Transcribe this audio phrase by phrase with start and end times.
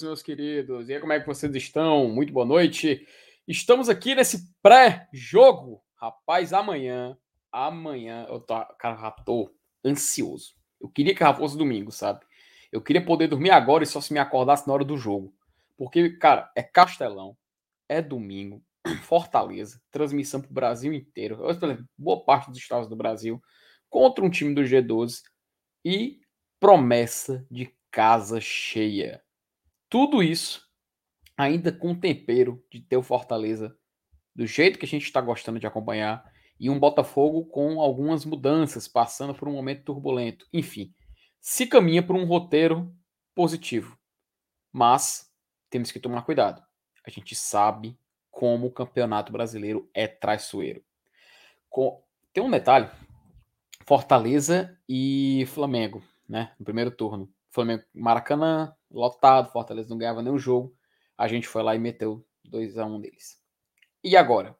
[0.00, 0.88] Meus queridos.
[0.88, 2.08] E aí, como é que vocês estão?
[2.08, 3.06] Muito boa noite.
[3.46, 5.82] Estamos aqui nesse pré-jogo.
[5.96, 7.18] Rapaz, amanhã,
[7.50, 10.54] amanhã, eu tô, cara, tô ansioso.
[10.80, 12.24] Eu queria que fosse domingo, sabe?
[12.70, 15.34] Eu queria poder dormir agora e só se me acordasse na hora do jogo.
[15.76, 17.36] Porque, cara, é Castelão,
[17.86, 18.64] é domingo,
[19.04, 21.38] Fortaleza, transmissão pro Brasil inteiro,
[21.98, 23.42] boa parte dos estados do Brasil,
[23.90, 25.20] contra um time do G12
[25.84, 26.18] e
[26.58, 29.22] promessa de casa cheia.
[29.92, 30.66] Tudo isso
[31.36, 33.76] ainda com tempero de ter o Fortaleza
[34.34, 36.24] do jeito que a gente está gostando de acompanhar
[36.58, 40.46] e um Botafogo com algumas mudanças, passando por um momento turbulento.
[40.50, 40.94] Enfim,
[41.38, 42.90] se caminha por um roteiro
[43.34, 43.98] positivo.
[44.72, 45.30] Mas
[45.68, 46.62] temos que tomar cuidado.
[47.06, 47.94] A gente sabe
[48.30, 50.82] como o Campeonato Brasileiro é traiçoeiro.
[52.32, 52.88] Tem um detalhe:
[53.86, 56.54] Fortaleza e Flamengo, né?
[56.58, 57.30] No primeiro turno.
[57.50, 60.76] Flamengo Maracanã, lotado, Fortaleza não ganhava nenhum jogo.
[61.16, 63.40] A gente foi lá e meteu 2 a 1 um deles.
[64.02, 64.56] E agora?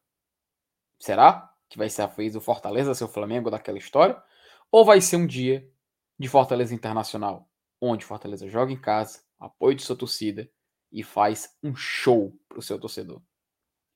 [0.98, 4.22] Será que vai ser a vez do Fortaleza ser o Flamengo daquela história?
[4.70, 5.68] Ou vai ser um dia
[6.18, 10.48] de Fortaleza Internacional, onde Fortaleza joga em casa, apoio de sua torcida
[10.90, 13.20] e faz um show para o seu torcedor?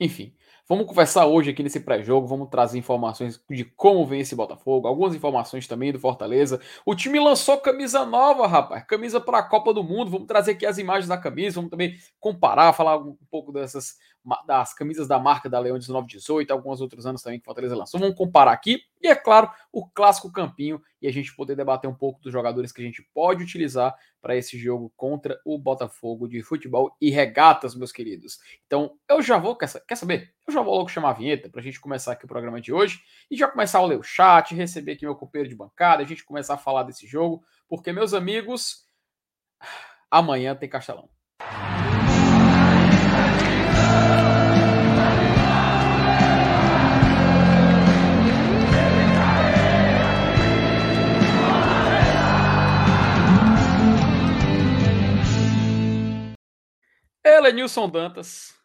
[0.01, 0.37] Enfim,
[0.69, 5.15] vamos conversar hoje aqui nesse pré-jogo, vamos trazer informações de como vem esse Botafogo, algumas
[5.15, 6.61] informações também do Fortaleza.
[6.85, 10.11] O time lançou camisa nova, rapaz, camisa para a Copa do Mundo.
[10.11, 13.97] Vamos trazer aqui as imagens da camisa, vamos também comparar, falar um pouco dessas
[14.45, 18.01] das camisas da marca da Leão 1918, alguns outros anos também que Fortaleza lançou.
[18.01, 21.95] Vamos comparar aqui e é claro, o clássico campinho e a gente poder debater um
[21.95, 26.43] pouco dos jogadores que a gente pode utilizar para esse jogo contra o Botafogo de
[26.43, 28.41] futebol e regatas, meus queridos.
[28.67, 30.36] Então, eu já vou, quer saber?
[30.47, 32.73] Eu já vou logo chamar a vinheta para a gente começar aqui o programa de
[32.73, 36.07] hoje e já começar a ler o chat, receber aqui meu companheiro de bancada, a
[36.07, 38.87] gente começar a falar desse jogo, porque, meus amigos,
[40.09, 41.11] amanhã tem Castelão.
[57.25, 58.56] Ele é Nilson Dantas.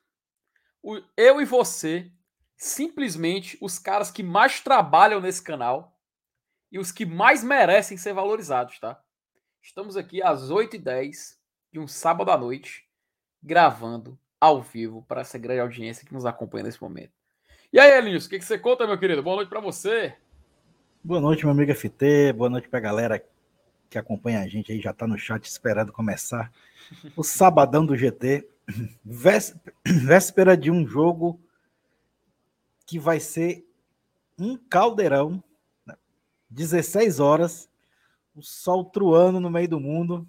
[1.16, 2.12] Eu e você,
[2.58, 5.98] simplesmente os caras que mais trabalham nesse canal
[6.72, 9.00] e os que mais merecem ser valorizados, tá?
[9.62, 11.38] Estamos aqui às 8h10
[11.72, 12.86] de um sábado à noite,
[13.44, 17.14] gravando ao vivo para essa grande audiência que nos acompanha nesse momento.
[17.72, 19.22] E aí, Elinhos, o que, que você conta, meu querido?
[19.22, 20.16] Boa noite para você.
[21.04, 22.34] Boa noite, meu amigo FT.
[22.34, 23.24] Boa noite para a galera
[23.90, 26.52] que acompanha a gente aí, já está no chat esperando começar
[27.16, 28.48] o sabadão do GT
[29.86, 31.40] véspera de um jogo
[32.86, 33.66] que vai ser
[34.38, 35.44] um caldeirão,
[36.50, 37.24] 16 né?
[37.24, 37.70] horas,
[38.36, 40.28] o sol truando no meio do mundo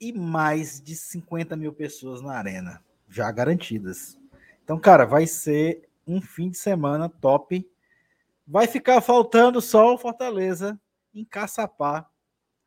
[0.00, 4.18] e mais de 50 mil pessoas na arena, já garantidas.
[4.64, 7.68] Então, cara, vai ser um fim de semana top.
[8.46, 10.80] Vai ficar faltando só o Fortaleza
[11.14, 12.08] encaçapar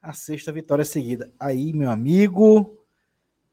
[0.02, 1.34] a sexta vitória seguida.
[1.40, 2.78] Aí, meu amigo,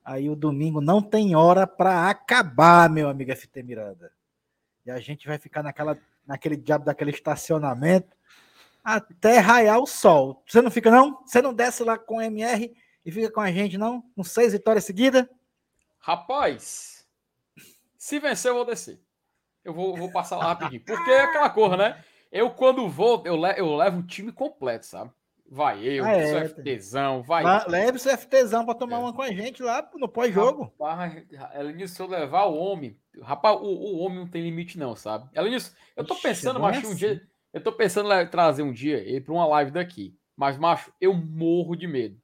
[0.05, 4.13] Aí o domingo não tem hora para acabar, meu amigo FT Miranda.
[4.85, 8.17] E a gente vai ficar naquela, naquele diabo daquele estacionamento
[8.83, 10.43] até raiar o sol.
[10.47, 11.21] Você não fica, não?
[11.25, 12.75] Você não desce lá com o MR
[13.05, 14.03] e fica com a gente, não?
[14.17, 15.27] Com seis vitórias seguidas?
[15.99, 17.07] Rapaz,
[17.99, 18.99] se vencer, eu vou descer.
[19.63, 20.83] Eu vou, vou passar lá rapidinho.
[20.83, 22.03] Porque é aquela cor, né?
[22.33, 25.11] Eu, quando vou, eu, le eu levo o time completo, sabe?
[25.53, 27.43] Vai eu, ah, é, FTzão, vai.
[27.67, 29.01] leve seu FTzão pra tomar é.
[29.01, 30.73] uma com a gente lá no pós-jogo.
[31.53, 32.97] Ela disse eu levar o homem.
[33.21, 35.29] Rapaz, o, o homem não tem limite, não, sabe?
[35.35, 37.21] Ela disse, eu tô pensando, macho, um dia.
[37.53, 40.17] Eu tô pensando em trazer um dia ele pra uma live daqui.
[40.37, 42.17] Mas, macho, eu morro de medo.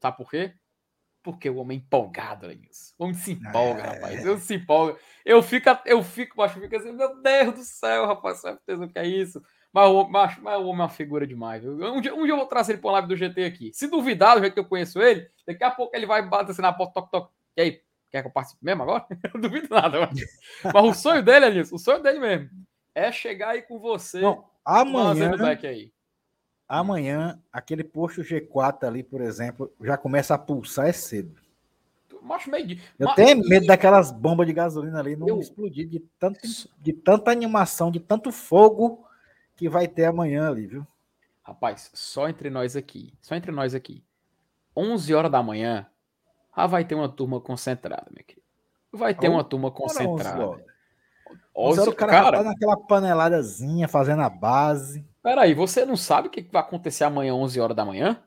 [0.00, 0.54] Sabe por quê?
[1.24, 2.94] Porque o homem é empolgado, Lenilson.
[2.96, 3.86] O homem se empolga, é.
[3.94, 4.24] rapaz.
[4.24, 4.96] Eu se empolga.
[5.24, 8.98] Eu fico, eu fico, macho, eu fico assim, meu Deus do céu, rapaz, FTzão, que
[8.98, 9.42] é isso?
[9.72, 11.64] Mas o, mas, mas o homem é uma figura demais.
[11.64, 13.70] Um dia, um dia eu vou trazer ele para uma live do GT aqui.
[13.72, 16.62] Se duvidar, do jeito que eu conheço ele, daqui a pouco ele vai bater assim
[16.62, 17.32] na porta, toque, toque.
[17.56, 19.06] E aí, quer que eu participe mesmo agora?
[19.32, 20.00] eu duvido nada.
[20.00, 21.74] Mas, mas o sonho dele, é isso.
[21.74, 22.50] O sonho dele mesmo
[22.94, 24.20] é chegar aí com você.
[24.20, 25.32] Não, amanhã.
[25.62, 25.92] Aí.
[26.68, 31.34] Amanhã, aquele posto G4 ali, por exemplo, já começa a pulsar é cedo.
[32.22, 32.82] Macho meio de...
[32.98, 35.40] Eu tenho medo daquelas bombas de gasolina ali não eu...
[35.40, 36.40] explodir de, tanto,
[36.78, 39.04] de tanta animação, de tanto fogo
[39.60, 40.86] que vai ter amanhã ali, viu?
[41.42, 44.02] Rapaz, só entre nós aqui, só entre nós aqui.
[44.74, 45.86] 11 horas da manhã,
[46.50, 48.46] ah, vai ter uma turma concentrada, meu querido.
[48.90, 50.64] Vai ter uma turma concentrada.
[51.54, 51.88] 11 horas.
[51.88, 55.06] o cara, cara tá naquela paneladazinha, fazendo a base.
[55.22, 58.18] Peraí, você não sabe o que vai acontecer amanhã, 11 horas da manhã?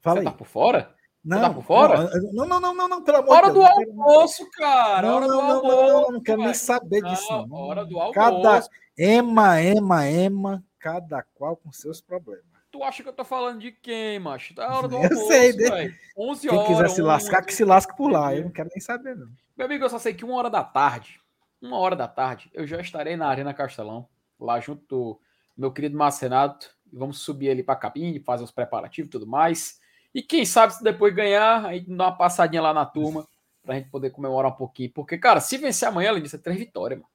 [0.00, 0.32] Fala você aí.
[0.32, 0.94] tá por fora?
[1.22, 2.10] Não, tá por fora?
[2.32, 5.06] Não, não, não, não, não, pelo amor Hora do almoço, cara.
[5.06, 5.76] Não, hora não, do não, almoço.
[5.76, 7.30] não, não, não quero nem saber disso.
[7.30, 8.14] Não, hora do almoço.
[8.14, 12.44] Cada ema, ema, ema, cada qual com seus problemas.
[12.70, 14.54] Tu acha que eu tô falando de quem, macho?
[14.54, 15.70] Tá hora do Eu almoço, sei, né?
[15.70, 15.94] velho.
[16.16, 16.68] 11 Quem horas.
[16.68, 17.46] quiser se lascar, 11.
[17.46, 18.34] que se lasque por lá.
[18.34, 19.28] Eu não quero nem saber, não.
[19.56, 21.20] Meu amigo, eu só sei que uma hora da tarde,
[21.60, 24.08] uma hora da tarde, eu já estarei na Arena Castelão,
[24.38, 25.20] lá junto do
[25.56, 29.79] meu querido e Vamos subir ali pra cabine, fazer os preparativos e tudo mais.
[30.14, 33.26] E quem sabe se depois ganhar, aí dá uma passadinha lá na turma,
[33.62, 34.90] pra gente poder comemorar um pouquinho.
[34.92, 37.10] Porque, cara, se vencer amanhã, disso, é três vitórias, mano.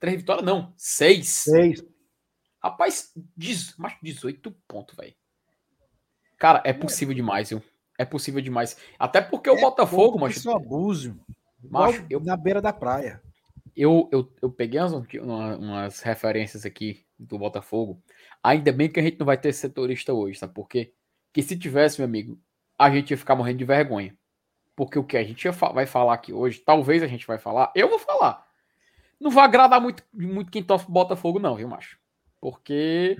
[0.00, 0.72] Três vitórias, não.
[0.76, 1.28] Seis.
[1.28, 1.84] Seis.
[2.62, 5.14] Rapaz, diz, mas 18 pontos, velho.
[6.38, 7.62] Cara, é possível demais, viu?
[7.98, 8.76] É possível demais.
[8.98, 11.20] Até porque o Botafogo, mas macho, Isso abuso.
[11.62, 13.20] Macho, eu- Na beira da praia.
[13.76, 18.02] eu, eu, eu peguei umas, uma- umas referências aqui do Botafogo.
[18.42, 20.92] Ainda bem que a gente não vai ter setorista hoje, sabe por quê?
[21.32, 22.38] Que se tivesse, meu amigo,
[22.78, 24.16] a gente ia ficar morrendo de vergonha.
[24.74, 27.88] Porque o que a gente vai falar aqui hoje, talvez a gente vai falar, eu
[27.88, 28.46] vou falar.
[29.20, 31.98] Não vai agradar muito, muito quem torce Botafogo, não, viu, macho?
[32.40, 33.16] Porque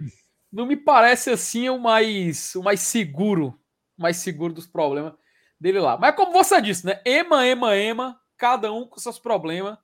[0.50, 3.58] não me parece assim o mais, o mais seguro,
[3.96, 5.14] mais seguro dos problemas
[5.60, 5.96] dele lá.
[5.96, 7.00] Mas como você disse, né?
[7.04, 9.78] Ema, ema, ema, cada um com seus problemas.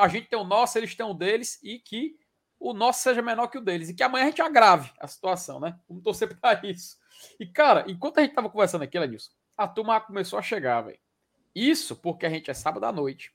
[0.00, 2.16] A gente tem o nosso, eles têm o deles, e que
[2.58, 3.88] o nosso seja menor que o deles.
[3.88, 5.78] E que amanhã a gente agrave a situação, né?
[5.88, 6.96] Vamos torcer pra isso.
[7.38, 10.98] E, cara, enquanto a gente tava conversando aqui, Lenilson, a turma começou a chegar, velho.
[11.54, 13.32] Isso porque a gente é sábado à noite.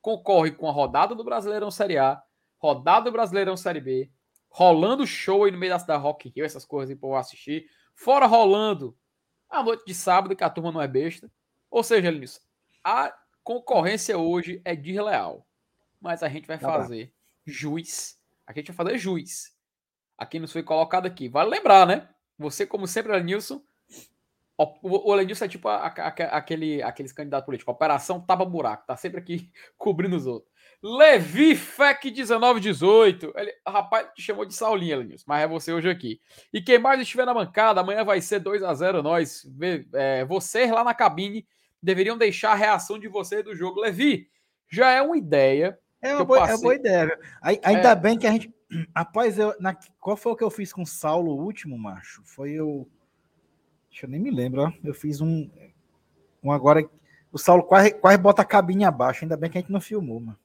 [0.00, 2.22] Concorre com a rodada do Brasileirão Série A,
[2.58, 4.10] rodada do Brasileirão Série B,
[4.48, 7.68] rolando show aí no meio da cidade Rock Rio, essas coisas aí pra eu assistir.
[7.94, 8.96] Fora rolando
[9.48, 11.30] a noite de sábado, que a turma não é besta.
[11.70, 12.40] Ou seja, Lenilson,
[12.82, 15.46] a concorrência hoje é desleal.
[16.00, 17.12] Mas a gente vai Tá fazer
[17.44, 18.20] juiz.
[18.46, 19.56] A gente vai fazer juiz.
[20.18, 21.28] A quem nos foi colocado aqui.
[21.28, 22.08] Vale lembrar, né?
[22.38, 23.62] Você, como sempre, Lenilson.
[24.58, 27.72] O, Lenilson é tipo a- a- aquele, aqueles candidatos políticos.
[27.74, 28.86] Operação Tapa Buraco.
[28.86, 30.50] Tá sempre aqui cobrindo os outros.
[30.82, 33.32] Levi Fec 1918.
[33.36, 35.24] Ele, rapaz, te chamou de Saulinha, Lenilson.
[35.26, 36.20] Mas é você hoje aqui.
[36.52, 39.42] E quem mais estiver na bancada, amanhã vai ser 2 a 0 nós.
[39.94, 41.46] É, vocês lá na cabine
[41.82, 43.80] deveriam deixar a reação de vocês do jogo.
[43.80, 44.28] Levi,
[44.70, 45.78] já é uma ideia.
[46.00, 47.18] É uma, boa, é uma boa ideia.
[47.42, 47.94] Ainda É.
[47.94, 48.54] bem que a gente.
[48.94, 52.22] Rapaz, eu, na, qual foi o que eu fiz com o Saulo o último, macho?
[52.24, 52.88] Foi eu.
[53.90, 54.72] Deixa eu nem me lembro, ó.
[54.82, 55.48] Eu fiz um.
[56.42, 56.88] Um agora.
[57.32, 59.24] O Saulo quase, quase bota a cabine abaixo.
[59.24, 60.38] Ainda bem que a gente não filmou, mano.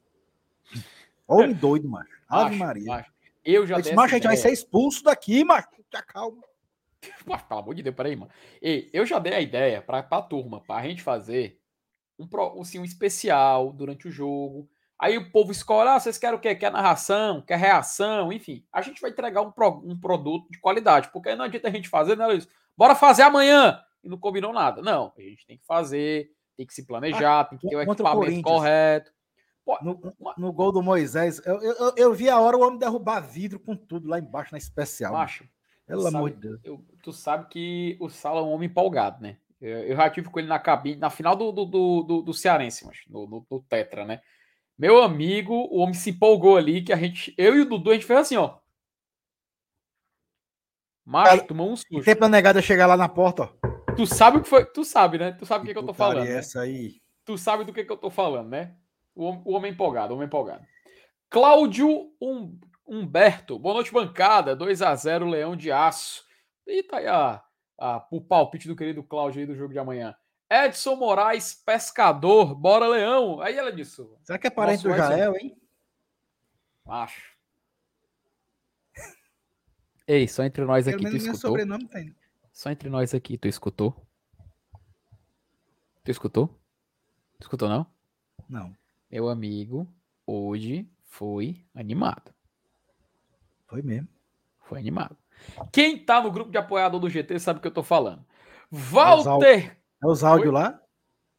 [1.28, 2.12] Homem doido, macho.
[2.28, 2.86] Ave Maria.
[2.86, 3.12] macho.
[3.44, 5.70] Eu já Eu disse, macho, a gente vai ser expulso daqui, macho.
[5.90, 6.44] Te calma.
[7.26, 8.32] Mas, pelo amor de Deus, peraí, mano.
[8.62, 11.60] Ei, eu já dei a ideia pra, pra turma, pra gente fazer
[12.20, 12.28] um,
[12.62, 14.70] assim, um especial durante o jogo.
[15.02, 16.54] Aí o povo escolhe, ah, vocês querem o quê?
[16.54, 17.42] Quer narração?
[17.42, 18.32] Quer reação?
[18.32, 21.10] Enfim, a gente vai entregar um, pro- um produto de qualidade.
[21.12, 22.48] Porque aí não adianta a gente fazer, né, Luiz?
[22.78, 23.82] Bora fazer amanhã!
[24.04, 24.80] E não combinou nada.
[24.82, 27.84] Não, a gente tem que fazer, tem que se planejar, tem que ter o Ah,
[27.84, 29.12] equipamento correto.
[29.82, 33.60] No, no gol do Moisés, eu, eu, eu- vi a hora o homem derrubar vidro
[33.60, 35.14] com tudo lá embaixo na especial.
[35.14, 35.46] Macho,
[35.88, 36.60] Pelo amor de Deus.
[36.64, 39.38] eu- tu sabe que o Sala é um homem empolgado, né?
[39.62, 42.34] Eu, eu já tive com ele na cabine, na final do, do, do, do, do
[42.34, 44.22] Cearense, mas no, no, no Tetra, né?
[44.82, 47.94] Meu amigo, o homem se empolgou ali, que a gente, eu e o Dudu, a
[47.94, 48.58] gente fez assim, ó.
[51.06, 52.04] Macho, Cara, tomou um susto.
[52.04, 53.94] tempo da negada chegar lá na porta, ó.
[53.96, 54.66] Tu sabe o que foi?
[54.66, 55.34] Tu sabe, né?
[55.34, 56.26] Tu sabe o que, que eu tô falando.
[56.26, 56.36] né?
[56.36, 57.00] Essa aí.
[57.24, 58.76] Tu sabe do que, que eu tô falando, né?
[59.14, 60.66] O, o homem empolgado, o homem empolgado.
[61.30, 64.56] Cláudio Hum- Humberto, boa noite, bancada.
[64.56, 66.24] 2 a 0 Leão de Aço.
[66.66, 67.44] E tá aí a,
[67.80, 70.16] a- o palpite do querido Cláudio aí do jogo de amanhã.
[70.52, 73.40] Edson Moraes, pescador, bora Leão.
[73.40, 75.08] Aí ela disse, Será que é parente Nosso do.
[75.08, 75.58] Jael, hein?
[76.88, 77.32] acho.
[80.06, 81.56] Ei, só entre nós aqui, tu escutou?
[82.52, 84.06] Só entre nós aqui, tu escutou?
[86.04, 86.48] Tu escutou?
[87.40, 87.86] Tu escutou não?
[88.50, 88.76] Não,
[89.10, 89.88] Meu amigo,
[90.28, 92.34] hoje foi animado.
[93.68, 94.10] foi mesmo.
[94.64, 95.16] Foi animado.
[95.72, 98.26] Quem tá no grupo de apoiador do GT sabe o que eu tô falando.
[98.70, 99.81] Walter!
[100.02, 100.82] É os áudios lá?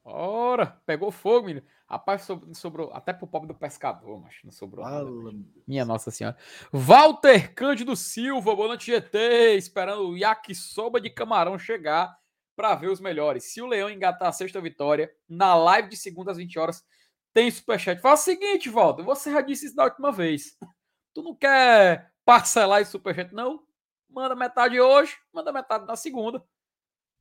[0.04, 1.66] Ora, pegou fogo, menino.
[1.88, 5.08] Rapaz, sobrou, sobrou até pro pobre do pescador, mas não sobrou nada.
[5.66, 6.36] Minha Nossa Senhora.
[6.72, 9.56] Walter Cândido Silva, boa noite, GT.
[9.56, 12.16] Esperando o yakisoba de camarão chegar
[12.56, 13.52] para ver os melhores.
[13.52, 16.84] Se o Leão engatar a sexta vitória, na live de segunda às 20 horas,
[17.32, 18.00] tem superchat.
[18.00, 20.56] Fala o seguinte, Walter, você já disse isso da última vez.
[21.14, 23.62] Tu não quer parcelar esse superchat, não?
[24.08, 26.42] Manda metade hoje, manda metade na segunda.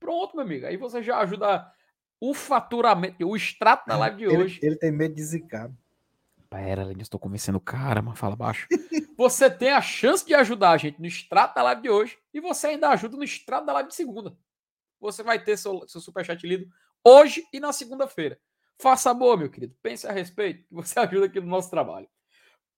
[0.02, 0.66] Pronto, meu amigo.
[0.66, 1.72] Aí você já ajuda
[2.20, 4.60] o faturamento, o extrato da live de ele, hoje.
[4.64, 5.72] ele tem medo de zicar.
[6.50, 8.68] Pera, Lenilson, estou convencendo o cara, mas fala baixo.
[9.16, 12.42] você tem a chance de ajudar a gente no extrato da live de hoje e
[12.42, 14.36] você ainda ajuda no extrato da live de segunda.
[15.00, 16.68] você vai ter seu, seu superchat lido
[17.06, 18.40] hoje e na segunda-feira.
[18.80, 19.76] Faça boa, meu querido.
[19.84, 22.10] Pense a respeito, que você ajuda aqui no nosso trabalho.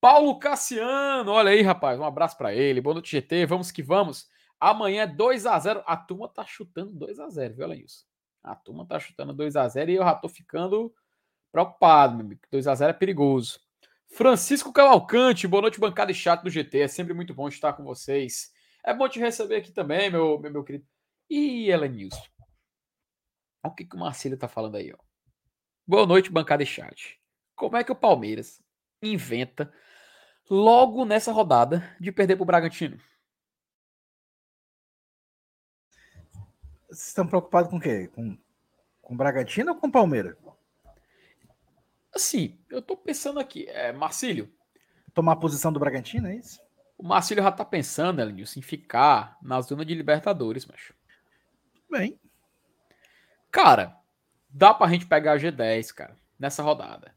[0.01, 1.97] Paulo Cassiano, olha aí, rapaz.
[1.97, 2.81] Um abraço para ele.
[2.81, 3.45] Boa noite, GT.
[3.45, 4.27] Vamos que vamos.
[4.63, 8.05] Amanhã 2 a 0 A turma tá chutando 2 a 0 viu, isso?
[8.41, 10.95] A turma tá chutando 2 a 0 e eu já tô ficando
[11.51, 12.41] preocupado, meu amigo.
[12.49, 13.59] 2 a 0 é perigoso.
[14.07, 16.79] Francisco Cavalcante, boa noite, bancada e chat do GT.
[16.79, 18.53] É sempre muito bom estar com vocês.
[18.85, 20.85] É bom te receber aqui também, meu, meu, meu querido.
[21.29, 22.23] E Elenilson?
[23.65, 24.97] Olha o que, que o Marcelo tá falando aí, ó.
[25.85, 27.19] Boa noite, bancada e chat.
[27.53, 28.63] Como é que o Palmeiras
[29.01, 29.73] inventa
[30.49, 32.97] logo nessa rodada de perder para o Bragantino.
[36.93, 38.07] Vocês estão preocupados com o quê?
[38.13, 38.37] Com,
[39.01, 40.35] com o Bragantino ou com o Palmeiras?
[42.13, 44.53] Assim, eu tô pensando aqui, é, Marcílio.
[45.11, 46.61] Tomar a posição do Bragantino, é isso?
[46.95, 50.93] O Marcílio já tá pensando, Elenilson, em ficar na zona de Libertadores, macho.
[51.89, 52.19] Bem.
[53.51, 53.97] Cara,
[54.47, 57.15] dá pra gente pegar a G10, cara, nessa rodada.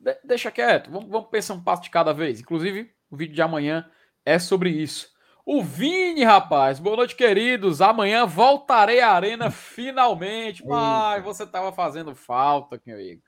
[0.00, 2.40] De deixa quieto, vamos, vamos pensar um passo de cada vez.
[2.40, 3.88] Inclusive, o vídeo de amanhã
[4.24, 5.15] é sobre isso.
[5.48, 7.80] O Vini, rapaz, boa noite, queridos.
[7.80, 10.60] Amanhã voltarei à arena finalmente.
[10.64, 13.22] Pai, você tava fazendo falta, meu amigo.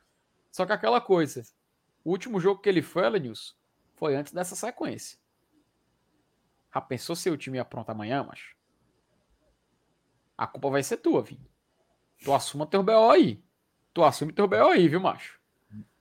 [0.51, 1.45] Só que aquela coisa,
[2.05, 3.55] o último jogo que ele foi, Elenilson,
[3.95, 5.17] foi antes dessa sequência.
[6.75, 8.57] Já pensou se o time ia pronto amanhã, macho?
[10.37, 11.49] A culpa vai ser tua, Vini.
[12.25, 13.41] Tu assuma teu BO aí.
[13.95, 15.38] Tu assume teu BO aí, viu, macho?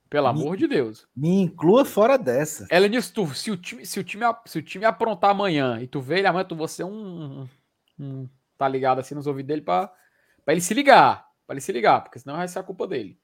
[0.10, 1.08] Pelo me, amor de Deus.
[1.16, 2.66] Me inclua fora dessa.
[2.70, 5.88] Ela disse, tu, se o time, se o time, se o time aprontar amanhã e
[5.88, 7.50] tu vê ele amanhã, tu você um, um,
[8.00, 9.92] um, tá ligado assim nos ouvidos dele para
[10.48, 13.20] ele se ligar, para ele se ligar, porque senão vai ser a culpa dele.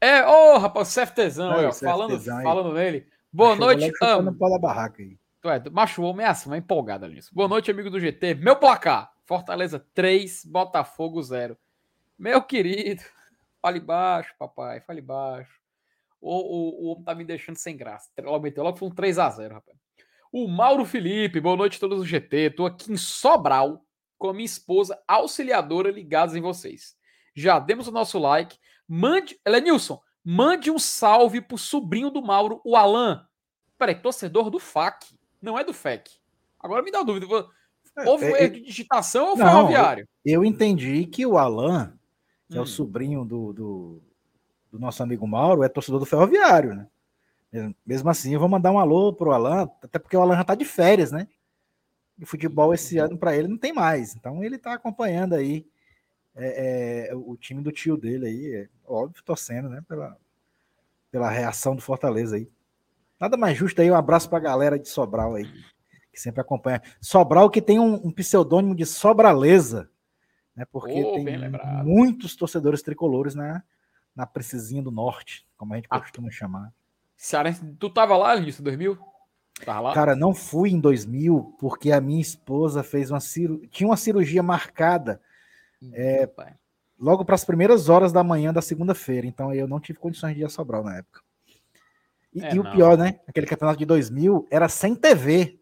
[0.00, 3.06] É, ô, oh, rapaz, CFTzão, aí, falando, falando nele.
[3.32, 4.34] Boa Achou noite, amo.
[4.34, 5.18] Pela barraca aí.
[5.40, 7.30] Tu é, macho, o homem é assim, é empolgado nisso.
[7.34, 8.34] Boa noite, amigo do GT.
[8.34, 11.56] Meu placar: Fortaleza 3, Botafogo 0.
[12.18, 13.02] Meu querido,
[13.60, 15.65] fale baixo, papai, fale baixo.
[16.28, 18.10] O, o, tá me deixando sem graça.
[18.16, 19.78] Ela meteu logo foi um 3x0, rapaz.
[20.32, 22.50] O Mauro Felipe, boa noite a todos do GT.
[22.50, 23.84] Tô aqui em Sobral
[24.18, 26.96] com a minha esposa auxiliadora ligados em vocês.
[27.32, 28.58] Já demos o nosso like.
[28.88, 29.38] Mande.
[29.46, 33.24] Elenilson, mande um salve pro sobrinho do Mauro, o Alan.
[33.78, 36.10] Peraí, torcedor do FAC, não é do FEC.
[36.58, 37.26] Agora me dá dúvida.
[37.96, 40.08] É, houve é, erro de digitação ou ferroviário?
[40.24, 41.96] Eu entendi que o Alan,
[42.48, 42.58] que hum.
[42.58, 42.66] é o hum.
[42.66, 44.02] sobrinho do, do,
[44.76, 46.86] do nosso amigo Mauro é torcedor do Ferroviário, né?
[47.86, 50.54] Mesmo assim, eu vou mandar um alô pro Alan, até porque o Alan já tá
[50.54, 51.26] de férias, né?
[52.18, 54.14] E futebol esse ano para ele não tem mais.
[54.14, 55.66] Então ele tá acompanhando aí
[56.34, 59.82] é, é, o time do tio dele aí, é, óbvio, torcendo, né?
[59.88, 60.18] Pela,
[61.10, 62.50] pela reação do Fortaleza aí.
[63.18, 65.50] Nada mais justo aí, um abraço pra galera de Sobral aí,
[66.12, 66.82] que sempre acompanha.
[67.00, 69.88] Sobral que tem um, um pseudônimo de Sobraleza,
[70.54, 70.66] né?
[70.70, 71.24] Porque oh, tem
[71.84, 73.62] muitos torcedores tricolores na, né?
[74.16, 76.72] Na Precisinha do Norte, como a gente ah, costuma chamar.
[77.14, 78.98] Cearense, tu tava lá de 2000?
[79.64, 79.94] Tava lá?
[79.94, 84.42] Cara, não fui em 2000 porque a minha esposa fez uma cirurgia, tinha uma cirurgia
[84.42, 85.20] marcada
[85.92, 86.28] é,
[86.98, 90.40] logo para as primeiras horas da manhã da segunda-feira, então eu não tive condições de
[90.40, 91.20] ir a Sobral na época.
[92.34, 93.20] E, é, e o pior, né?
[93.26, 95.58] Aquele campeonato de 2000 era sem TV.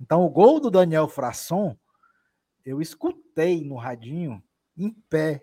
[0.00, 1.76] Então o gol do Daniel Frasson
[2.64, 4.42] eu escutei no radinho
[4.76, 5.42] em pé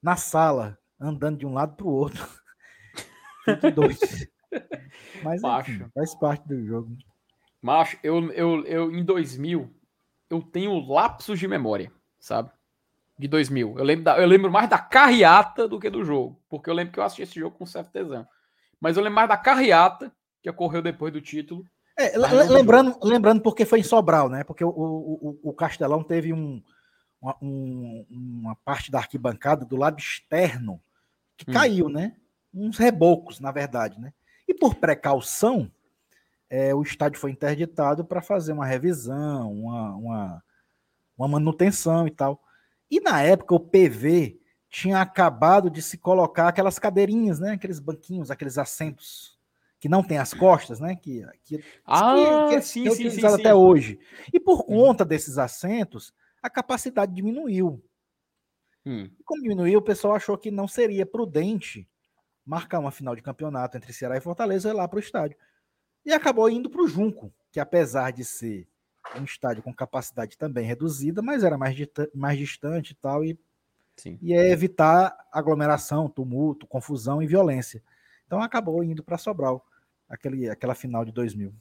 [0.00, 2.26] na sala andando de um lado para o outro.
[3.74, 4.28] dois.
[5.22, 6.96] Mas enfim, faz parte do jogo.
[7.60, 9.74] Macho, eu, eu, eu em 2000,
[10.30, 12.50] eu tenho lapsos de memória, sabe?
[13.18, 13.78] De 2000.
[13.78, 16.40] Eu lembro, da, eu lembro mais da carreata do que do jogo.
[16.48, 18.26] Porque eu lembro que eu assisti esse jogo com certo tesão.
[18.80, 21.64] Mas eu lembro mais da carreata que ocorreu depois do título.
[21.96, 24.42] É, lembrando, lembrando porque foi em Sobral, né?
[24.42, 26.60] Porque o, o, o Castelão teve um,
[27.24, 30.80] uma, um, uma parte da arquibancada do lado externo
[31.36, 31.54] que hum.
[31.54, 32.16] caiu, né?
[32.52, 34.12] Uns rebocos, na verdade, né?
[34.46, 35.70] E por precaução,
[36.50, 40.44] é, o estádio foi interditado para fazer uma revisão, uma, uma,
[41.16, 42.42] uma, manutenção e tal.
[42.90, 44.38] E na época o PV
[44.68, 47.52] tinha acabado de se colocar aquelas cadeirinhas, né?
[47.52, 49.38] Aqueles banquinhos, aqueles assentos
[49.80, 50.94] que não tem as costas, né?
[50.94, 53.98] Que, que, ah, que, que sim, é sim, sim, até hoje.
[54.32, 54.66] E por uhum.
[54.66, 56.12] conta desses assentos,
[56.44, 57.82] a capacidade diminuiu.
[58.84, 59.10] Hum.
[59.24, 61.88] Como diminuiu, o pessoal achou que não seria prudente
[62.44, 65.38] marcar uma final de campeonato entre Ceará e Fortaleza e ir lá para o estádio.
[66.04, 68.68] E acabou indo para o Junco, que apesar de ser
[69.18, 71.74] um estádio com capacidade também reduzida, mas era mais,
[72.14, 73.40] mais distante e tal, e,
[73.96, 74.18] Sim.
[74.20, 77.82] e é evitar aglomeração, tumulto, confusão e violência.
[78.26, 79.66] Então acabou indo para Sobral,
[80.06, 81.54] aquele, aquela final de 2000.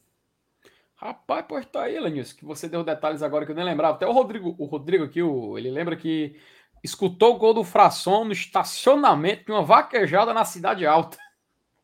[0.96, 3.96] Rapaz, pode estar tá aí, Lenilson, que você deu detalhes agora que eu nem lembrava.
[3.96, 6.40] Até o Rodrigo, o Rodrigo aqui, o, ele lembra que
[6.84, 11.18] escutou o gol do Frasson no estacionamento de uma vaquejada na Cidade Alta.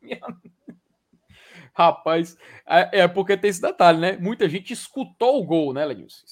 [1.74, 2.36] Rapaz,
[2.66, 4.16] é, é, porque tem esse detalhe, né?
[4.16, 6.26] Muita gente escutou o gol, né, Lenilson?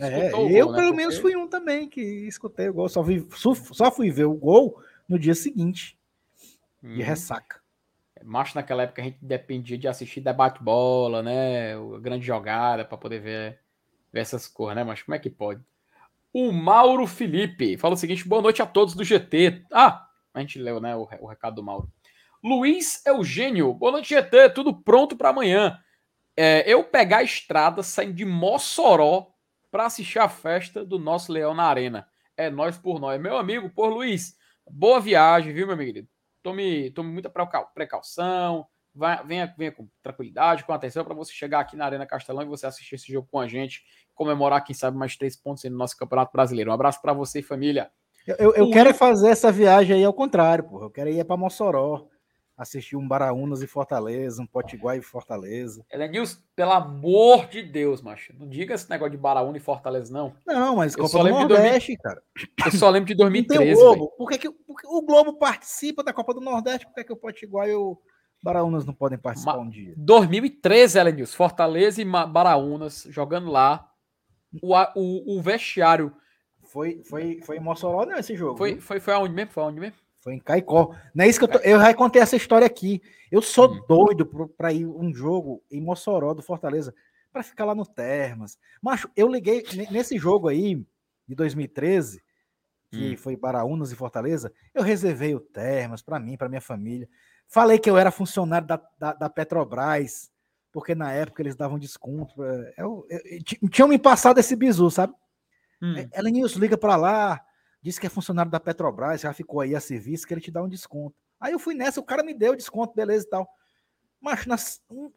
[0.00, 0.52] É, eu, gol, né?
[0.52, 0.92] pelo porque...
[0.92, 2.88] menos, fui um também que escutei o gol.
[2.88, 3.26] Só fui,
[3.72, 5.98] só fui ver o gol no dia seguinte,
[6.82, 6.94] hum.
[6.94, 7.63] de ressaca.
[8.24, 11.74] Macho, naquela época a gente dependia de assistir debate bola, né?
[12.00, 13.60] Grande jogada para poder ver,
[14.10, 14.82] ver essas cores, né?
[14.82, 15.62] Mas como é que pode?
[16.32, 19.66] O Mauro Felipe fala o seguinte: boa noite a todos do GT.
[19.70, 20.96] Ah, a gente leu, né?
[20.96, 21.92] O, o recado do Mauro.
[22.42, 25.78] Luiz Eugênio, boa noite, GT, tudo pronto para amanhã.
[26.36, 29.34] É, eu pegar a estrada saindo de Mossoró
[29.70, 32.08] para assistir a festa do nosso Leão na Arena.
[32.36, 33.20] É nós por nós.
[33.20, 34.36] Meu amigo, por Luiz,
[34.68, 36.06] boa viagem, viu, meu amigo?
[36.44, 37.32] Tome, tome muita
[37.74, 38.66] precaução,
[39.26, 42.66] venha, venha com tranquilidade, com atenção para você chegar aqui na Arena Castelão e você
[42.66, 43.82] assistir esse jogo com a gente,
[44.14, 46.70] comemorar, quem sabe, mais três pontos no nosso Campeonato Brasileiro.
[46.70, 47.90] Um abraço para você e família.
[48.26, 50.84] Eu, eu, eu quero fazer essa viagem aí ao contrário, porra.
[50.84, 52.06] Eu quero ir para Mossoró
[52.56, 55.84] assistir um Baraunas e Fortaleza, um Potiguar e Fortaleza.
[55.90, 60.34] Elenilson, pelo amor de Deus, macho, não diga esse negócio de Baraúna e Fortaleza, não.
[60.46, 61.98] Não, mas Copa do Nordeste, 2000...
[62.02, 62.22] cara.
[62.64, 63.72] Eu só lembro de 2013.
[63.72, 64.08] o Globo.
[64.16, 66.86] Por que, que o Globo participa da Copa do Nordeste?
[66.86, 67.98] Por que, que o Potiguar e o
[68.42, 69.62] Baraunas não podem participar Ma...
[69.62, 69.94] um dia?
[69.96, 73.90] 2013, Elenilson, Fortaleza e Baraunas jogando lá.
[74.62, 76.14] O, o, o vestiário.
[76.62, 78.56] Foi, foi, foi em Mossoró, não, esse jogo?
[78.56, 79.52] Foi, foi, foi aonde mesmo?
[79.52, 79.96] Foi aonde mesmo?
[80.24, 80.96] Foi em Caicó.
[81.14, 81.58] Não é isso que eu tô...
[81.58, 83.02] Eu já contei essa história aqui.
[83.30, 83.84] Eu sou hum.
[83.86, 84.24] doido
[84.56, 86.94] para ir um jogo em Mossoró do Fortaleza
[87.30, 88.58] para ficar lá no Termas.
[88.80, 90.82] Macho, eu liguei nesse jogo aí
[91.28, 92.22] de 2013,
[92.90, 93.16] que hum.
[93.18, 97.06] foi Baraunas e Fortaleza, eu reservei o Termas para mim, para minha família.
[97.46, 100.32] Falei que eu era funcionário da, da, da, Petrobras,
[100.72, 102.42] porque na época eles davam desconto.
[102.42, 105.12] Eu, eu, eu, tinham me passado esse bizu, sabe?
[105.82, 106.08] Hum.
[106.12, 107.44] Ela, Nilson, liga para lá
[107.84, 110.62] disse que é funcionário da Petrobras, já ficou aí a serviço, que ele te dá
[110.62, 111.14] um desconto.
[111.38, 113.46] Aí eu fui nessa, o cara me deu desconto, beleza e tal.
[114.18, 114.56] Mas na,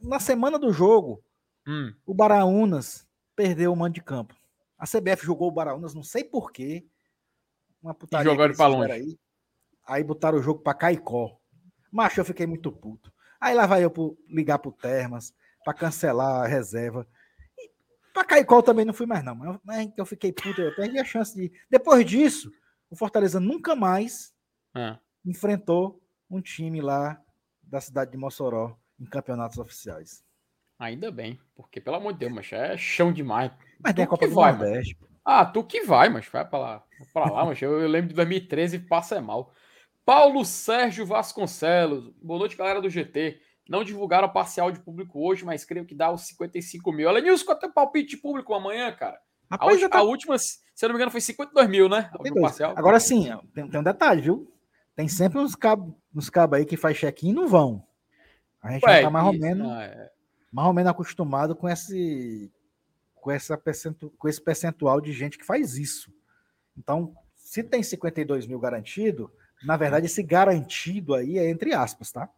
[0.01, 1.23] na semana do jogo,
[1.65, 1.93] hum.
[2.05, 4.35] o Baraunas perdeu o mando de campo.
[4.77, 6.85] A CBF jogou o Baraunas, não sei porquê.
[7.81, 8.29] Uma putaria.
[8.29, 8.91] Jogaram para longe.
[8.91, 9.19] Aí.
[9.87, 11.39] aí botaram o jogo para Caicó.
[11.89, 13.13] Macho, eu fiquei muito puto.
[13.39, 17.07] Aí lá vai eu pro, ligar pro Termas para cancelar a reserva.
[18.17, 19.35] Pra Caicó também não fui mais, não.
[19.63, 21.51] Mas eu fiquei puto, eu perdi a chance de.
[21.69, 22.51] Depois disso,
[22.89, 24.33] o Fortaleza nunca mais
[24.75, 24.97] é.
[25.23, 27.21] enfrentou um time lá
[27.61, 30.23] da cidade de Mossoró em campeonatos oficiais.
[30.79, 33.51] Ainda bem, porque pelo amor de Deus, mas é chão demais.
[33.79, 34.97] Mas tem a Copa do vai, Nordeste.
[35.23, 36.83] Ah, tu que vai, mas vai para lá.
[37.13, 39.53] Para lá, mas eu, eu, lembro de 2013 passa é mal.
[40.03, 42.11] Paulo Sérgio Vasconcelos.
[42.19, 43.39] Boa noite, galera do GT.
[43.69, 47.07] Não divulgaram o parcial de público hoje, mas creio que dá os 55 mil.
[47.07, 49.19] Olha, Nilson, quanto é palpite de público amanhã, cara?
[49.49, 49.99] Rapaz, a, tá...
[49.99, 52.09] a, última, se eu não me engano, foi 52 mil, né?
[52.75, 54.53] Agora sim, tem, tem, um detalhe, viu?
[54.95, 57.85] Tem sempre uns cabos uns cabo aí que faz check-in e não vão.
[58.61, 60.11] A gente Ué, já tá mais ou menos, é...
[60.51, 62.51] mais ou menos acostumado com esse,
[63.15, 66.11] com, essa percentu, com esse percentual de gente que faz isso.
[66.75, 69.31] Então, se tem 52 mil garantido,
[69.63, 72.29] na verdade, esse garantido aí é entre aspas, tá?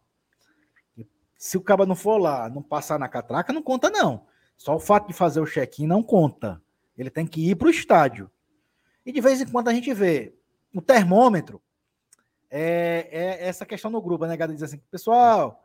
[1.40, 4.26] Se o cara não for lá, não passar na catraca, não conta, não.
[4.58, 6.60] Só o fato de fazer o check-in não conta.
[6.98, 8.30] Ele tem que ir para o estádio.
[9.06, 10.34] E de vez em quando a gente vê
[10.74, 11.58] o termômetro.
[12.50, 14.52] É, é essa questão no grupo, né, galera?
[14.52, 15.64] Diz assim, pessoal,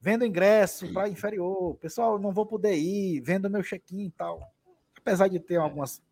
[0.00, 4.50] vendo ingresso para inferior, pessoal, não vou poder ir, vendo meu check-in e tal.
[4.96, 6.02] Apesar de ter algumas,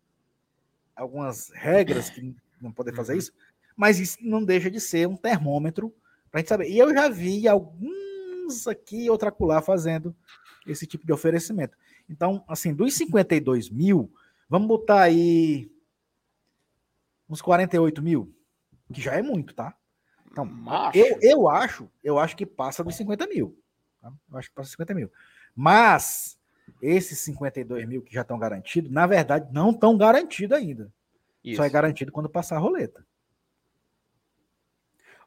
[0.95, 3.17] algumas regras que não poder fazer uhum.
[3.17, 3.33] isso,
[3.75, 5.91] mas isso não deixa de ser um termômetro
[6.29, 6.69] para a gente saber.
[6.69, 8.10] E eu já vi alguns
[8.45, 10.15] uns aqui outra acolá fazendo
[10.65, 11.77] esse tipo de oferecimento.
[12.09, 14.11] Então, assim, dos 52 mil,
[14.49, 15.71] vamos botar aí
[17.29, 18.35] uns 48 mil,
[18.93, 19.75] que já é muito, tá?
[20.31, 20.49] Então,
[20.93, 23.57] eu, eu acho, eu acho que passa dos 50 mil.
[24.01, 24.11] Tá?
[24.31, 25.11] Eu acho que passa dos 50 mil.
[25.55, 26.39] Mas
[26.81, 30.91] esses 52 mil que já estão garantidos, na verdade, não estão garantidos ainda.
[31.43, 31.57] Isso.
[31.57, 33.05] Só é garantido quando passar a roleta.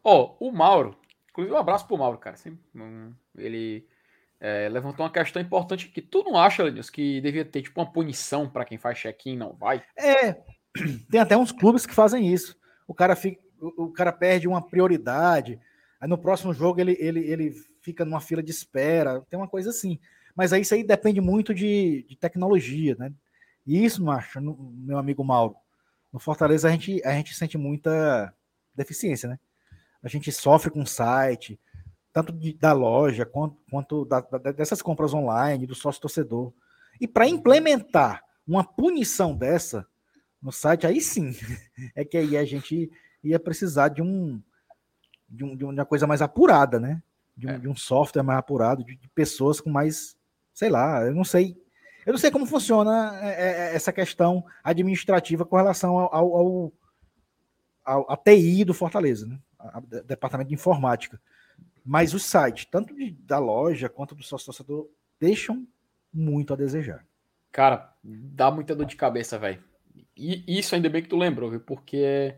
[0.03, 0.96] Ó, oh, o Mauro,
[1.35, 2.37] Inclusive, um abraço pro Mauro, cara.
[3.37, 3.85] Ele
[4.38, 7.90] é, levantou uma questão importante que tu não acha, Lenils, que devia ter tipo uma
[7.90, 9.83] punição para quem faz check-in e não vai?
[9.97, 10.33] É,
[11.11, 12.57] tem até uns clubes que fazem isso.
[12.87, 15.59] O cara, fica, o, cara perde uma prioridade,
[16.01, 19.70] aí no próximo jogo ele, ele, ele fica numa fila de espera, tem uma coisa
[19.70, 19.99] assim.
[20.37, 23.12] Mas aí isso aí depende muito de, de tecnologia, né?
[23.66, 25.57] E isso, macho, meu amigo Mauro,
[26.12, 28.33] no Fortaleza a gente, a gente sente muita
[28.73, 29.38] deficiência, né?
[30.04, 31.58] A gente sofre com o site,
[32.12, 36.52] tanto de, da loja quanto, quanto da, da, dessas compras online, do sócio torcedor.
[37.00, 39.86] E para implementar uma punição dessa,
[40.40, 41.34] no site, aí sim.
[41.96, 42.90] É que aí a gente
[43.22, 44.40] ia precisar de um
[45.26, 47.02] de, um, de uma coisa mais apurada, né?
[47.34, 47.58] De um, é.
[47.58, 50.16] de um software mais apurado, de, de, pessoas com mais,
[50.52, 51.56] sei lá, eu não sei.
[52.06, 56.72] Eu não sei como funciona é, é, é essa questão administrativa com relação ao, ao,
[57.82, 59.38] ao, ao TI do Fortaleza, né?
[59.64, 61.20] A, a, departamento de informática.
[61.85, 64.88] Mas os sites, tanto de, da loja quanto do sócio torcedor,
[65.20, 65.66] deixam
[66.12, 67.05] muito a desejar.
[67.53, 69.62] Cara, dá muita dor de cabeça, velho.
[70.16, 71.61] E isso ainda bem que tu lembrou, viu?
[71.61, 72.35] Porque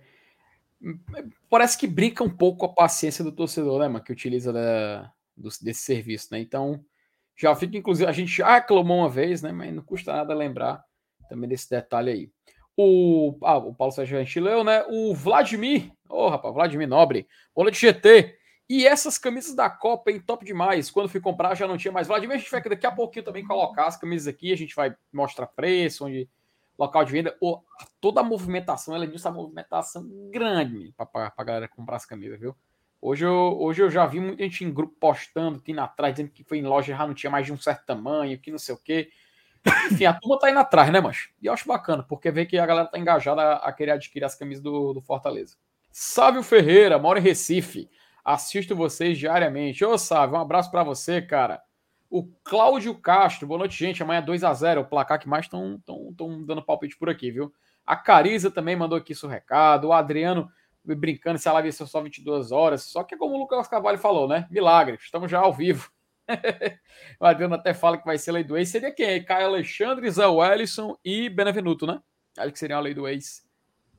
[1.48, 5.12] parece que brinca um pouco com a paciência do torcedor, né, mano, que utiliza da,
[5.36, 6.40] do, desse serviço, né?
[6.40, 6.84] Então,
[7.36, 9.52] já fica, inclusive, a gente já aclamou uma vez, né?
[9.52, 10.84] Mas não custa nada lembrar
[11.28, 12.30] também desse detalhe aí.
[12.76, 14.84] O, ah, o Paulo Sérgio gente leu, né?
[14.88, 18.36] O Vladimir, ô oh, rapaz, Vladimir Nobre, bola de GT.
[18.68, 20.90] E essas camisas da Copa, em top demais.
[20.90, 22.08] Quando fui comprar já não tinha mais.
[22.08, 24.52] Vladimir, a gente vai daqui a pouquinho também colocar as camisas aqui.
[24.52, 26.28] A gente vai mostrar preço, onde
[26.78, 27.64] local de venda, ou
[28.00, 32.54] toda a movimentação, ela diz a movimentação grande para a galera comprar as camisas, viu?
[33.00, 36.44] Hoje eu, hoje eu já vi muita gente em grupo postando, aqui atrás, dizendo que
[36.44, 38.78] foi em loja já não tinha mais de um certo tamanho, que não sei o
[38.78, 39.10] quê.
[39.90, 41.30] Enfim, a turma tá indo atrás, né, mancho?
[41.40, 44.34] E eu acho bacana, porque vê que a galera tá engajada a, querer adquirir as
[44.34, 45.56] camisas do, do Fortaleza.
[45.90, 47.90] Sávio Ferreira, mora em Recife.
[48.24, 49.84] Assisto vocês diariamente.
[49.84, 51.60] Ô, Sávio, um abraço para você, cara.
[52.10, 54.02] O Cláudio Castro, boa noite, gente.
[54.02, 55.80] Amanhã 2 a 0 o placar que mais estão
[56.44, 57.52] dando palpite por aqui, viu?
[57.84, 59.88] A Cariza também mandou aqui seu recado.
[59.88, 60.48] O Adriano
[60.84, 62.82] brincando se a live só 22 horas.
[62.82, 64.46] Só que é como o Lucas Cavalho falou, né?
[64.50, 65.90] Milagre, estamos já ao vivo.
[67.20, 68.68] o Adriano até fala que vai ser lei do ex.
[68.68, 69.24] Seria quem?
[69.24, 72.00] Caio Alexandre, Zé Wellison e Benevenuto, né?
[72.38, 73.44] Acho que seriam a lei do ex.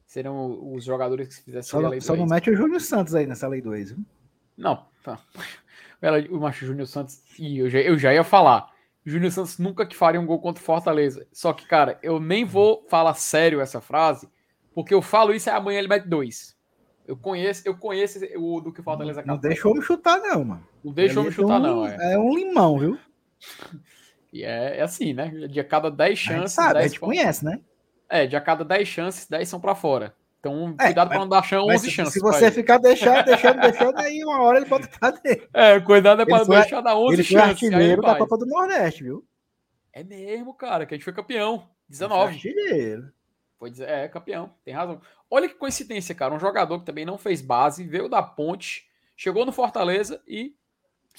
[0.06, 2.20] Seriam os jogadores que fizessem só, a lei do só ex.
[2.20, 4.06] Só não mete o Júnior Santos aí nessa lei do ex, viu?
[4.58, 5.20] Não, tá.
[6.30, 7.24] O Macho Júnior Santos.
[7.40, 8.72] E eu já, eu já ia falar.
[9.04, 11.28] Júnior Santos nunca que faria um gol contra o Fortaleza.
[11.32, 14.30] Só que, cara, eu nem vou falar sério essa frase,
[14.76, 16.56] porque eu falo isso e amanhã ele mete dois.
[17.08, 20.68] Eu conheço, eu conheço o do que o Fortaleza Não deixou me chutar, não, mano.
[20.88, 21.88] Não deixou me chutar, um, não.
[21.88, 22.14] É.
[22.14, 22.98] é um limão, viu?
[24.32, 25.30] E é, é, assim, né?
[25.48, 26.36] De a cada 10 chances.
[26.38, 27.60] A gente, sabe, 10 a gente conhece, né?
[28.10, 30.16] É, de a cada 10 chances, 10 são para fora.
[30.40, 32.14] Então, é, cuidado para não dar chão 11 chances.
[32.14, 34.78] Se você ficar deixando, deixando, deixando, aí uma hora ele pra
[35.12, 35.50] dentro.
[35.54, 37.64] É, cuidado é para deixar dar 11 ele chances.
[37.64, 39.26] Ele foi artilheiro da Copa do Nordeste, viu?
[39.92, 41.68] É mesmo, cara, que a gente foi campeão.
[41.90, 42.34] 19.
[42.34, 43.12] Artilheiro.
[43.58, 45.02] Foi, é, campeão, tem razão.
[45.30, 46.34] Olha que coincidência, cara.
[46.34, 50.56] Um jogador que também não fez base, veio da ponte, chegou no Fortaleza e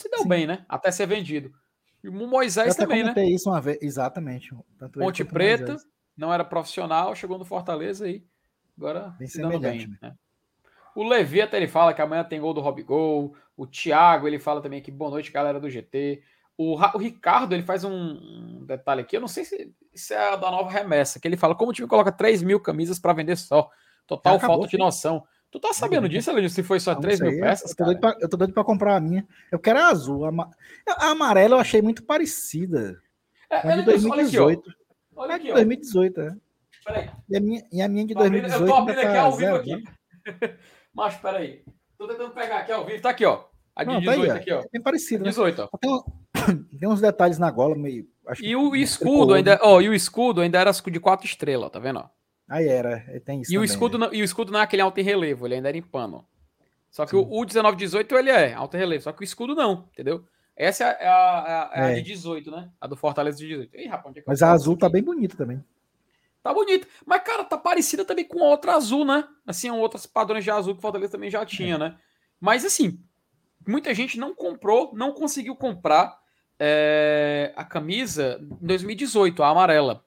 [0.02, 0.28] se deu Sim.
[0.28, 0.64] bem, né?
[0.68, 1.52] Até ser vendido.
[2.02, 3.12] E o Moisés também, né?
[3.26, 4.54] isso uma vez, exatamente.
[4.78, 5.76] Tanto ponte Preta,
[6.16, 8.24] não era profissional, chegou no Fortaleza e
[8.78, 9.88] Agora bem se dando bem.
[10.00, 10.14] Né?
[10.94, 13.34] O Levi até ele fala que amanhã tem gol do Rob Gol.
[13.56, 16.22] O Thiago ele fala também que boa noite, galera do GT.
[16.56, 19.16] O, o Ricardo ele faz um, um, detalhe aqui.
[19.16, 21.88] Eu não sei se isso é da nova remessa, que ele fala como o time
[21.88, 23.68] coloca 3 mil camisas para vender só.
[24.06, 25.24] Total acabou, falta de noção.
[25.50, 26.50] Tu tá sabendo disso, Elênio?
[26.50, 27.70] Se foi só não 3 sei, mil peças?
[27.70, 29.26] Eu tô, doido pra, eu tô doido pra comprar a minha.
[29.50, 30.26] Eu quero a azul.
[30.26, 30.30] A,
[30.98, 33.00] a amarela eu achei muito parecida.
[33.50, 34.62] É, é de 2018.
[34.62, 34.70] Olha aqui,
[35.16, 35.22] ó.
[35.22, 36.36] Olha aqui, é de 2018, é.
[36.84, 37.10] Peraí.
[37.28, 38.62] E a minha, e a minha de 2018.
[38.62, 39.84] Eu tô abrindo aqui ao vivo aqui.
[40.94, 41.64] Mas peraí.
[41.96, 43.02] Tô tentando pegar aqui ao vivo.
[43.02, 43.44] Tá aqui, ó.
[43.74, 44.60] A de Não, 18 tá aí, aqui, ó.
[44.60, 45.24] É bem parecido.
[45.24, 45.68] 18, né?
[45.72, 45.78] ó.
[45.78, 46.04] Tem,
[46.78, 48.06] tem, uns detalhes na gola meio.
[48.40, 52.00] e o escudo ainda, ó, e o escudo ainda era de quatro estrelas, tá vendo?
[52.00, 52.17] Ó?
[52.48, 53.50] Aí era, tem isso.
[53.50, 54.08] E, também, o escudo, né?
[54.12, 56.26] e o escudo não é aquele alto em relevo, ele ainda era em pano.
[56.90, 57.18] Só que Sim.
[57.18, 60.24] o, o 1918 ele é alto em relevo, só que o escudo não, entendeu?
[60.56, 61.94] Essa é a, a, a, é.
[61.96, 62.70] de 18, né?
[62.80, 63.76] A do Fortaleza de 18.
[63.76, 65.62] Ih, rapaz, é Mas a azul tá bem bonita também.
[66.42, 66.88] Tá bonita.
[67.06, 69.24] Mas, cara, tá parecida também com outra azul, né?
[69.46, 71.78] Assim, outros padrões de azul que o Fortaleza também já tinha, é.
[71.78, 71.98] né?
[72.40, 72.98] Mas, assim,
[73.66, 76.18] muita gente não comprou, não conseguiu comprar
[76.58, 80.04] é, a camisa em 2018, a amarela?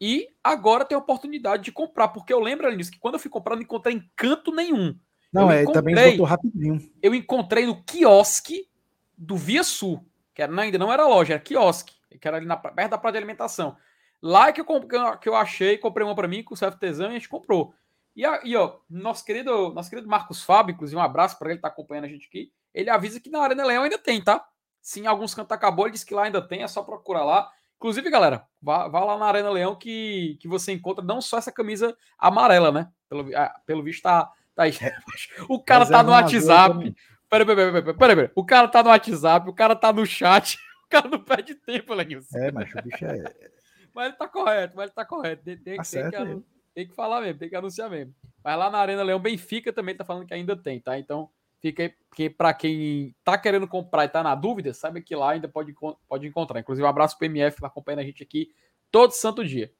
[0.00, 3.30] E agora tem a oportunidade de comprar, porque eu lembro, Alice, que quando eu fui
[3.30, 4.98] comprar, não encontrei em canto nenhum.
[5.32, 6.90] Não, eu é, também voltou rapidinho.
[7.02, 8.68] Eu encontrei no quiosque
[9.16, 12.56] do Via Sul, que era, ainda não era loja, era quiosque, que era ali na,
[12.56, 13.76] perto da praia de alimentação.
[14.22, 14.66] Lá que eu,
[15.20, 17.74] que eu achei, comprei uma para mim com o CFTzão e a gente comprou.
[18.16, 21.68] E aí, ó, nosso querido, nosso querido Marcos Fábio, inclusive um abraço para ele tá
[21.68, 22.52] acompanhando a gente aqui.
[22.74, 24.44] Ele avisa que na Arena Leão ainda tem, tá?
[24.80, 27.50] Sim, alguns cantos acabou, ele disse que lá ainda tem, é só procurar lá.
[27.78, 31.52] Inclusive, galera, vá, vá lá na Arena Leão que, que você encontra não só essa
[31.52, 32.90] camisa amarela, né?
[33.08, 34.72] Pelo, ah, pelo visto tá, tá aí.
[35.48, 36.94] O cara Mas tá é no WhatsApp.
[37.30, 38.30] Peraí, peraí, peraí, peraí, peraí.
[38.34, 40.58] O cara tá no WhatsApp, o cara tá no chat.
[40.88, 42.38] O cara não perde tempo, Lenilson.
[42.38, 43.22] É, mas o bicho é.
[43.94, 45.44] Mas ele tá correto, mas ele tá correto.
[45.44, 48.14] Tem, tem, tá tem, que, tem, que, falar mesmo, tem que anunciar mesmo.
[48.42, 50.98] Mas lá na Arena Leão, Benfica também tá falando que ainda tem, tá?
[50.98, 51.28] Então,
[51.60, 55.48] fica porque para quem tá querendo comprar e tá na dúvida, sabe que lá ainda
[55.48, 55.74] pode,
[56.08, 56.58] pode encontrar.
[56.60, 58.50] Inclusive, um abraço pro MF que tá acompanhando a gente aqui
[58.90, 59.72] todo santo dia.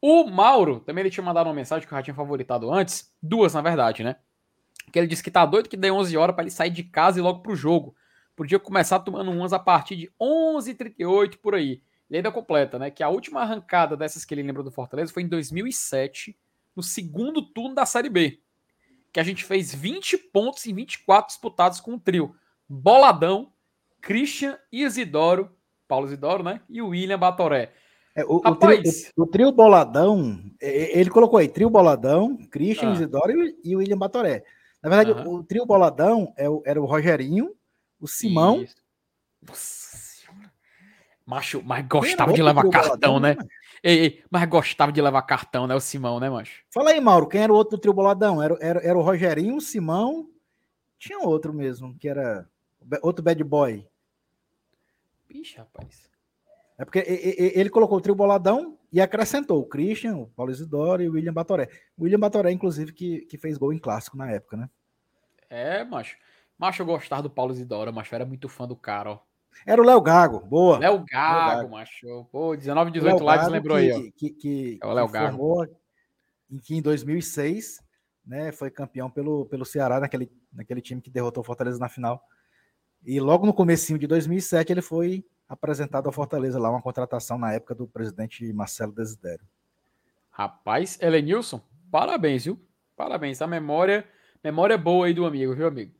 [0.00, 3.54] O Mauro, também ele tinha mandado uma mensagem que eu já tinha favoritado antes, duas
[3.54, 4.16] na verdade, né?
[4.90, 7.18] Que ele disse que tá doido que dê 11 horas para ele sair de casa
[7.18, 7.94] e logo pro jogo.
[8.34, 11.82] Podia começar tomando umas a partir de 11h38 por aí.
[12.08, 12.90] Ele ainda completa, né?
[12.90, 16.36] Que a última arrancada dessas que ele lembra do Fortaleza foi em 2007,
[16.74, 18.40] no segundo turno da Série B.
[19.12, 22.34] Que a gente fez 20 pontos em 24 disputados com o trio.
[22.68, 23.52] Boladão,
[24.00, 25.50] Christian Isidoro,
[25.88, 26.60] Paulo Isidoro, né?
[26.68, 27.72] E o William Batoré.
[28.14, 28.82] É, o, o, trio,
[29.16, 32.94] o, o, trio Boladão, ele colocou aí, trio Boladão, Christian ah.
[32.94, 33.32] Isidoro
[33.64, 34.44] e, o William Batoré.
[34.82, 37.54] Na verdade, o, trio Boladão é era o Rogerinho,
[38.00, 38.64] o Simão.
[39.46, 40.00] Nossa
[41.30, 43.36] Macho, mas gostava de levar cartão, boladão, né?
[43.82, 45.74] Ei, ei, mas gostava de levar cartão, né?
[45.74, 46.62] O Simão, né, macho?
[46.70, 48.42] Fala aí, Mauro, quem era o outro do trio Boladão?
[48.42, 50.28] Era, era, era o Rogerinho, o Simão.
[50.98, 52.46] Tinha outro mesmo, que era
[53.02, 53.86] outro bad boy.
[55.26, 56.10] Bicho, rapaz.
[56.76, 56.98] É porque
[57.54, 61.32] ele colocou o trio boladão e acrescentou o Christian, o Paulo Isidoro e o William
[61.32, 61.68] Batoré.
[61.96, 64.70] O William Batoré, inclusive, que, que fez gol em clássico na época, né?
[65.48, 66.16] É, macho.
[66.58, 68.14] Macho, eu gostava do Paulo Isidoro, macho.
[68.14, 69.18] Eu era muito fã do cara, ó.
[69.66, 70.78] Era o Léo Gago, boa.
[70.78, 72.26] Léo Gago, Gago, macho.
[72.32, 74.12] Pô, 19, 18 lives lembrou que, aí, ó.
[74.16, 75.36] Que, que, é o Léo Gago.
[75.36, 75.66] Formou,
[76.50, 77.82] em que em 2006,
[78.26, 82.22] né, foi campeão pelo, pelo Ceará, naquele, naquele time que derrotou o Fortaleza na final.
[83.04, 87.52] E logo no comecinho de 2007 ele foi apresentado ao Fortaleza lá, uma contratação na
[87.52, 89.44] época do presidente Marcelo Desidério.
[90.30, 91.60] Rapaz, Elenilson,
[91.90, 92.60] parabéns, viu?
[92.96, 93.42] Parabéns.
[93.42, 94.06] A memória,
[94.44, 95.92] memória boa aí do amigo, viu, amigo?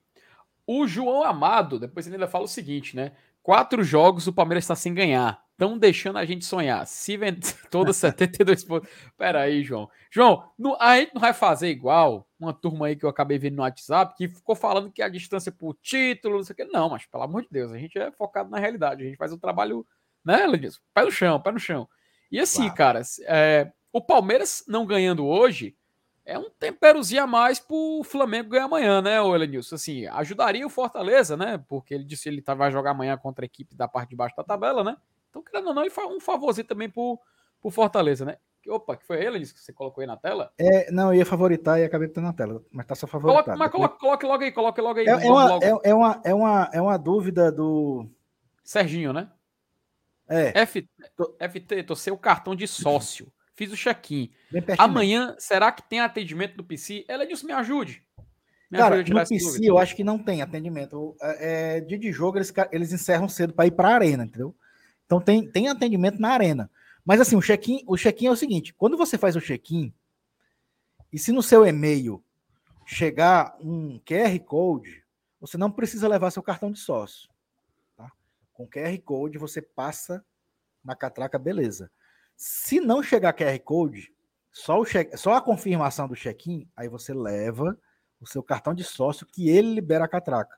[0.67, 3.13] O João Amado, depois ele ainda fala o seguinte, né?
[3.51, 5.43] Quatro jogos o Palmeiras está sem ganhar.
[5.51, 6.87] Estão deixando a gente sonhar.
[6.87, 8.89] Se vender todos 72 pontos.
[9.19, 9.91] Pera aí, João.
[10.09, 13.63] João, a gente não vai fazer igual uma turma aí que eu acabei vendo no
[13.63, 16.65] WhatsApp que ficou falando que a distância por título, não sei o que.
[16.67, 19.03] Não, mas pelo amor de Deus, a gente é focado na realidade.
[19.03, 19.85] A gente faz o um trabalho,
[20.25, 20.79] né, Lenilson?
[20.95, 21.89] Pé no chão, pé no chão.
[22.31, 22.77] E assim, claro.
[22.77, 25.77] cara, é, o Palmeiras não ganhando hoje
[26.31, 29.75] é um temperozinho a mais pro Flamengo ganhar amanhã, né, o Elenilson?
[29.75, 31.61] Assim, ajudaria o Fortaleza, né?
[31.69, 34.17] Porque ele disse que ele tá, vai jogar amanhã contra a equipe da parte de
[34.17, 34.97] baixo da tabela, né?
[35.29, 37.19] Então, querendo ou não, ele faz um favorzinho também pro,
[37.61, 38.37] pro Fortaleza, né?
[38.69, 40.53] Opa, que foi ele que você colocou aí na tela?
[40.57, 43.59] É, não, eu ia favoritar e acabei botando na tela, mas tá só favoritado.
[43.59, 45.07] Mas coloque, coloque logo aí, coloque logo aí.
[45.07, 48.07] É, é, uma, é, é, uma, é, uma, é uma dúvida do.
[48.63, 49.29] Serginho, né?
[50.29, 50.65] É.
[50.65, 50.89] FT,
[51.41, 53.33] FT, tô seu cartão de sócio.
[53.61, 54.31] Fiz o check-in.
[54.79, 57.05] Amanhã, será que tem atendimento no PC?
[57.07, 58.03] Ela disse: me ajude.
[58.71, 61.15] Me Cara, ajude no PC eu acho que não tem atendimento.
[61.21, 64.57] É, é, dia de jogo eles, eles encerram cedo para ir para a arena, entendeu?
[65.05, 66.71] Então tem, tem atendimento na arena.
[67.05, 69.93] Mas assim, o check-in o check é o seguinte: quando você faz o check-in,
[71.13, 72.25] e se no seu e-mail
[72.87, 75.05] chegar um QR Code,
[75.39, 77.29] você não precisa levar seu cartão de sócio.
[77.95, 78.11] Tá?
[78.55, 80.25] Com QR Code você passa
[80.83, 81.91] na catraca, beleza.
[82.43, 84.11] Se não chegar QR Code,
[84.51, 87.79] só, o só a confirmação do check-in, aí você leva
[88.19, 90.57] o seu cartão de sócio que ele libera a catraca.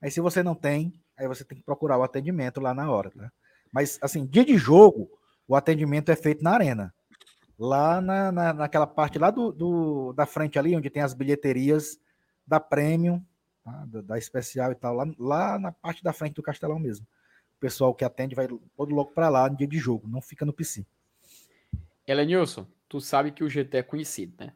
[0.00, 3.10] Aí se você não tem, aí você tem que procurar o atendimento lá na hora,
[3.10, 3.30] tá?
[3.70, 5.10] Mas assim, dia de jogo,
[5.46, 6.94] o atendimento é feito na arena.
[7.58, 11.98] Lá na, na, naquela parte lá do, do, da frente ali, onde tem as bilheterias
[12.46, 13.22] da Premium,
[13.62, 13.84] tá?
[13.88, 17.06] da, da, especial e tal, lá, lá na parte da frente do Castelão mesmo
[17.62, 20.52] pessoal que atende vai todo louco para lá no dia de jogo, não fica no
[20.52, 20.84] PC.
[22.04, 24.52] Elenilson, tu sabe que o GT é conhecido, né?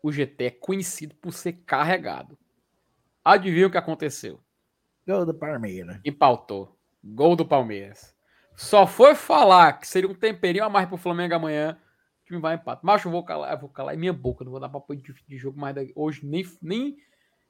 [0.00, 2.38] O GT é conhecido por ser carregado.
[3.24, 4.38] Adivinha o que aconteceu?
[5.04, 5.98] Gol do Palmeiras.
[6.04, 6.78] E pautou.
[7.02, 8.14] Gol do Palmeiras.
[8.54, 11.76] Só foi falar que seria um temperinho a mais pro Flamengo amanhã.
[12.22, 12.82] O time vai empate.
[12.84, 14.44] Mas eu vou calar, eu vou calar em minha boca.
[14.44, 15.92] Não vou dar pra de, de jogo mais daqui.
[15.96, 16.96] hoje, nem, nem.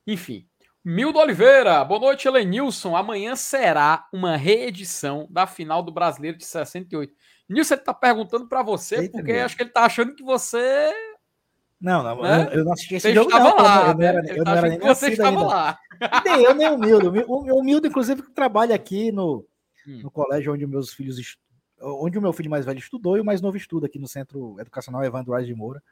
[0.07, 0.49] Enfim.
[0.85, 2.95] Mildo Oliveira, boa noite, Elenilson.
[2.95, 7.11] Amanhã será uma reedição da final do Brasileiro de 68.
[7.49, 10.93] Nilson, ele está perguntando para você, Eita porque acho que ele está achando que você.
[11.81, 12.51] Não, não, né?
[12.53, 13.57] eu, não assisti esse você jogo, não.
[13.57, 14.29] Lá, eu não era, né?
[14.37, 15.47] eu não era nem você estava ainda.
[15.47, 15.79] lá.
[16.23, 17.13] Nem eu, nem o Mildo.
[17.29, 19.47] O Mildo, inclusive, trabalha aqui no,
[19.89, 20.01] hum.
[20.03, 21.17] no colégio onde meus filhos
[21.81, 24.57] onde o meu filho mais velho estudou e o mais novo estuda aqui no Centro
[24.61, 25.83] Educacional Evandro Aires de Moura,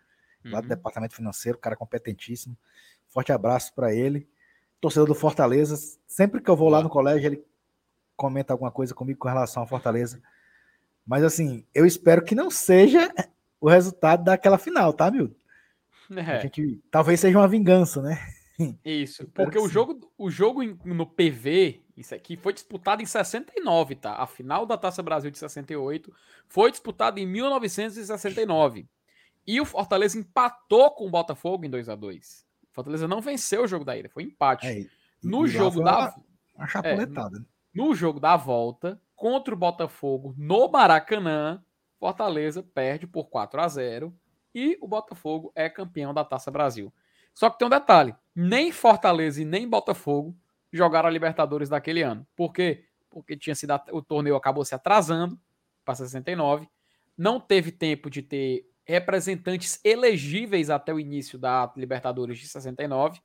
[0.45, 0.69] lá do uhum.
[0.69, 2.57] Departamento Financeiro, cara competentíssimo.
[3.09, 4.29] Forte abraço para ele
[4.83, 5.77] torcedor do Fortaleza.
[6.07, 7.45] Sempre que eu vou lá no colégio, ele
[8.17, 10.21] comenta alguma coisa comigo com relação ao Fortaleza.
[11.07, 13.11] Mas assim, eu espero que não seja
[13.61, 15.41] o resultado daquela final, tá, Milton?
[16.15, 16.41] É.
[16.41, 18.19] gente, talvez seja uma vingança, né?
[18.85, 24.17] Isso, porque o jogo, o jogo no PV, isso aqui, foi disputado em 69, tá?
[24.17, 26.13] A final da Taça Brasil de 68
[26.49, 28.87] foi disputada em 1969.
[29.47, 33.67] E o Fortaleza empatou com o Botafogo em 2 a 2 Fortaleza não venceu o
[33.67, 34.67] jogo da ida, foi empate.
[34.67, 34.87] É,
[35.23, 35.99] no jogo da.
[35.99, 36.15] Uma,
[36.57, 37.39] uma chapuletada.
[37.39, 41.63] É, no jogo da volta, contra o Botafogo, no Maracanã,
[41.99, 44.15] Fortaleza perde por 4 a 0
[44.55, 46.93] e o Botafogo é campeão da Taça Brasil.
[47.35, 50.37] Só que tem um detalhe: nem Fortaleza e nem Botafogo
[50.73, 52.27] jogaram a Libertadores daquele ano.
[52.35, 52.85] Por quê?
[53.09, 55.39] Porque tinha sido o torneio acabou se atrasando
[55.85, 56.69] para 69,
[57.17, 63.21] não teve tempo de ter representantes elegíveis até o início da Libertadores de 69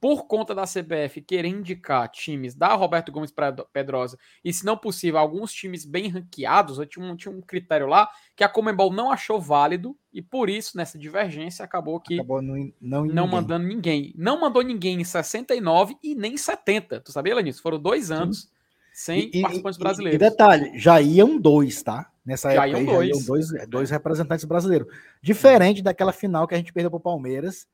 [0.00, 3.32] por conta da CBF querer indicar times da Roberto Gomes
[3.72, 8.08] Pedrosa e, se não possível, alguns times bem ranqueados, tinha um, tinha um critério lá
[8.34, 12.56] que a Comembol não achou válido e, por isso, nessa divergência, acabou que acabou não,
[12.80, 13.26] não ninguém.
[13.26, 14.14] mandando ninguém.
[14.16, 17.00] Não mandou ninguém em 69 e nem em 70.
[17.00, 17.62] Tu sabia, Lenilson?
[17.62, 18.48] Foram dois anos Sim.
[18.92, 20.16] sem e, participantes e, brasileiros.
[20.16, 22.10] E detalhe, já iam dois, tá?
[22.26, 23.08] Nessa já época iam dois.
[23.08, 24.88] já iam dois, dois representantes brasileiros.
[25.22, 27.68] Diferente daquela final que a gente perdeu para o Palmeiras,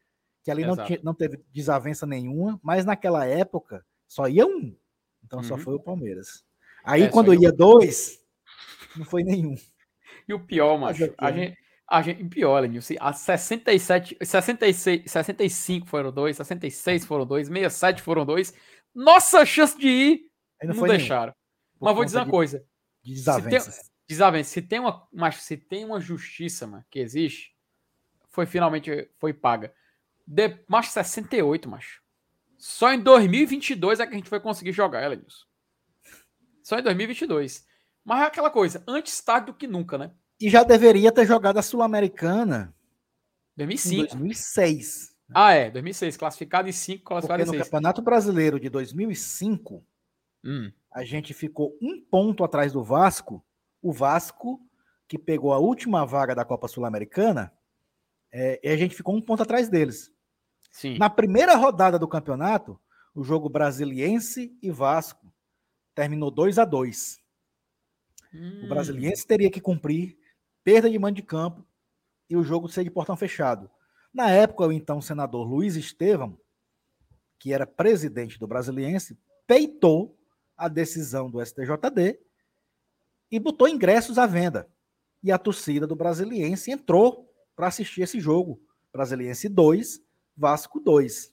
[0.45, 4.77] que ali não, tinha, não teve desavença nenhuma, mas naquela época só ia um.
[5.25, 5.45] Então uhum.
[5.45, 6.45] só foi o Palmeiras.
[6.85, 8.19] Aí é, quando ia dois,
[8.95, 9.57] não foi nenhum.
[10.29, 11.57] E o pior, macho, a gente,
[11.89, 18.27] a gente, pior, Lenilson, a 67, 66, 65 foram dois, 66 foram dois, 67 foram
[18.27, 18.53] dois.
[18.95, 20.21] Nossa chance de ir,
[20.63, 21.33] não, não deixaram.
[21.81, 22.65] Mas vou dizer uma de, coisa.
[23.03, 23.92] De desavenças.
[24.13, 27.55] Desavença, se tem uma, mas se tem uma justiça, mano, que existe,
[28.29, 29.73] foi finalmente foi paga.
[30.27, 32.03] De, macho, 68, macho.
[32.59, 35.47] Só em 2022 é que a gente foi conseguir jogar ela, Nilson.
[36.63, 37.67] Só em 2022.
[38.05, 40.13] Mas é aquela coisa, antes tarde do que nunca, né?
[40.41, 42.75] E já deveria ter jogado a Sul-Americana
[43.57, 43.95] 2005.
[43.95, 45.17] Em 2006.
[45.33, 46.17] Ah, é, 2006.
[46.17, 47.59] Classificado em 5, classificado Porque em 6.
[47.59, 49.85] no Campeonato Brasileiro de 2005,
[50.45, 50.71] hum.
[50.91, 53.43] a gente ficou um ponto atrás do Vasco.
[53.83, 54.61] O Vasco,
[55.09, 57.53] que pegou a última vaga da Copa Sul-Americana,
[58.33, 60.11] é, e a gente ficou um ponto atrás deles.
[60.71, 60.97] Sim.
[60.97, 62.81] Na primeira rodada do campeonato,
[63.15, 65.31] o jogo Brasiliense e Vasco
[65.95, 67.21] terminou 2 a 2
[68.33, 68.65] hum.
[68.65, 70.17] O Brasiliense teria que cumprir
[70.65, 71.67] perda de mando de campo
[72.31, 73.71] e o jogo ser de portão fechado.
[74.15, 76.39] Na época, o então senador Luiz Estevam,
[77.39, 80.19] que era presidente do Brasiliense, peitou
[80.57, 82.19] a decisão do STJD
[83.33, 84.69] e botou ingressos à venda.
[85.23, 88.61] E a torcida do Brasiliense entrou para assistir esse jogo.
[88.93, 90.03] Brasiliense 2,
[90.37, 91.33] Vasco 2.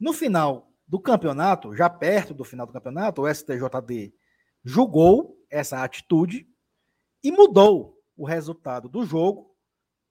[0.00, 4.12] No final do campeonato, já perto do final do campeonato, o STJD
[4.64, 6.48] julgou essa atitude
[7.22, 9.54] e mudou o resultado do jogo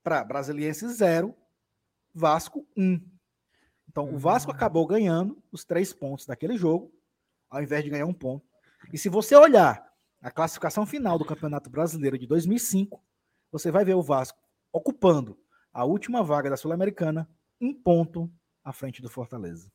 [0.01, 1.35] para Brasiliense 0,
[2.13, 3.01] Vasco 1.
[3.89, 4.55] Então, o Vasco uhum.
[4.55, 6.93] acabou ganhando os três pontos daquele jogo,
[7.49, 8.45] ao invés de ganhar um ponto.
[8.91, 9.92] E se você olhar
[10.23, 13.03] a classificação final do Campeonato Brasileiro de 2005,
[13.51, 14.39] você vai ver o Vasco
[14.71, 15.37] ocupando
[15.73, 18.31] a última vaga da Sul-Americana, um ponto
[18.63, 19.69] à frente do Fortaleza.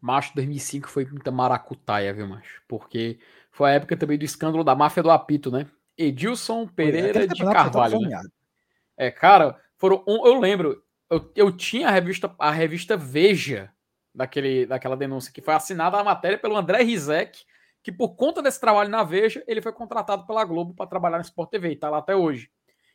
[0.00, 2.62] Macho 2005 foi muita maracutaia, viu, macho?
[2.68, 3.18] Porque
[3.50, 5.66] foi a época também do escândalo da máfia do apito, né?
[5.98, 7.98] Edilson Pereira de Carvalho.
[8.00, 8.20] Né?
[8.96, 13.72] É, cara, foram eu lembro, eu, eu tinha a revista a revista Veja
[14.14, 17.44] daquele, daquela denúncia que foi assinada a matéria pelo André Rizek,
[17.86, 21.22] que por conta desse trabalho na Veja, ele foi contratado pela Globo para trabalhar no
[21.22, 22.50] Sport TV e tá lá até hoje.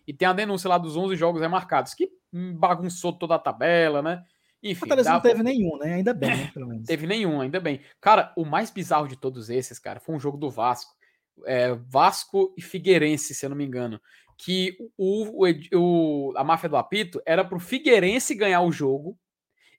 [0.05, 4.21] E tem a denúncia lá dos 11 jogos remarcados, que bagunçou toda a tabela, né?
[4.61, 4.81] Enfim.
[4.81, 5.13] Fortaleza dá...
[5.13, 5.93] não teve nenhum, né?
[5.93, 6.51] Ainda bem, né?
[6.53, 6.85] Pelo menos.
[6.85, 7.79] teve nenhum, ainda bem.
[8.01, 10.93] Cara, o mais bizarro de todos esses, cara, foi um jogo do Vasco.
[11.45, 13.97] É, Vasco e Figueirense, se eu não me engano.
[14.37, 19.17] Que o, o, o a máfia do apito era pro Figueirense ganhar o jogo.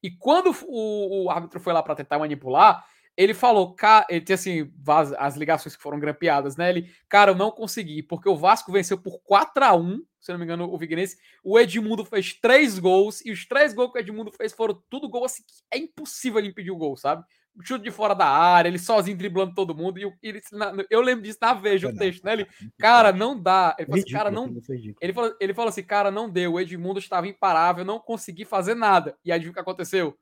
[0.02, 2.82] E quando o, o árbitro foi lá para tentar manipular,
[3.16, 3.76] ele falou,
[4.08, 4.72] ele tinha assim,
[5.18, 6.70] as ligações que foram grampeadas, né?
[6.70, 10.38] Ele, cara, eu não consegui, porque o Vasco venceu por 4 a 1 se não
[10.38, 11.18] me engano, o Figueirense.
[11.42, 15.08] O Edmundo fez três gols, e os três gols que o Edmundo fez foram tudo
[15.08, 17.24] gol assim, é impossível ele impedir o gol, sabe?
[17.60, 19.98] Chute de fora da área, ele sozinho driblando todo mundo.
[19.98, 20.40] E ele,
[20.88, 22.32] eu lembro disso na Veja, o texto, né?
[22.32, 22.46] Ele,
[22.78, 23.76] cara, não dá.
[23.78, 24.56] Ele falou assim, cara, não.
[25.02, 26.54] Ele falou, ele falou assim, cara, não deu.
[26.54, 29.18] O Edmundo estava imparável, não consegui fazer nada.
[29.22, 30.16] E aí o que aconteceu?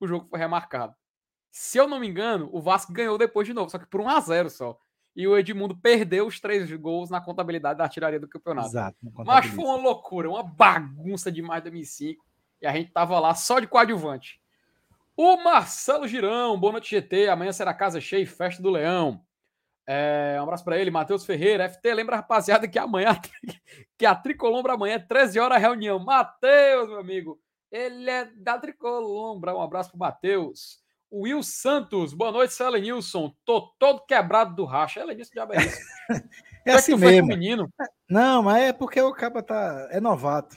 [0.00, 0.92] O jogo foi remarcado.
[1.52, 4.08] Se eu não me engano, o Vasco ganhou depois de novo, só que por 1
[4.08, 4.78] a 0 só.
[5.14, 8.68] E o Edmundo perdeu os três gols na contabilidade da artilharia do campeonato.
[8.68, 8.96] Exato.
[9.18, 12.24] Mas foi uma loucura, uma bagunça demais 2005.
[12.62, 14.40] E a gente tava lá só de coadjuvante.
[15.14, 17.28] O Marcelo Girão, boa noite GT.
[17.28, 19.22] Amanhã será casa cheia e festa do Leão.
[19.86, 21.68] É, um abraço para ele, Matheus Ferreira.
[21.68, 23.20] FT, lembra, rapaziada, que amanhã
[23.98, 25.98] que a Tricolombra amanhã é 13 horas a reunião.
[25.98, 27.38] Matheus, meu amigo,
[27.70, 29.54] ele é da Tricolombra.
[29.54, 30.81] Um abraço pro Matheus.
[31.12, 33.34] Will Santos, boa noite, seu Elenilson.
[33.44, 35.00] Tô todo quebrado do racha.
[35.00, 35.78] Elenilson, diabo é isso?
[36.64, 37.28] é assim mesmo.
[37.28, 37.70] menino?
[38.08, 39.88] Não, mas é porque o caba tá.
[39.90, 40.56] É novato.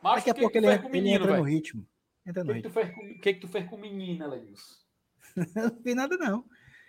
[0.00, 1.38] Mas Daqui a que pouco que ele, entra, menino, ele entra véio?
[1.38, 1.86] no ritmo.
[2.24, 2.80] Entra no que, ritmo.
[2.80, 4.74] O que, que tu fez com o menino, Elenilson?
[5.56, 6.44] não fiz nada, não.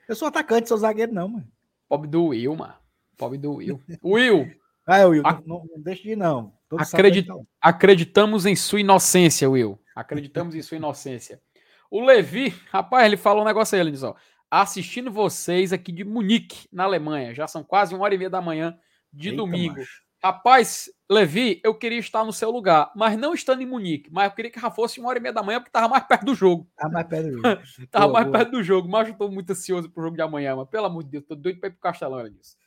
[0.08, 1.52] Eu sou atacante, sou zagueiro, não, mano.
[1.90, 2.76] Pobre do Will, mano.
[3.18, 3.82] Pobre do Will.
[4.04, 4.52] Will,
[4.88, 5.46] Ah, Will, Ac...
[5.46, 6.54] não, não, deixe de ir, não.
[6.72, 7.30] Acredit...
[7.60, 9.78] Acreditamos em sua inocência, Will.
[9.94, 11.42] Acreditamos em sua inocência.
[11.90, 14.16] O Levi, rapaz, ele falou um negócio aí, ele diz, ó,
[14.50, 17.34] assistindo vocês aqui de Munique, na Alemanha.
[17.34, 18.78] Já são quase uma hora e meia da manhã
[19.12, 19.78] de Eita, domingo.
[19.78, 20.08] Macho.
[20.24, 24.10] Rapaz, Levi, eu queria estar no seu lugar, mas não estando em Munique.
[24.12, 26.04] Mas eu queria que já fosse uma hora e meia da manhã, porque tava mais
[26.06, 26.68] perto do jogo.
[26.76, 27.88] Tava mais perto do jogo.
[27.92, 28.38] tava boa, mais boa.
[28.38, 31.04] perto do jogo, mas eu tô muito ansioso pro jogo de amanhã, mas pelo amor
[31.04, 32.58] de Deus, tô doido pra ir pro Castelão, disso.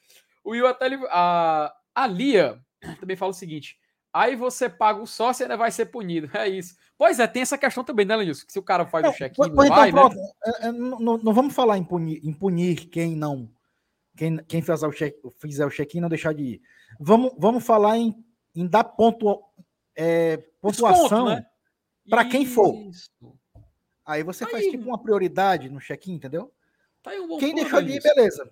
[0.45, 2.61] O Will até a, a Lia
[2.99, 3.79] também fala o seguinte:
[4.13, 6.31] aí você paga o sócio e ainda vai ser punido.
[6.37, 6.77] É isso.
[6.97, 8.47] Pois é, tem essa questão também, né, Lenilson?
[8.47, 10.03] Que se o cara faz o check-in, não vai, né?
[10.45, 13.51] É, é, não, não, vamos falar em punir, em punir quem não.
[14.17, 16.63] Quem, quem fizer o check-in o check não deixar de ir.
[16.99, 18.15] Vamos, vamos falar em
[18.55, 18.95] em dar
[19.95, 21.47] é, pontuação né?
[22.09, 22.75] para quem for.
[24.05, 24.71] Aí você tá faz aí.
[24.71, 26.53] tipo uma prioridade no check-in, entendeu?
[27.03, 28.51] Tá um quem deixou de ir, beleza.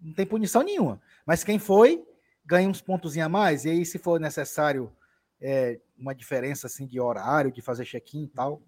[0.00, 1.00] Não tem punição nenhuma.
[1.24, 2.04] Mas quem foi,
[2.52, 3.64] ganha uns pontos a mais.
[3.64, 4.92] E aí, se for necessário
[5.40, 8.62] é, uma diferença assim de horário, de fazer check-in e tal.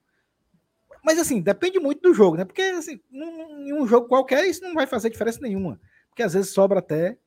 [1.05, 2.47] Mas assim, depende muito do jogo, né?
[2.47, 5.79] Porque assim, em um jogo qualquer, isso não vai fazer diferença nenhuma.
[6.09, 7.19] Porque às vezes sobra até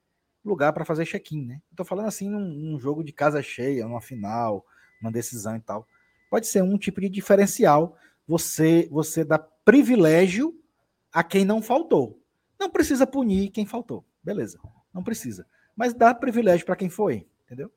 [0.43, 1.61] lugar para fazer check-in, né?
[1.69, 4.65] Estou falando assim num, num, jogo de casa cheia, numa final,
[4.99, 5.87] uma decisão e tal.
[6.27, 7.95] Pode ser um tipo de diferencial.
[8.27, 10.59] Você você dá privilégio
[11.13, 12.19] a quem não faltou.
[12.59, 14.59] Não precisa punir quem faltou, beleza?
[14.91, 15.45] Não precisa.
[15.78, 17.71] Mas dá privilégio para quem foi, entendeu?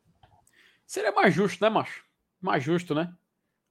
[0.87, 2.03] Seria mais justo, né, macho?
[2.41, 3.13] Mais justo, né?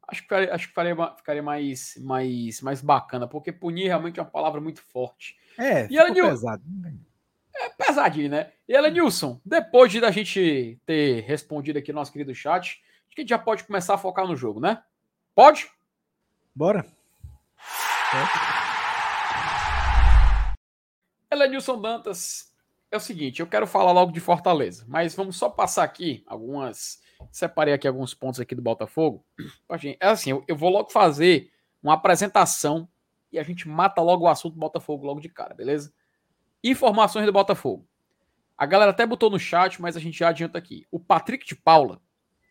[0.08, 4.24] Acho que, ficaria, acho que ficaria, ficaria mais, mais, mais bacana, porque punir realmente é
[4.24, 5.36] uma palavra muito forte.
[5.58, 6.64] É, e ela, pesado.
[7.56, 8.52] É pesadinho, né?
[8.68, 13.16] E ela, Nilson, depois de a gente ter respondido aqui no nosso querido chat, acho
[13.16, 14.82] que a gente já pode começar a focar no jogo, né?
[15.34, 15.70] Pode?
[16.56, 16.86] Bora.
[21.30, 22.49] Ela, Nilson Dantas,
[22.92, 27.02] é o seguinte, eu quero falar logo de Fortaleza, mas vamos só passar aqui algumas.
[27.32, 29.26] Separei aqui alguns pontos aqui do Botafogo.
[30.00, 31.52] É assim, eu, vou logo fazer
[31.84, 32.88] uma apresentação
[33.32, 35.94] e a gente mata logo o assunto do Botafogo logo de cara, beleza?
[36.64, 37.86] Informações do Botafogo.
[38.58, 40.86] A galera até botou no chat, mas a gente já adianta aqui.
[40.90, 42.02] O Patrick de Paula,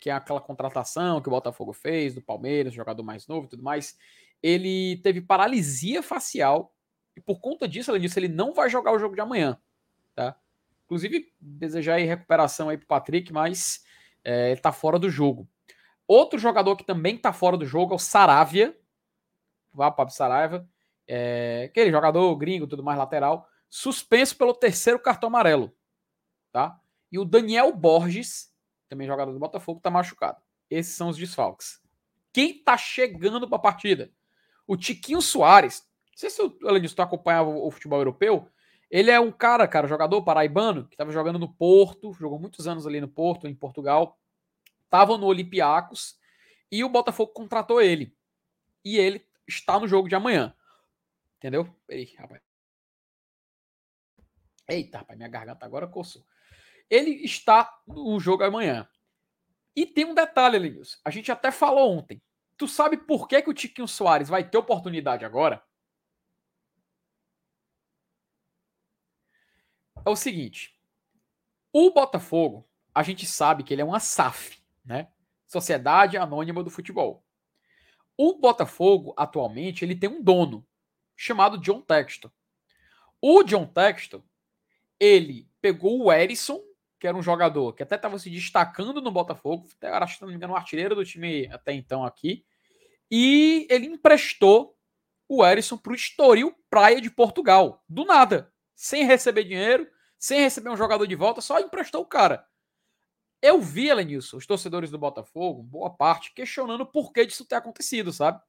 [0.01, 3.63] que é aquela contratação que o Botafogo fez do Palmeiras, jogador mais novo e tudo
[3.63, 3.99] mais,
[4.43, 6.73] ele teve paralisia facial
[7.17, 9.59] e por conta disso, além disso, ele não vai jogar o jogo de amanhã,
[10.19, 10.37] tá?
[10.85, 13.85] Inclusive, desejar aí recuperação aí pro Patrick, mas
[14.25, 15.49] é, ele tá fora do jogo.
[16.09, 18.77] Outro jogador que também tá fora do jogo é o Saravia.
[19.73, 20.67] Vá, Pablo Saravia.
[21.07, 25.73] É, aquele jogador gringo, tudo mais lateral suspenso pelo terceiro cartão amarelo,
[26.51, 26.81] tá?
[27.13, 28.53] E o Daniel Borges,
[28.89, 30.41] também jogador do Botafogo, tá machucado.
[30.71, 31.81] Esses são os desfalques.
[32.33, 34.11] Quem tá chegando para a partida?
[34.67, 35.87] O Tiquinho Soares.
[36.13, 38.51] Não sei se o Elenilson acompanhava o futebol europeu.
[38.91, 42.87] Ele é um cara, cara, jogador paraibano, que estava jogando no Porto, jogou muitos anos
[42.87, 44.19] ali no Porto, em Portugal.
[44.89, 46.19] Tava no Olympiacos
[46.73, 48.17] e o Botafogo contratou ele.
[48.85, 50.55] E ele está no jogo de amanhã.
[51.37, 51.69] Entendeu?
[51.87, 52.41] Peraí, rapaz.
[54.67, 56.25] Eita, rapaz, minha garganta agora coçou.
[56.89, 58.89] Ele está no jogo amanhã.
[59.77, 61.01] E tem um detalhe, Linus.
[61.05, 62.23] A gente até falou ontem.
[62.57, 65.63] Tu sabe por que, que o Tiquinho Soares vai ter oportunidade agora?
[70.05, 70.75] É o seguinte.
[71.73, 75.09] O Botafogo, a gente sabe que ele é uma SAF, né?
[75.47, 77.25] Sociedade Anônima do Futebol.
[78.17, 80.67] O Botafogo, atualmente, ele tem um dono
[81.17, 82.31] chamado John Texton.
[83.21, 84.23] O John Texton,
[84.99, 86.61] ele pegou o Erisson,
[86.99, 90.35] que era um jogador que até estava se destacando no Botafogo, era, se não me
[90.35, 92.45] engano, o artilheiro do time até então aqui,
[93.11, 94.77] e ele emprestou
[95.29, 100.71] o Erisson para o Estoril Praia de Portugal, do nada, sem receber dinheiro, sem receber
[100.71, 102.47] um jogador de volta, só emprestou o cara.
[103.43, 108.13] Eu vi, Elenilson, os torcedores do Botafogo, boa parte, questionando por que disso ter acontecido,
[108.13, 108.41] sabe?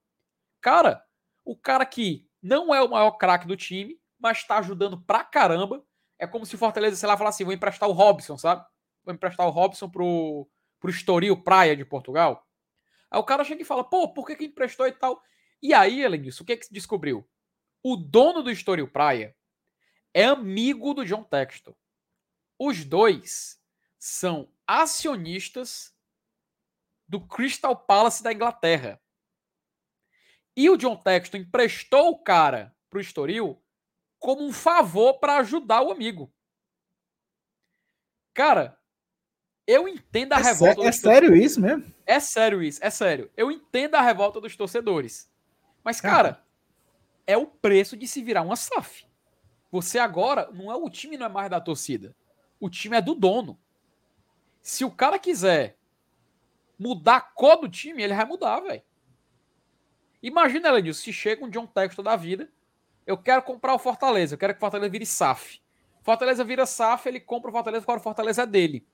[0.61, 1.03] Cara,
[1.43, 5.83] o cara que não é o maior craque do time, mas está ajudando pra caramba,
[6.19, 8.63] é como se o Fortaleza, sei lá, falasse assim: vou emprestar o Robson, sabe?
[9.03, 10.47] Vou emprestar o Robson pro,
[10.79, 12.45] pro Estoril Praia de Portugal.
[13.09, 15.23] Aí o cara chega e fala: pô, por que, que emprestou e tal?
[15.59, 17.27] E aí, disso, o que, que se descobriu?
[17.81, 19.35] O dono do Estoril Praia
[20.13, 21.75] é amigo do John Textor.
[22.57, 23.61] Os dois
[23.97, 25.93] são acionistas
[27.07, 29.01] do Crystal Palace da Inglaterra.
[30.55, 33.61] E o John Texton emprestou o cara pro Estoril
[34.19, 36.31] como um favor para ajudar o amigo.
[38.33, 38.77] Cara,
[39.65, 40.83] eu entendo a é revolta.
[40.83, 41.93] É sério isso mesmo?
[42.05, 43.31] É sério isso, é sério.
[43.37, 45.31] Eu entendo a revolta dos torcedores.
[45.83, 46.43] Mas, cara,
[47.25, 49.08] é o preço de se virar uma SAF.
[49.71, 52.15] Você agora, não é o time não é mais da torcida.
[52.59, 53.57] O time é do dono.
[54.61, 55.77] Se o cara quiser
[56.77, 58.81] mudar a cor do time, ele vai mudar, velho.
[60.21, 62.49] Imagina, Elenilson, se chega um John Textor da vida,
[63.05, 65.61] eu quero comprar o Fortaleza, eu quero que o Fortaleza vire SAF.
[66.01, 68.85] Fortaleza vira SAF, ele compra o Fortaleza, agora o Fortaleza é dele.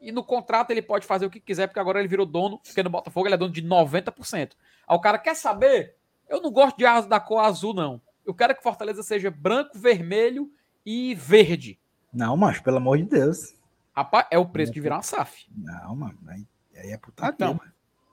[0.00, 2.82] E no contrato ele pode fazer o que quiser, porque agora ele virou dono, porque
[2.82, 4.52] no Botafogo ele é dono de 90%.
[4.86, 5.96] Aí o cara quer saber?
[6.28, 8.00] Eu não gosto de da cor azul, não.
[8.26, 10.50] Eu quero que Fortaleza seja branco, vermelho
[10.84, 11.78] e verde.
[12.12, 13.54] Não, mas pelo amor de Deus.
[13.94, 15.46] Rapaz, é o preço de virar uma SAF.
[15.56, 16.18] Não, mano.
[16.26, 16.46] Aí,
[16.76, 17.60] aí é putaria, então.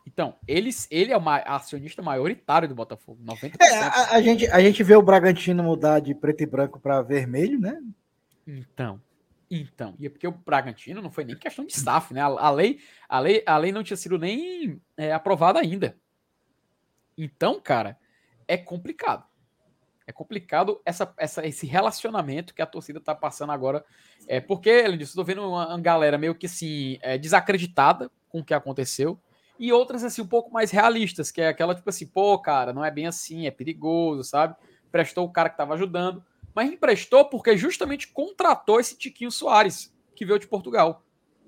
[0.06, 3.56] Então, eles, ele é o acionista maioritário do Botafogo, 90%.
[3.60, 7.02] É, a, a, gente, a gente vê o Bragantino mudar de preto e branco para
[7.02, 7.82] vermelho, né?
[8.46, 9.02] Então,
[9.50, 12.22] então, e é porque o Bragantino não foi nem questão de SAF, né?
[12.22, 15.96] A, a lei, a, lei, a lei não tinha sido nem é, aprovada ainda.
[17.18, 17.98] Então, cara,
[18.48, 19.24] é complicado.
[20.06, 23.84] É complicado essa, essa, esse relacionamento que a torcida tá passando agora.
[24.28, 28.40] É porque, além disso, tô vendo uma, uma galera meio que assim, é, desacreditada com
[28.40, 29.20] o que aconteceu
[29.60, 32.84] e outras assim um pouco mais realistas, que é aquela tipo assim, pô, cara, não
[32.84, 34.56] é bem assim, é perigoso, sabe?
[34.92, 36.24] Prestou o cara que estava ajudando,
[36.54, 41.04] mas emprestou porque justamente contratou esse Tiquinho Soares, que veio de Portugal.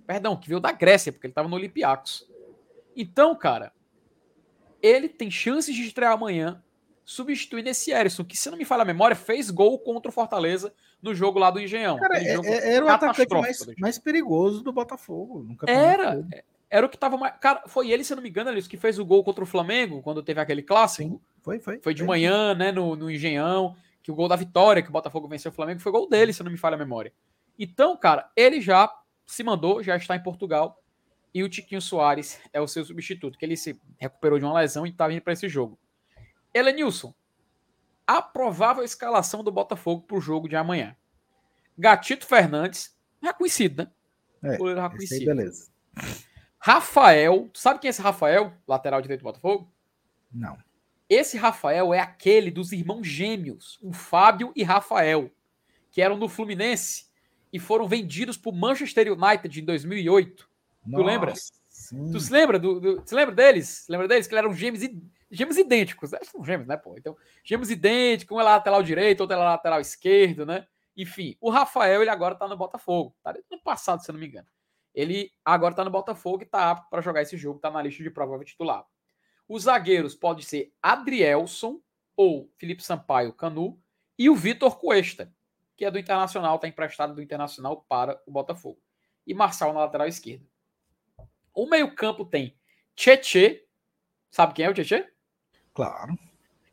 [0.06, 2.30] Perdão, que veio da Grécia, porque ele estava no Olympiacos.
[2.95, 3.74] Então, cara,
[4.82, 6.64] ele tem chances de estrear amanhã,
[7.06, 10.74] substituindo esse Erisson, que, se não me falha a memória, fez gol contra o Fortaleza
[11.01, 11.97] no jogo lá do Engenhão.
[11.97, 15.56] Cara, é, é, era o atacante mais, mais perigoso do Botafogo.
[15.68, 16.28] Era,
[16.68, 17.36] era o que tava mais.
[17.39, 20.01] Cara, foi ele, se não me engano, Alice, que fez o gol contra o Flamengo,
[20.01, 21.10] quando teve aquele clássico.
[21.10, 21.80] Sim, foi, foi.
[21.80, 22.08] Foi de foi.
[22.08, 25.56] manhã, né, no, no Engenhão, que o gol da vitória, que o Botafogo venceu o
[25.56, 27.14] Flamengo, foi gol dele, se não me falha a memória.
[27.58, 28.91] Então, cara, ele já
[29.28, 30.82] se mandou, já está em Portugal,
[31.34, 34.88] e o Tiquinho Soares é o seu substituto, que ele se recuperou de uma lesão
[34.88, 35.78] e está vindo para esse jogo.
[36.56, 37.14] Elenilson,
[38.08, 40.95] a provável escalação do Botafogo para o jogo de amanhã.
[41.78, 43.91] Gatito Fernandes, já conhecido, né?
[44.41, 45.26] É, já conhecido.
[45.26, 45.70] beleza.
[46.58, 49.70] Rafael, sabe quem é esse Rafael, lateral direito do Botafogo?
[50.32, 50.58] Não.
[51.10, 55.30] Esse Rafael é aquele dos irmãos gêmeos, o Fábio e Rafael,
[55.91, 57.06] que eram do Fluminense
[57.51, 60.49] e foram vendidos para o Manchester United em 2008.
[60.86, 61.34] Nossa, tu lembra?
[61.70, 62.12] Sim.
[62.12, 63.86] Tu se lembra do, do, se lembra deles?
[63.89, 64.84] Lembra deles que eles eram gêmeos,
[65.36, 66.14] gêmeos idênticos?
[66.14, 66.96] É, são gêmeos, né, pô?
[66.98, 70.68] Então, gêmeos idênticos, um é lateral direito, outro é lateral esquerdo, né?
[70.96, 73.16] Enfim, o Rafael, ele agora tá no Botafogo.
[73.22, 74.48] Tá no passado, se eu não me engano.
[74.94, 78.02] Ele agora está no Botafogo e está apto para jogar esse jogo, está na lista
[78.02, 78.86] de provável titular.
[79.48, 81.82] Os zagueiros podem ser Adrielson
[82.16, 83.78] ou Felipe Sampaio Canu
[84.18, 85.34] e o Vitor Cuesta,
[85.76, 88.80] que é do Internacional, está emprestado do Internacional para o Botafogo.
[89.28, 90.46] E Marçal na lateral esquerda.
[91.54, 92.58] O meio-campo tem
[92.96, 93.68] Tietê.
[94.32, 95.12] Sabe quem é o Tietê?
[95.76, 96.17] Claro.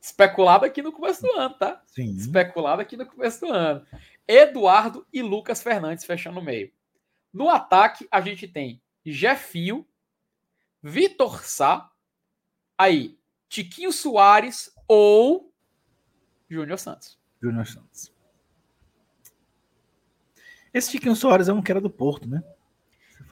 [0.01, 1.83] Especulado aqui no começo do ano, tá?
[1.87, 2.17] Sim.
[2.17, 3.85] Especulado aqui no começo do ano.
[4.27, 6.73] Eduardo e Lucas Fernandes fechando o meio.
[7.33, 9.87] No ataque, a gente tem Jefinho,
[10.83, 11.91] Vitor Sá,
[12.79, 15.53] aí Tiquinho Soares ou
[16.49, 17.19] Júnior Santos.
[17.43, 18.13] Júnior Santos.
[20.73, 22.43] Esse Tiquinho Soares é um que era do Porto, né?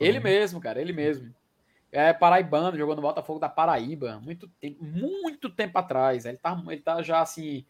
[0.00, 1.34] Ele mesmo, cara, ele mesmo.
[1.92, 6.24] É paraibano, jogou no Botafogo da Paraíba, muito tempo, muito tempo atrás.
[6.24, 7.64] Ele tá, ele tá já assim,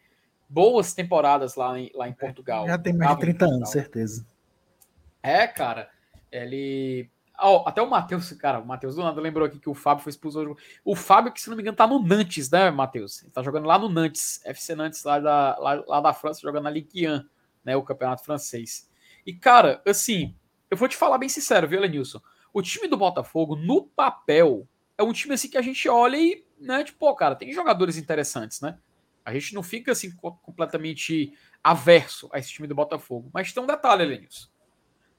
[0.47, 2.67] boas temporadas lá em, lá em Portugal.
[2.67, 4.27] Já tem mais de 30 anos, certeza.
[5.23, 5.89] É, cara.
[6.31, 7.09] Ele.
[7.43, 10.11] Oh, até o Matheus, cara, o Matheus do nada lembrou aqui que o Fábio foi
[10.11, 10.55] expulso.
[10.85, 13.23] O Fábio, que se não me engano, tá no Nantes, né, Matheus?
[13.23, 16.65] Ele tá jogando lá no Nantes, FC Nantes, lá da, lá, lá da França, jogando
[16.65, 17.23] na Ligue 1,
[17.65, 18.87] né, o campeonato francês.
[19.25, 20.35] E, cara, assim,
[20.69, 22.21] eu vou te falar bem sincero, viu, Lenilson?
[22.53, 26.45] O time do Botafogo, no papel, é um time assim que a gente olha e,
[26.59, 28.77] né, tipo, pô, cara, tem jogadores interessantes, né?
[29.23, 31.33] A gente não fica assim completamente
[31.63, 33.29] averso a esse time do Botafogo.
[33.33, 34.49] Mas tem um detalhe, Lenilson.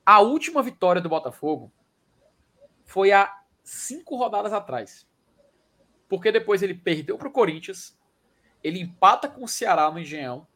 [0.04, 1.72] A última vitória do Botafogo
[2.84, 5.08] foi há cinco rodadas atrás.
[6.08, 7.96] Porque depois ele perdeu para o Corinthians,
[8.62, 10.46] ele empata com o Ceará no Engenhão,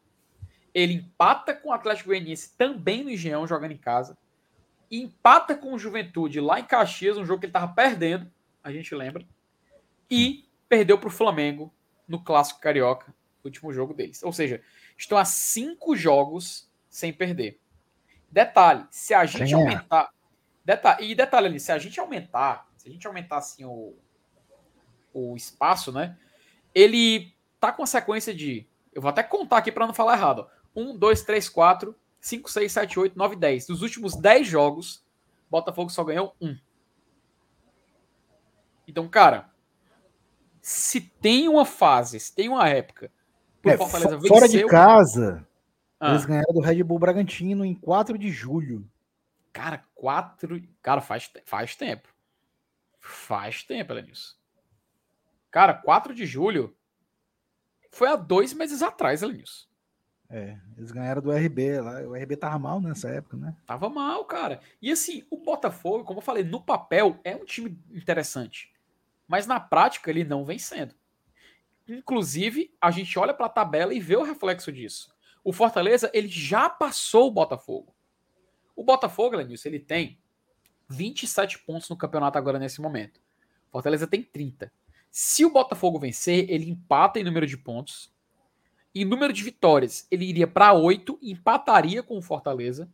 [0.73, 4.17] ele empata com o Atlético Goianiense também no Engenhão, jogando em casa,
[4.89, 8.31] e empata com o Juventude lá em Caxias, um jogo que ele estava perdendo,
[8.63, 9.25] a gente lembra,
[10.09, 11.73] e perdeu para o Flamengo
[12.07, 13.13] no Clássico Carioca,
[13.43, 14.23] último jogo deles.
[14.23, 14.61] Ou seja,
[14.97, 17.59] estão a cinco jogos sem perder.
[18.29, 20.03] Detalhe, se a gente Quem aumentar.
[20.03, 20.17] É?
[20.63, 23.95] Detalhe, e detalhe ali, se a gente aumentar, se a gente aumentar assim o,
[25.13, 26.17] o espaço, né?
[26.75, 28.67] Ele tá com a sequência de.
[28.93, 30.47] Eu vou até contar aqui para não falar errado.
[30.75, 33.67] 1, 2, 3, 4, 5, 6, 7, 8, 9, 10.
[33.67, 35.05] Dos últimos 10 jogos,
[35.49, 36.57] Botafogo só ganhou um.
[38.87, 39.49] Então, cara,
[40.61, 43.11] se tem uma fase, se tem uma época.
[43.63, 45.45] É, fora de casa,
[45.99, 46.11] ah.
[46.11, 48.89] Eles ganharam do Red Bull Bragantino em 4 de julho.
[49.51, 50.61] Cara, quatro.
[50.81, 52.07] Cara, faz, faz tempo.
[52.99, 54.35] Faz tempo, Elenilson.
[55.49, 56.75] Cara, 4 de julho
[57.91, 59.65] foi há dois meses atrás, Elenilson.
[60.29, 62.01] É, eles ganharam do RB lá.
[62.01, 63.55] O RB tava mal nessa época, né?
[63.65, 64.59] Tava mal, cara.
[64.81, 68.73] E assim, o Botafogo, como eu falei, no papel é um time interessante.
[69.27, 70.93] Mas na prática ele não vem sendo.
[71.87, 75.15] Inclusive, a gente olha para a tabela e vê o reflexo disso.
[75.43, 77.95] O Fortaleza, ele já passou o Botafogo.
[78.75, 80.19] O Botafogo, Lenilson, ele tem
[80.89, 83.21] 27 pontos no campeonato agora nesse momento.
[83.69, 84.71] O Fortaleza tem 30.
[85.09, 88.13] Se o Botafogo vencer, ele empata em número de pontos.
[88.93, 92.89] Em número de vitórias, ele iria para 8, empataria com o Fortaleza.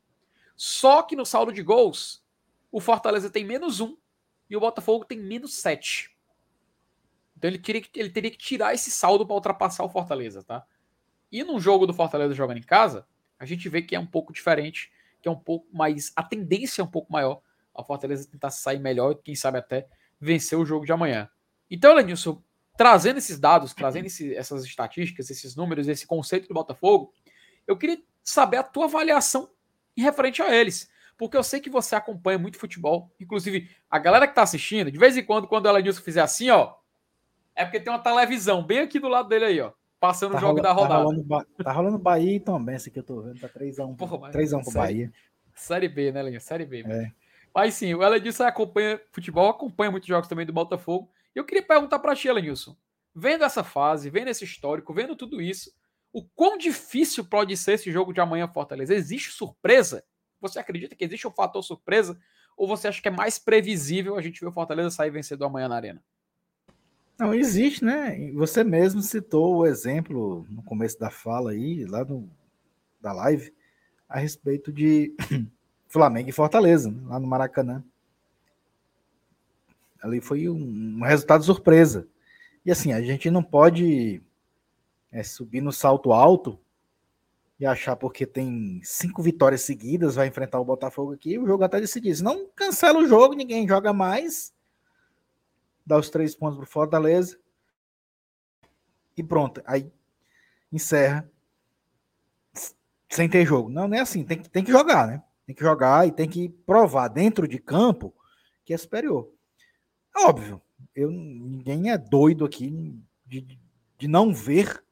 [0.56, 2.24] Só que no saldo de gols,
[2.72, 3.98] o Fortaleza tem menos 1
[4.50, 6.16] e o Botafogo tem menos 7.
[7.38, 10.66] Então ele, queria, ele teria que tirar esse saldo para ultrapassar o Fortaleza, tá?
[11.32, 13.08] E num jogo do Fortaleza jogando em casa,
[13.40, 14.92] a gente vê que é um pouco diferente,
[15.22, 16.12] que é um pouco mais.
[16.16, 17.42] A tendência é um pouco maior
[17.74, 19.88] a Fortaleza tentar sair melhor e, quem sabe, até
[20.20, 21.30] vencer o jogo de amanhã.
[21.70, 22.42] Então, Lenilson,
[22.76, 27.14] trazendo esses dados, trazendo esse, essas estatísticas, esses números, esse conceito do Botafogo,
[27.68, 29.50] eu queria saber a tua avaliação
[29.96, 30.90] em referente a eles.
[31.18, 33.12] Porque eu sei que você acompanha muito futebol.
[33.20, 36.50] Inclusive, a galera que tá assistindo, de vez em quando, quando o Elenilson fizer assim,
[36.50, 36.74] ó,
[37.56, 39.72] é porque tem uma televisão bem aqui do lado dele aí, ó.
[40.00, 41.00] Passando tá o jogo rola, da tá rodada.
[41.00, 43.40] Tá rolando, tá rolando Bahia e também, esse aqui eu tô vendo.
[43.40, 45.14] Tá 3x1 3x1 pro Bahia.
[45.56, 46.42] Série B, né, Leninho?
[46.42, 46.84] Série B.
[46.86, 47.12] É.
[47.54, 51.10] Mas sim, o Elenilson acompanha futebol, acompanha muitos jogos também do Botafogo.
[51.36, 52.76] Eu queria perguntar para ti, Elenilson.
[53.16, 55.72] Vendo essa fase, vendo esse histórico, vendo tudo isso,
[56.12, 58.94] o quão difícil pode ser esse jogo de amanhã, Fortaleza?
[58.94, 60.04] Existe surpresa?
[60.40, 62.20] Você acredita que existe um fator surpresa?
[62.56, 65.68] Ou você acha que é mais previsível a gente ver o Fortaleza sair vencedor amanhã
[65.68, 66.04] na Arena?
[67.18, 68.32] Não, existe, né?
[68.34, 72.30] Você mesmo citou o exemplo no começo da fala aí, lá no,
[73.00, 73.54] da live,
[74.10, 75.16] a respeito de
[75.88, 77.02] Flamengo e Fortaleza, né?
[77.06, 77.84] lá no Maracanã.
[80.04, 82.08] Ali foi um, um, resultado surpresa.
[82.64, 84.22] E assim, a gente não pode
[85.12, 86.60] é, subir no salto alto
[87.60, 91.80] e achar porque tem cinco vitórias seguidas, vai enfrentar o Botafogo aqui, o jogo até
[91.80, 92.18] decidido.
[92.18, 94.54] Se não cancela o jogo, ninguém joga mais
[95.86, 97.38] dá os três pontos pro Fortaleza
[99.16, 99.62] e pronto.
[99.66, 99.92] Aí
[100.72, 101.30] encerra
[103.10, 103.70] sem ter jogo.
[103.70, 104.24] Não, não é assim.
[104.24, 105.24] Tem que, tem que jogar, né?
[105.46, 108.14] Tem que jogar e tem que provar dentro de campo
[108.66, 109.30] que é superior.
[110.16, 110.62] Óbvio,
[110.96, 113.60] eu, ninguém é doido aqui de,
[113.98, 114.84] de não ver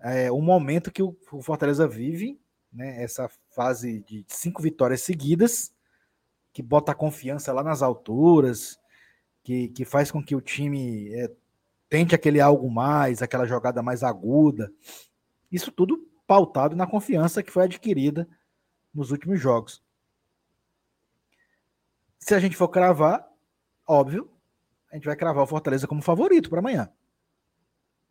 [0.00, 2.38] é, o momento que o, o Fortaleza vive,
[2.72, 3.02] né?
[3.02, 5.72] Essa fase de cinco vitórias seguidas,
[6.52, 8.78] que bota a confiança lá nas alturas,
[9.42, 11.30] que, que faz com que o time é,
[11.88, 14.72] tente aquele algo mais, aquela jogada mais aguda.
[15.50, 18.28] Isso tudo pautado na confiança que foi adquirida
[18.92, 19.82] nos últimos jogos.
[22.18, 23.26] Se a gente for cravar,
[23.86, 24.30] óbvio,
[24.90, 26.90] a gente vai cravar o Fortaleza como favorito para amanhã.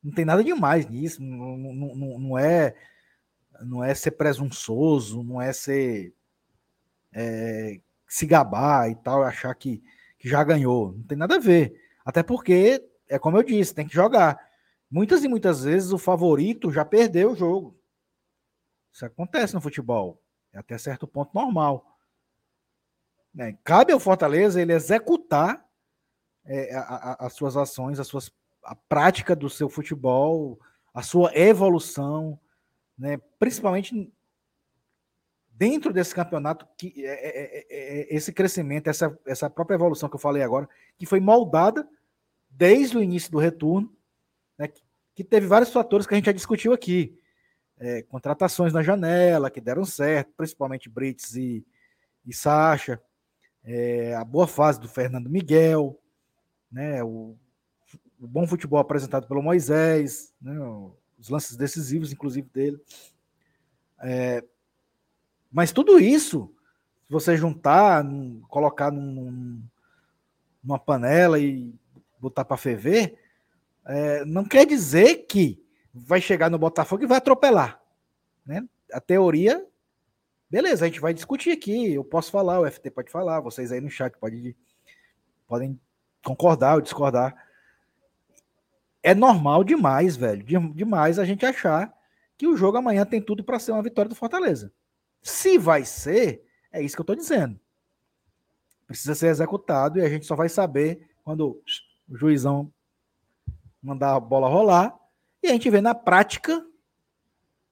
[0.04, 2.76] Não tem nada demais nisso, não, não, não, não, é
[3.62, 6.14] não é ser presunçoso, não é ser
[7.12, 9.82] é, se gabar e tal, achar que
[10.26, 10.94] que já ganhou.
[10.94, 11.80] Não tem nada a ver.
[12.04, 14.40] Até porque, é como eu disse, tem que jogar.
[14.90, 17.80] Muitas e muitas vezes o favorito já perdeu o jogo.
[18.92, 20.22] Isso acontece no futebol.
[20.52, 21.86] É até certo ponto normal.
[23.38, 25.65] É, cabe ao Fortaleza ele executar
[26.46, 28.32] é, a, a, as suas ações, as suas,
[28.64, 30.60] a prática do seu futebol,
[30.94, 32.40] a sua evolução,
[32.98, 33.18] né?
[33.40, 34.12] principalmente
[35.50, 40.08] dentro desse campeonato, que é é, é, é, é, esse crescimento, essa, essa própria evolução
[40.08, 41.88] que eu falei agora, que foi moldada
[42.50, 43.94] desde o início do retorno,
[44.58, 44.82] né, que,
[45.16, 47.20] que teve vários fatores que a gente já discutiu aqui.
[48.08, 51.66] Contratações na janela que deram certo, principalmente Brits e,
[52.26, 53.02] e Sacha,
[54.18, 56.02] a boa fase do Fernando Miguel,
[56.76, 57.38] né, o,
[58.20, 60.54] o bom futebol apresentado pelo Moisés, né,
[61.18, 62.78] os lances decisivos, inclusive, dele.
[64.02, 64.44] É,
[65.50, 66.54] mas tudo isso,
[67.08, 68.06] se você juntar,
[68.50, 69.64] colocar num,
[70.62, 71.74] numa panela e
[72.20, 73.18] botar para ferver,
[73.86, 75.64] é, não quer dizer que
[75.94, 77.82] vai chegar no Botafogo e vai atropelar.
[78.46, 78.68] Né?
[78.92, 79.66] A teoria,
[80.50, 81.94] beleza, a gente vai discutir aqui.
[81.94, 84.58] Eu posso falar, o FT pode falar, vocês aí no chat pode,
[85.48, 85.80] podem
[86.26, 87.36] concordar ou discordar.
[89.02, 91.96] É normal demais, velho, demais a gente achar
[92.38, 94.74] que o jogo amanhã tem tudo para ser uma vitória do Fortaleza.
[95.22, 97.60] Se vai ser, é isso que eu estou dizendo.
[98.88, 101.62] Precisa ser executado e a gente só vai saber quando
[102.10, 102.72] o juizão
[103.82, 104.98] mandar a bola rolar
[105.42, 106.66] e a gente vê na prática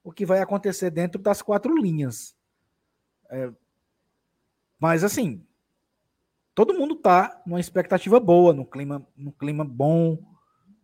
[0.04, 2.36] o que vai acontecer dentro das quatro linhas.
[3.30, 3.51] É,
[4.80, 5.45] Mas assim,
[6.56, 10.18] todo mundo tá numa expectativa boa, num clima, num clima bom,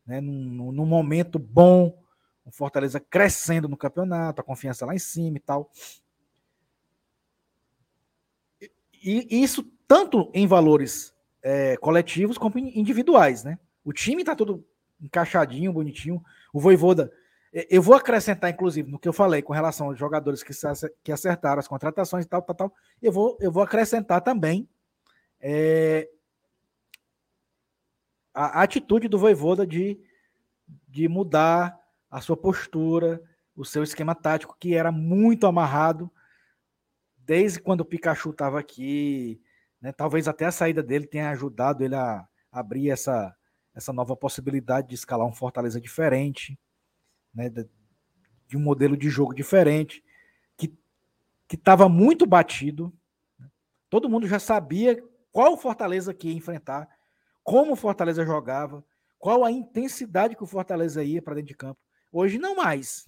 [0.05, 1.97] né, num, num momento bom,
[2.43, 5.70] o Fortaleza crescendo no campeonato, a confiança lá em cima e tal.
[9.01, 11.13] E, e isso tanto em valores
[11.43, 13.57] é, coletivos como individuais, né?
[13.84, 14.65] O time tá todo
[14.99, 16.22] encaixadinho, bonitinho.
[16.51, 17.11] O Voivoda,
[17.70, 20.53] eu vou acrescentar, inclusive, no que eu falei com relação aos jogadores que,
[21.03, 22.74] que acertaram as contratações e tal, tal, tal.
[23.01, 24.67] Eu vou, eu vou acrescentar também
[25.39, 26.09] é,
[28.33, 29.99] a, a, atitude do Voivoda de,
[30.87, 31.77] de mudar
[32.09, 33.21] a sua postura,
[33.55, 36.11] o seu esquema tático, que era muito amarrado
[37.17, 39.41] desde quando o Pikachu estava aqui.
[39.81, 43.33] Né, talvez até a saída dele tenha ajudado ele a abrir essa,
[43.73, 46.59] essa nova possibilidade de escalar um Fortaleza diferente,
[47.33, 50.03] né, de, um modelo de jogo diferente,
[50.57, 52.93] que estava muito batido.
[53.39, 53.49] Né.
[53.89, 56.88] Todo mundo já sabia qual Fortaleza que ia enfrentar,
[57.43, 58.84] como o Fortaleza jogava,
[59.17, 61.80] qual a intensidade que o Fortaleza ia para dentro de campo.
[62.11, 63.07] Hoje não mais.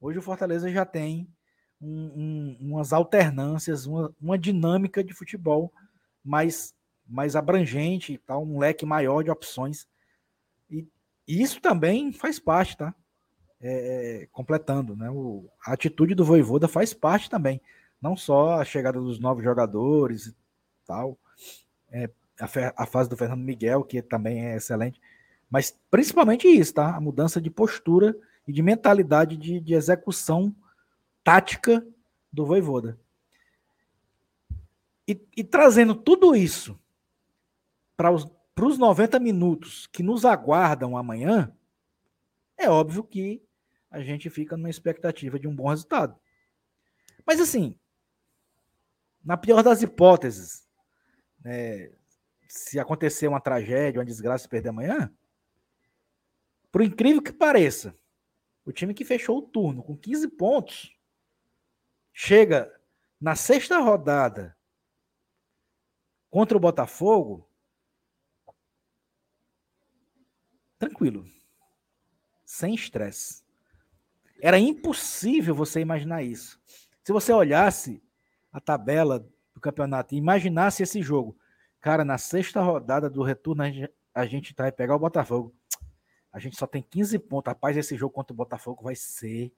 [0.00, 1.28] Hoje o Fortaleza já tem
[1.80, 5.72] um, um, umas alternâncias, uma, uma dinâmica de futebol
[6.24, 6.74] mais,
[7.06, 9.88] mais abrangente e tal, um leque maior de opções.
[10.70, 10.86] E,
[11.26, 12.94] e isso também faz parte, tá?
[13.58, 15.10] É, é completando, né?
[15.10, 17.60] O, a atitude do Voivoda faz parte também.
[18.00, 20.34] Não só a chegada dos novos jogadores
[20.86, 21.18] tal,
[21.90, 22.10] é,
[22.40, 25.00] a, a fase do Fernando Miguel, que também é excelente,
[25.50, 26.94] mas principalmente isso, tá?
[26.94, 28.16] A mudança de postura
[28.46, 30.54] e de mentalidade de, de execução
[31.22, 31.86] tática
[32.32, 32.98] do Voivoda.
[35.08, 36.78] E, e trazendo tudo isso
[37.96, 41.52] para os, para os 90 minutos que nos aguardam amanhã,
[42.56, 43.42] é óbvio que
[43.90, 46.16] a gente fica numa expectativa de um bom resultado.
[47.24, 47.78] Mas assim,
[49.24, 50.65] na pior das hipóteses,
[51.46, 51.92] né,
[52.48, 55.14] se acontecer uma tragédia, uma desgraça perder amanhã,
[56.72, 57.96] por incrível que pareça,
[58.64, 60.98] o time que fechou o turno com 15 pontos
[62.12, 62.74] chega
[63.20, 64.56] na sexta rodada
[66.28, 67.48] contra o Botafogo
[70.80, 71.24] tranquilo,
[72.44, 73.44] sem estresse.
[74.42, 76.60] Era impossível você imaginar isso.
[77.04, 78.02] Se você olhasse
[78.52, 79.26] a tabela
[79.56, 81.34] do campeonato e imaginasse esse jogo,
[81.80, 83.62] cara, na sexta rodada do retorno
[84.14, 85.54] a gente vai pegar o Botafogo.
[86.30, 87.50] A gente só tem 15 pontos.
[87.50, 89.50] Rapaz, esse jogo contra o Botafogo vai ser.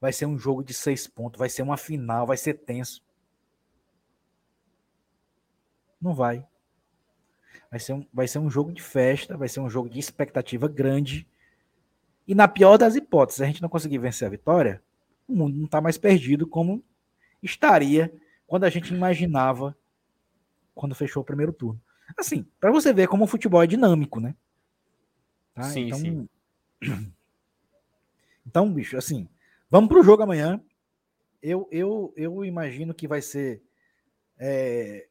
[0.00, 1.38] Vai ser um jogo de seis pontos.
[1.38, 2.26] Vai ser uma final.
[2.26, 3.00] Vai ser tenso.
[6.00, 6.44] Não vai.
[7.70, 9.36] Vai ser, um, vai ser um jogo de festa.
[9.36, 11.28] Vai ser um jogo de expectativa grande.
[12.26, 14.82] E na pior das hipóteses, a gente não conseguir vencer a vitória,
[15.26, 16.82] o mundo não está mais perdido como
[17.42, 18.12] estaria
[18.48, 19.76] quando a gente imaginava
[20.74, 21.80] quando fechou o primeiro turno.
[22.16, 24.34] Assim, para você ver como o futebol é dinâmico, né?
[25.54, 25.64] Tá?
[25.64, 26.28] Sim, então, sim.
[28.46, 29.28] Então, bicho, assim,
[29.68, 30.58] vamos para o jogo amanhã.
[31.42, 33.62] Eu, eu, eu imagino que vai ser
[34.38, 35.06] é,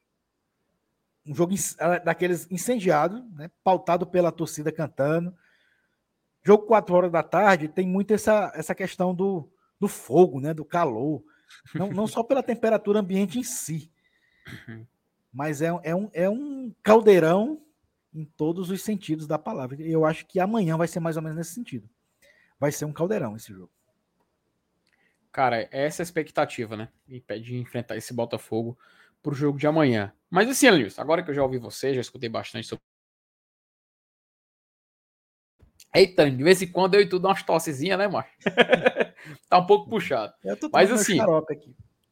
[1.23, 3.51] um jogo ah, daqueles incendiado, né?
[3.63, 5.35] Pautado pela torcida cantando.
[6.41, 9.47] Jogo 4 horas da tarde tem muito essa, essa questão do,
[9.79, 10.51] do fogo, né?
[10.51, 11.23] Do calor.
[11.73, 13.91] Não, não só pela temperatura ambiente em si,
[14.67, 14.85] uhum.
[15.31, 17.61] mas é, é, um, é um caldeirão
[18.13, 19.81] em todos os sentidos da palavra.
[19.81, 21.89] Eu acho que amanhã vai ser mais ou menos nesse sentido.
[22.59, 23.71] Vai ser um caldeirão esse jogo.
[25.31, 26.89] Cara, essa é a expectativa, né?
[27.07, 28.77] Impede de enfrentar esse Botafogo
[29.21, 30.11] pro jogo de amanhã.
[30.29, 32.83] Mas assim, Elius, agora que eu já ouvi você, já escutei bastante sobre.
[35.97, 38.29] Eita, de vez em quando eu e tu dá umas tossezinhas, né, macho?
[39.49, 40.31] tá um pouco puxado.
[40.71, 41.17] Mas assim.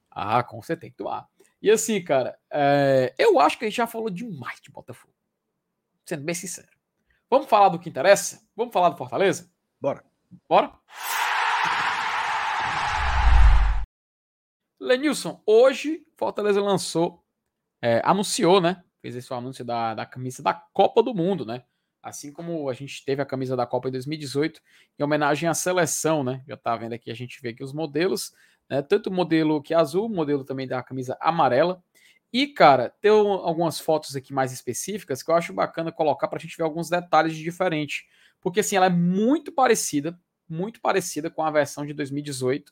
[0.09, 1.27] Ah, com certeza tem que tomar.
[1.61, 3.13] E assim, cara, é...
[3.17, 5.13] eu acho que a gente já falou demais de Botafogo
[6.05, 6.67] sendo bem sincero.
[7.29, 8.47] Vamos falar do que interessa?
[8.55, 9.51] Vamos falar do Fortaleza?
[9.81, 10.03] Bora.
[10.47, 10.71] Bora?
[14.79, 17.23] Lenilson, hoje Fortaleza lançou,
[17.81, 18.83] é, anunciou, né?
[19.01, 21.63] Fez esse anúncio da, da camisa da Copa do Mundo, né?
[22.05, 24.61] Assim como a gente teve a camisa da Copa em 2018,
[24.99, 26.43] em homenagem à seleção, né?
[26.47, 28.31] Já tá vendo aqui, a gente vê aqui os modelos,
[28.69, 28.83] né?
[28.83, 31.83] Tanto o modelo que é azul, o modelo também da camisa amarela.
[32.31, 36.39] E, cara, tem algumas fotos aqui mais específicas que eu acho bacana colocar para a
[36.39, 38.05] gente ver alguns detalhes de diferente.
[38.39, 40.15] Porque, assim, ela é muito parecida,
[40.47, 42.71] muito parecida com a versão de 2018,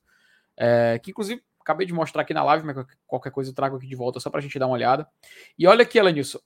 [0.57, 3.87] é, que inclusive acabei de mostrar aqui na live, mas qualquer coisa eu trago aqui
[3.87, 5.07] de volta só para a gente dar uma olhada.
[5.57, 6.39] E olha aqui, Elenilson,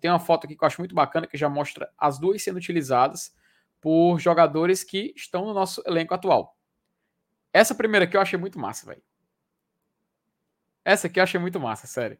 [0.00, 2.56] tem uma foto aqui que eu acho muito bacana, que já mostra as duas sendo
[2.56, 3.34] utilizadas
[3.80, 6.56] por jogadores que estão no nosso elenco atual.
[7.52, 9.02] Essa primeira aqui eu achei muito massa, velho.
[10.84, 12.18] Essa aqui eu achei muito massa, sério.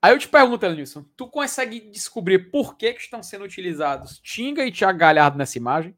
[0.00, 4.64] Aí eu te pergunto, Elenilson, tu consegue descobrir por que, que estão sendo utilizados Tinga
[4.66, 5.96] e Thiago Galhardo nessa imagem?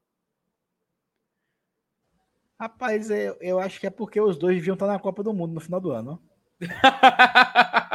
[2.58, 5.54] Rapaz, eu, eu acho que é porque os dois deviam estar na Copa do Mundo
[5.54, 6.22] no final do ano.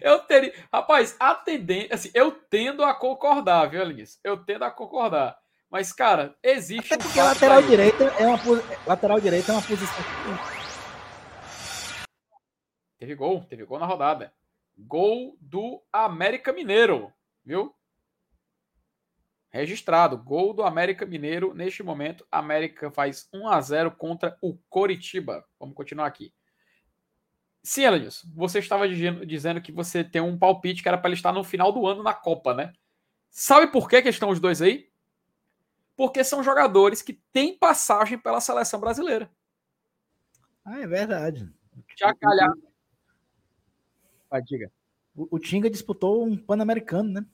[0.00, 0.52] eu teria.
[0.72, 1.94] Rapaz, a tendência.
[1.94, 4.18] Assim, eu tendo a concordar, viu, Elenilson?
[4.22, 5.38] Eu tendo a concordar.
[5.70, 6.92] Mas, cara, existe.
[6.92, 8.38] Até porque um lateral direita é uma
[8.86, 10.04] lateral direita é uma posição.
[12.98, 14.32] Teve gol, teve gol na rodada.
[14.76, 17.12] Gol do América Mineiro,
[17.44, 17.74] viu?
[19.48, 21.54] Registrado, gol do América Mineiro.
[21.54, 25.44] Neste momento, América faz 1 a 0 contra o Coritiba.
[25.58, 26.32] Vamos continuar aqui.
[27.62, 31.32] Sim, Elenilson, você estava dizendo que você tem um palpite que era para ele estar
[31.32, 32.72] no final do ano na Copa, né?
[33.30, 34.88] Sabe por que, que estão os dois aí?
[35.94, 39.30] Porque são jogadores que têm passagem pela seleção brasileira.
[40.64, 41.48] Ah, é verdade.
[44.30, 44.72] Vai, diga.
[45.14, 47.26] O, o Tinga disputou um Pan-Americano, né?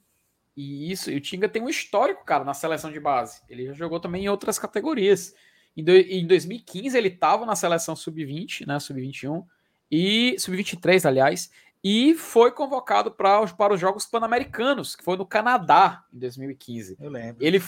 [0.56, 3.42] E isso, e o Tinga tem um histórico, cara, na seleção de base.
[3.48, 5.34] Ele já jogou também em outras categorias.
[5.76, 9.46] Em, do, em 2015 ele estava na seleção sub-20, né, sub-21
[9.90, 11.50] e sub-23, aliás,
[11.82, 16.96] e foi convocado pra, para os Jogos Pan-Americanos, que foi no Canadá em 2015.
[17.00, 17.44] Eu lembro.
[17.44, 17.62] Ele,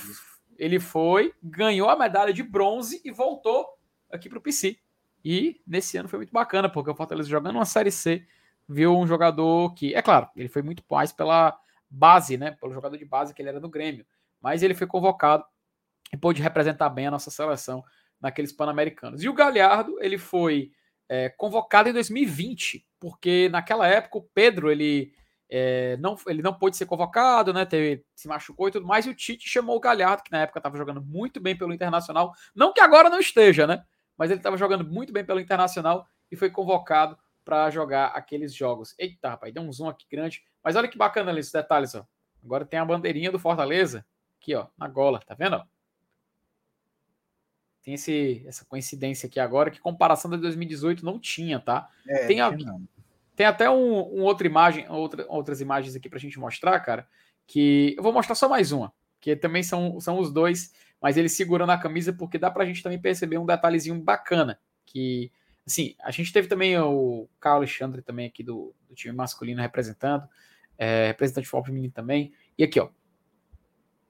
[0.57, 3.67] ele foi, ganhou a medalha de bronze e voltou
[4.11, 4.79] aqui para o PC.
[5.25, 8.27] E nesse ano foi muito bacana, porque o Fortaleza jogando uma Série C
[8.69, 11.59] viu um jogador que, é claro, ele foi muito mais pela
[11.89, 12.51] base, né?
[12.53, 14.05] Pelo jogador de base que ele era no Grêmio.
[14.41, 15.45] Mas ele foi convocado
[16.13, 17.85] e pôde representar bem a nossa seleção
[18.21, 19.23] naqueles Pan-Americanos.
[19.23, 20.73] E o Galhardo, ele foi
[21.09, 25.13] é, convocado em 2020, porque naquela época o Pedro, ele,
[25.49, 27.65] é, não, ele não pôde ser convocado, né?
[27.65, 30.59] Teve, se machucou e tudo mais, e o Tite chamou o Galhardo, que na época
[30.59, 32.33] estava jogando muito bem pelo Internacional.
[32.55, 33.85] Não que agora não esteja, né?
[34.17, 38.95] Mas ele estava jogando muito bem pelo Internacional e foi convocado para jogar aqueles jogos.
[38.99, 40.43] Eita, rapaz, deu um zoom aqui grande.
[40.63, 42.05] Mas olha que bacana esses detalhes, ó.
[42.45, 44.05] Agora tem a bandeirinha do Fortaleza
[44.39, 45.63] aqui, ó, na gola, tá vendo?
[47.83, 51.89] Tem esse, essa coincidência aqui agora que comparação de 2018 não tinha, tá?
[52.07, 52.51] É, tem, a,
[53.35, 57.09] tem até um, um outra imagem, outra, outras imagens aqui pra gente mostrar, cara,
[57.47, 61.33] que eu vou mostrar só mais uma, que também são, são os dois, mas eles
[61.33, 65.33] segurando a camisa porque dá pra gente também perceber um detalhezinho bacana, que
[65.69, 70.27] Assim, a gente teve também o Carlos Alexandre também aqui do, do time masculino representando,
[70.79, 72.33] é, representante de futebol feminino também.
[72.57, 72.89] E aqui, ó,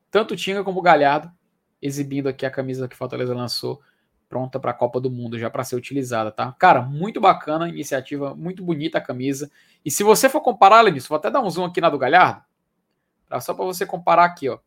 [0.08, 1.32] tanto o Tinga como o Galhardo
[1.80, 3.80] exibindo aqui a camisa que Fortaleza lançou,
[4.28, 6.52] pronta para a Copa do Mundo, já para ser utilizada, tá?
[6.52, 9.50] Cara, muito bacana a iniciativa, muito bonita a camisa.
[9.84, 12.42] E se você for comparar, Lenilson, vou até dar um zoom aqui na do Galhardo,
[13.28, 13.40] tá?
[13.40, 14.58] só para você comparar aqui, ó.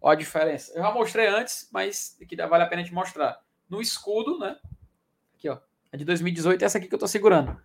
[0.00, 0.72] Ó a diferença.
[0.74, 3.40] Eu já mostrei antes, mas aqui vale a pena te mostrar.
[3.68, 4.56] No escudo, né?
[5.34, 5.58] Aqui, ó.
[5.92, 7.56] A de 2018 é essa aqui que eu tô segurando.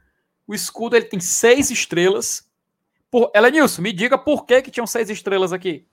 [0.48, 2.50] O escudo ele tem seis estrelas.
[3.10, 3.32] Por...
[3.36, 5.88] Elenilson, me diga por que, que tinham seis estrelas aqui.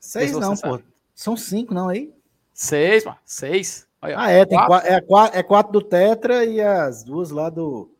[0.00, 0.80] Seis não, pô.
[1.14, 2.15] São cinco, não, aí?
[2.56, 3.18] Seis, mano.
[3.22, 3.86] Seis.
[4.00, 4.88] Olha, ah, é, tem quatro.
[4.88, 7.94] É, quatro, é quatro do Tetra e as duas lá do,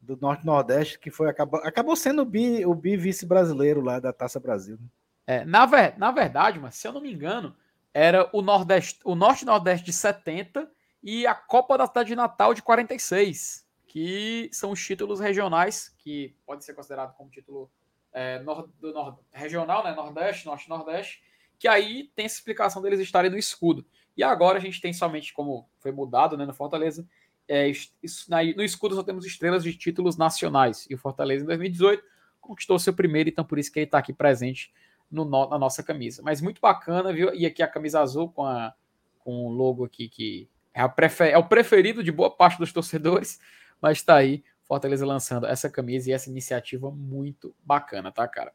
[0.00, 4.00] do Norte Nordeste, que foi acabou, acabou sendo o bi, o bi vice brasileiro lá
[4.00, 4.76] da Taça Brasil.
[4.76, 4.88] Né?
[5.24, 7.54] É, na, ver, na verdade, mas se eu não me engano,
[7.92, 10.68] era o Nordeste, o Norte Nordeste de 70
[11.00, 16.34] e a Copa da Cidade de Natal de 46, que são os títulos regionais, que
[16.44, 17.70] pode ser considerado como título
[18.12, 19.94] é, nord, do nord, regional, né?
[19.94, 21.22] Nordeste, Norte-Nordeste,
[21.64, 23.86] que aí tem essa explicação deles estarem no escudo.
[24.14, 27.08] E agora a gente tem somente, como foi mudado né, no Fortaleza,
[27.48, 27.70] é,
[28.02, 30.86] isso, na, no escudo só temos estrelas de títulos nacionais.
[30.90, 32.04] E o Fortaleza, em 2018,
[32.38, 34.74] conquistou seu primeiro, então por isso que ele está aqui presente
[35.10, 36.20] no, na nossa camisa.
[36.22, 37.34] Mas muito bacana, viu?
[37.34, 38.74] E aqui a camisa azul com, a,
[39.20, 41.32] com o logo aqui que é, prefer...
[41.32, 43.40] é o preferido de boa parte dos torcedores,
[43.80, 48.52] mas está aí Fortaleza lançando essa camisa e essa iniciativa muito bacana, tá, cara?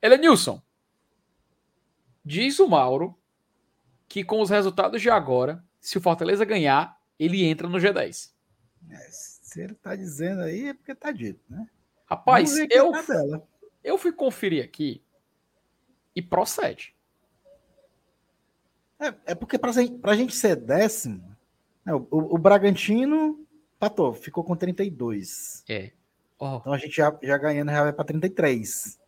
[0.00, 0.62] Elenilson,
[2.28, 3.18] diz o Mauro
[4.06, 8.32] que com os resultados de agora, se o Fortaleza ganhar, ele entra no G10.
[8.90, 11.66] É, se ele tá dizendo aí, é porque tá dito, né?
[12.04, 12.92] Rapaz, eu,
[13.82, 15.02] eu fui conferir aqui
[16.14, 16.94] e procede.
[19.00, 21.36] É, é porque pra, pra gente ser décimo,
[21.86, 23.46] é, o, o, Bragantino
[23.78, 25.64] patou, ficou com 32.
[25.68, 25.92] É.
[26.38, 26.56] Oh.
[26.56, 28.98] Então a gente já, já ganhando já vai para 33.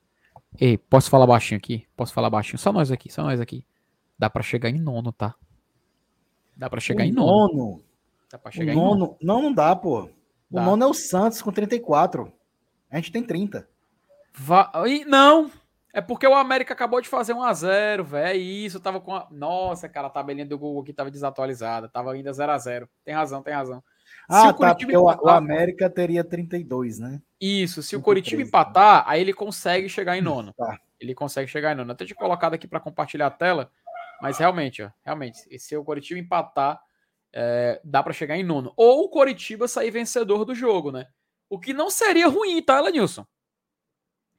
[0.58, 1.86] Ei, posso falar baixinho aqui?
[1.96, 2.58] Posso falar baixinho?
[2.58, 3.64] Só nós aqui, só nós aqui.
[4.18, 5.34] Dá para chegar em nono, tá?
[6.56, 7.54] Dá para chegar o em nono.
[7.54, 7.84] nono.
[8.30, 9.16] Dá pra chegar o nono, em nono.
[9.22, 10.10] Não, não dá, pô.
[10.50, 10.62] Dá.
[10.62, 12.32] O nono é o Santos com 34.
[12.90, 13.68] A gente tem 30.
[14.34, 14.70] Va...
[15.06, 15.50] Não,
[15.92, 18.40] é porque o América acabou de fazer 1 a 0 velho.
[18.40, 19.14] Isso, tava com.
[19.14, 19.26] A...
[19.30, 21.88] Nossa, cara, a tabelinha do Google aqui tava desatualizada.
[21.88, 23.82] Tava ainda 0 a 0 Tem razão, tem razão.
[24.28, 27.20] Ah, o tá, porque empatar, o América teria 32, né?
[27.40, 30.52] Isso, se 33, o Coritiba empatar, aí ele consegue chegar em nono.
[30.52, 30.78] Tá.
[30.98, 31.92] Ele consegue chegar em nono.
[31.92, 33.70] Até tinha colocado aqui para compartilhar a tela,
[34.20, 36.80] mas realmente, ó, realmente, se o Coritiba empatar,
[37.32, 38.72] é, dá para chegar em nono.
[38.76, 41.06] Ou o Coritiba sair vencedor do jogo, né?
[41.48, 43.26] O que não seria ruim, tá, Elenilson?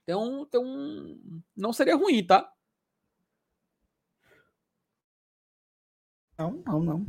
[0.04, 1.20] Então, então
[1.56, 2.52] não seria ruim, tá?
[6.38, 7.06] Não, não, não.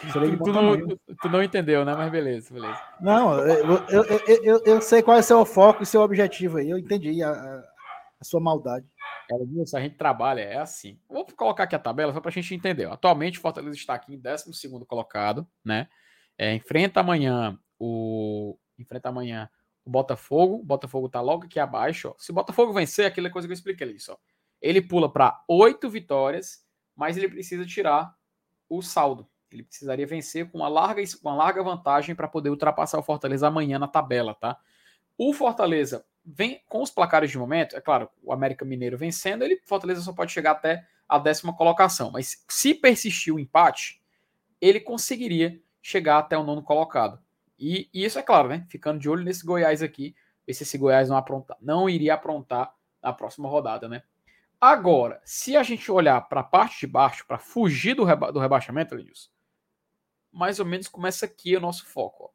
[0.00, 1.94] Tu, tu, não, tu, não, entendeu, né?
[1.94, 2.80] Mas beleza, beleza.
[3.00, 4.04] Não, eu, eu,
[4.42, 6.70] eu, eu, sei qual é o seu foco e seu objetivo aí.
[6.70, 8.86] Eu entendi a, a sua maldade.
[9.28, 10.98] Cara, a gente trabalha, é assim.
[11.08, 12.90] Vou colocar aqui a tabela só para a gente entender.
[12.90, 15.88] Atualmente, o Fortaleza está aqui em 12 colocado, né?
[16.36, 18.58] É, enfrenta amanhã o.
[18.78, 19.48] Enfrenta amanhã
[19.84, 20.56] o Botafogo.
[20.56, 22.08] O Botafogo está logo aqui abaixo.
[22.08, 22.14] Ó.
[22.18, 24.18] Se o Botafogo vencer, aquela coisa que eu expliquei ali, só.
[24.60, 26.64] Ele pula para oito vitórias,
[26.96, 28.14] mas ele precisa tirar
[28.68, 29.28] o saldo.
[29.56, 33.78] Ele precisaria vencer com uma larga, uma larga vantagem para poder ultrapassar o Fortaleza amanhã
[33.78, 34.58] na tabela, tá?
[35.16, 39.60] O Fortaleza vem com os placares de momento, é claro, o América Mineiro vencendo, ele
[39.66, 44.00] Fortaleza só pode chegar até a décima colocação, mas se persistir o empate,
[44.60, 47.18] ele conseguiria chegar até o nono colocado.
[47.58, 48.64] E, e, isso é claro, né?
[48.68, 50.14] Ficando de olho nesse Goiás aqui,
[50.46, 52.72] ver se esse Goiás não aprontar, não iria aprontar
[53.02, 54.02] na próxima rodada, né?
[54.60, 58.38] Agora, se a gente olhar para a parte de baixo, para fugir do, reba do
[58.38, 59.30] rebaixamento, Lenilson,
[60.32, 62.24] mais ou menos começa aqui o nosso foco.
[62.24, 62.30] Ó.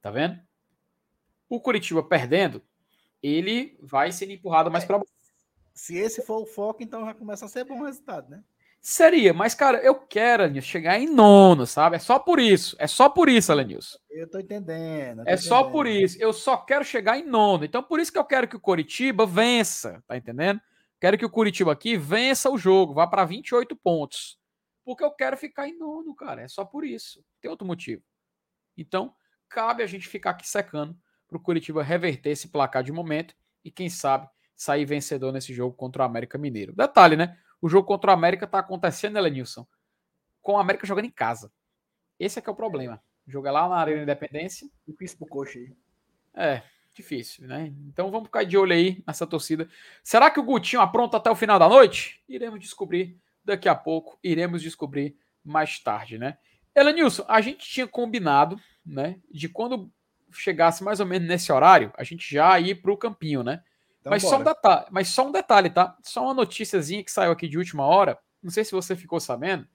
[0.00, 0.40] Tá vendo?
[1.48, 2.62] O Curitiba perdendo,
[3.22, 5.02] ele vai sendo empurrado mais é, para
[5.74, 8.42] Se esse for o foco, então já começa a ser bom resultado, né?
[8.88, 11.96] Seria, mas, cara, eu quero, Alenilson, chegar em nono, sabe?
[11.96, 12.76] É só por isso.
[12.78, 13.98] É só por isso, Alenilson.
[14.08, 15.20] Eu tô entendendo.
[15.20, 16.16] Eu tô é só por isso.
[16.20, 17.64] Eu só quero chegar em nono.
[17.64, 20.60] Então, por isso que eu quero que o Curitiba vença, tá entendendo?
[21.00, 24.38] Quero que o Curitiba aqui vença o jogo, vá para 28 pontos.
[24.86, 26.42] Porque eu quero ficar em nono, cara.
[26.42, 27.24] É só por isso.
[27.40, 28.04] Tem outro motivo.
[28.76, 29.12] Então,
[29.48, 33.34] cabe a gente ficar aqui secando para o Curitiba reverter esse placar de momento
[33.64, 36.72] e, quem sabe, sair vencedor nesse jogo contra o América Mineiro.
[36.72, 37.36] Detalhe, né?
[37.60, 39.66] O jogo contra o América está acontecendo, Elenilson,
[40.40, 41.52] com o América jogando em casa.
[42.16, 43.02] Esse é que é o problema.
[43.26, 44.70] Joga lá na Arena Independência.
[44.86, 45.76] Difícil pro coxa aí.
[46.32, 46.62] É,
[46.94, 47.74] difícil, né?
[47.88, 49.68] Então vamos ficar de olho aí nessa torcida.
[50.04, 52.22] Será que o Gutinho apronta até o final da noite?
[52.28, 54.18] Iremos descobrir daqui a pouco.
[54.22, 56.36] Iremos descobrir mais tarde, né?
[56.74, 59.90] Elenilson, a gente tinha combinado, né, de quando
[60.30, 63.62] chegasse mais ou menos nesse horário, a gente já ir para o campinho, né?
[64.00, 65.96] Então, mas, só um detalhe, mas só um detalhe, tá?
[66.02, 68.18] Só uma noticiazinha que saiu aqui de última hora.
[68.42, 69.66] Não sei se você ficou sabendo,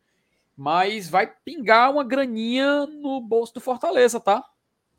[0.56, 4.46] mas vai pingar uma graninha no bolso do Fortaleza, tá?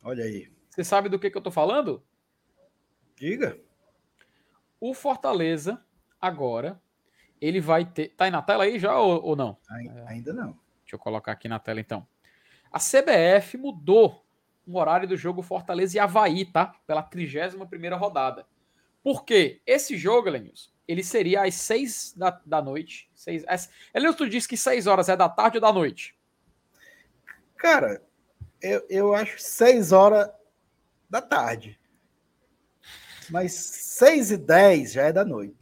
[0.03, 0.51] Olha aí.
[0.69, 2.03] Você sabe do que, que eu tô falando?
[3.15, 3.59] Diga.
[4.81, 5.81] O Fortaleza,
[6.21, 6.83] agora,
[7.43, 8.11] ele vai ter.
[8.11, 9.59] Tá aí na tela aí já ou, ou não?
[10.07, 10.57] Ainda não.
[10.83, 12.07] Deixa eu colocar aqui na tela então.
[12.71, 14.25] A CBF mudou
[14.67, 16.73] um horário do jogo Fortaleza e Havaí, tá?
[16.87, 18.47] Pela 31 rodada.
[19.03, 19.61] Por quê?
[19.67, 23.11] Esse jogo, Lenilson, ele seria às 6 da, da noite.
[23.13, 26.17] Seis, as, Lenilson, tu disse que 6 horas é da tarde ou da noite?
[27.57, 28.01] Cara,
[28.61, 30.31] eu, eu acho 6 horas
[31.11, 31.79] da tarde.
[33.29, 35.62] Mas 6 e 10 já é da noite.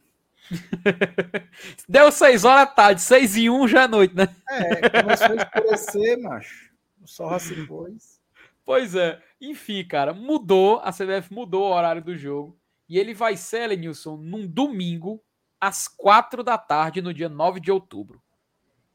[1.89, 4.29] Deu 6 horas da tarde, 6 e 1 já é noite, né?
[4.49, 6.71] É, começou a escurecer, macho.
[7.01, 8.21] O sol já se pôs.
[8.65, 9.21] Pois é.
[9.41, 12.59] Enfim, cara, mudou, a CBF mudou o horário do jogo.
[12.89, 15.23] E ele vai ser, Lenilson, num domingo,
[15.61, 18.21] às quatro da tarde, no dia 9 de outubro.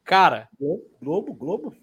[0.04, 0.50] Cara.
[1.02, 1.76] Globo, Globo?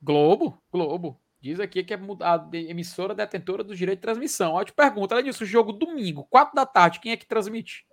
[0.00, 1.20] Globo, Globo.
[1.40, 4.58] Diz aqui que é a emissora detentora do direito de transmissão.
[4.58, 7.86] Eu te pergunto, Lenilson, jogo domingo, quatro da tarde, quem é que transmite?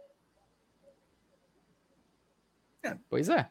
[2.83, 2.97] É.
[3.09, 3.49] Pois é.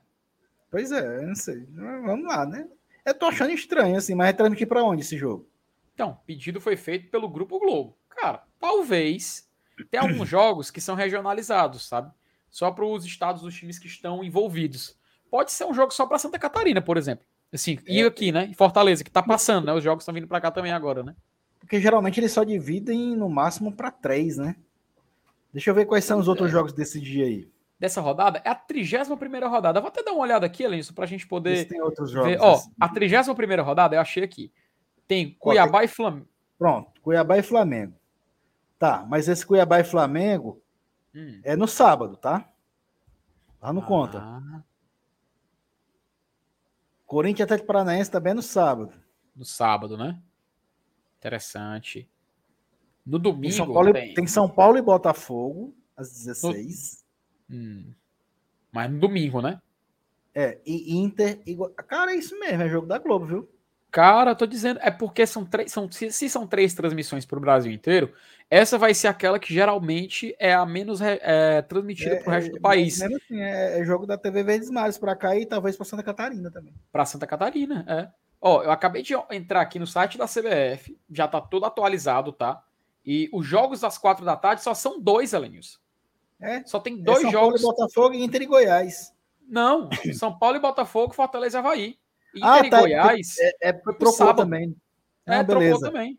[0.70, 1.66] Pois é, eu não sei.
[1.74, 2.68] Vamos lá, né?
[3.04, 5.48] Eu tô achando estranho, assim, mas é transmitir pra onde esse jogo?
[5.94, 7.96] Então, pedido foi feito pelo Grupo Globo.
[8.08, 9.48] Cara, talvez
[9.90, 12.10] tem alguns jogos que são regionalizados, sabe?
[12.48, 14.96] Só para os estados dos times que estão envolvidos.
[15.30, 17.24] Pode ser um jogo só para Santa Catarina, por exemplo.
[17.52, 17.92] Assim, é.
[17.92, 18.46] e aqui, né?
[18.46, 19.72] Em Fortaleza, que tá passando, né?
[19.72, 21.14] Os jogos estão vindo para cá também agora, né?
[21.58, 24.56] Porque geralmente eles só dividem no máximo para três, né?
[25.52, 26.52] Deixa eu ver quais são os outros é.
[26.52, 27.48] jogos desse dia aí.
[27.82, 28.40] Dessa rodada?
[28.44, 29.80] É a 31 primeira rodada.
[29.80, 31.66] Vou até dar uma olhada aqui, Alenço, para a gente poder.
[31.66, 32.30] tem outros jogos.
[32.30, 32.40] Ver.
[32.40, 34.52] Ó, a 31 primeira rodada eu achei aqui.
[35.08, 35.86] Tem Cuiabá tem...
[35.86, 36.28] e Flamengo.
[36.56, 37.94] Pronto, Cuiabá e Flamengo.
[38.78, 40.62] Tá, mas esse Cuiabá e Flamengo
[41.12, 41.40] hum.
[41.42, 42.48] é no sábado, tá?
[43.60, 43.84] Lá no ah.
[43.84, 44.64] conta.
[47.04, 48.92] Corinthians Atlético Paranaense também é no sábado.
[49.34, 50.22] No sábado, né?
[51.18, 52.08] Interessante.
[53.04, 54.14] No domingo tem São Paulo, tem...
[54.14, 56.92] tem São Paulo e Botafogo às 16.
[56.96, 57.01] No...
[57.50, 57.92] Hum.
[58.70, 59.60] Mas no domingo, né?
[60.34, 61.40] É, e Inter.
[61.46, 61.70] Igual...
[61.70, 63.48] Cara, é isso mesmo, é jogo da Globo, viu?
[63.92, 67.42] Cara, tô dizendo, é porque são três, são, se, se são três transmissões para o
[67.42, 68.10] Brasil inteiro,
[68.48, 72.60] essa vai ser aquela que geralmente é a menos é, transmitida para o resto do
[72.60, 73.02] país.
[73.02, 76.50] Assim, é, é, jogo da TV Verdes Mares para cá e talvez para Santa Catarina
[76.50, 76.72] também.
[76.90, 78.08] Para Santa Catarina, é.
[78.40, 82.64] Ó, eu acabei de entrar aqui no site da CBF, já tá todo atualizado, tá?
[83.04, 85.78] E os jogos das quatro da tarde só são dois, Elenilson.
[86.42, 86.64] É.
[86.64, 87.62] Só tem dois é São jogos.
[87.62, 89.14] Paulo, Botafogo e Inter e Goiás.
[89.48, 89.88] Não,
[90.18, 91.98] São Paulo e Botafogo, Fortaleza e Havaí.
[92.34, 93.36] Inter ah, tá, Goiás.
[93.38, 94.76] É, é trocou também.
[95.26, 95.78] Ah, é, beleza.
[95.78, 96.18] trocou também.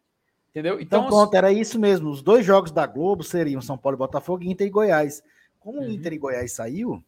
[0.51, 0.79] Entendeu?
[0.79, 2.09] Então, então pronto, era isso mesmo.
[2.09, 5.23] Os dois jogos da Globo seriam São Paulo e Botafogo e Inter e Goiás.
[5.59, 5.87] Como uhum.
[5.87, 7.03] o Inter e Goiás saiu,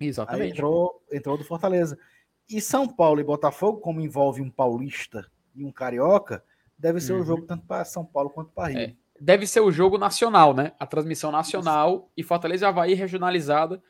[0.00, 0.52] Exatamente.
[0.52, 1.98] entrou, entrou do Fortaleza.
[2.48, 6.42] E São Paulo e Botafogo, como envolve um paulista e um carioca,
[6.78, 7.20] deve ser uhum.
[7.20, 8.78] o jogo tanto para São Paulo quanto para Rio.
[8.78, 8.96] É.
[9.24, 10.72] Deve ser o jogo nacional, né?
[10.80, 13.80] A transmissão nacional e Fortaleza e Havaí regionalizada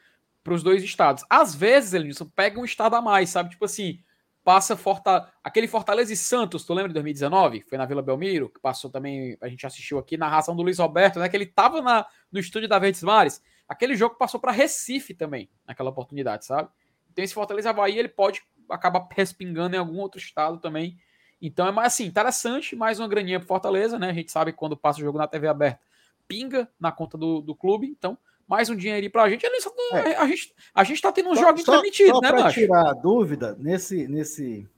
[0.44, 1.24] para os dois estados.
[1.30, 3.48] Às vezes, Elenilson, pega um estado a mais, sabe?
[3.48, 3.98] Tipo assim,
[4.44, 5.32] passa Forta...
[5.42, 7.62] aquele Fortaleza e Santos, tu lembra de 2019?
[7.62, 11.18] Foi na Vila Belmiro, que passou também, a gente assistiu aqui, narração do Luiz Roberto,
[11.18, 11.26] né?
[11.30, 12.06] Que ele tava na...
[12.30, 13.42] no estúdio da Verdes Mares.
[13.66, 16.68] Aquele jogo passou para Recife também, naquela oportunidade, sabe?
[17.10, 20.98] Então esse Fortaleza Havaí, ele pode acabar respingando em algum outro estado também.
[21.42, 24.10] Então é mais assim, interessante, mais uma graninha pro Fortaleza, né?
[24.10, 25.80] A gente sabe que quando passa o jogo na TV aberta,
[26.28, 28.16] pinga na conta do, do clube, então
[28.46, 29.44] mais um dinheiro para a gente.
[29.46, 30.16] É.
[30.16, 30.54] A gente.
[30.72, 34.68] A gente tá tendo um jogo transmitido, né, Para tirar a dúvida, nesse, nesse,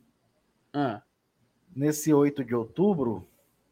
[0.72, 1.02] ah.
[1.76, 3.26] nesse 8 de outubro,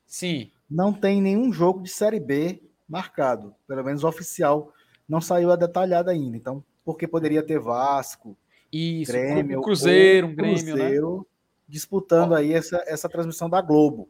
[0.06, 4.72] sim, não tem nenhum jogo de Série B marcado, pelo menos oficial.
[5.08, 6.36] Não saiu a detalhada ainda.
[6.36, 8.36] Então, porque poderia ter Vasco,
[8.72, 10.72] Isso, Grêmio, um Cruzeiro, um Grêmio, né?
[10.72, 11.24] Cruzeiro, né?
[11.72, 14.06] Disputando aí essa, essa transmissão da Globo.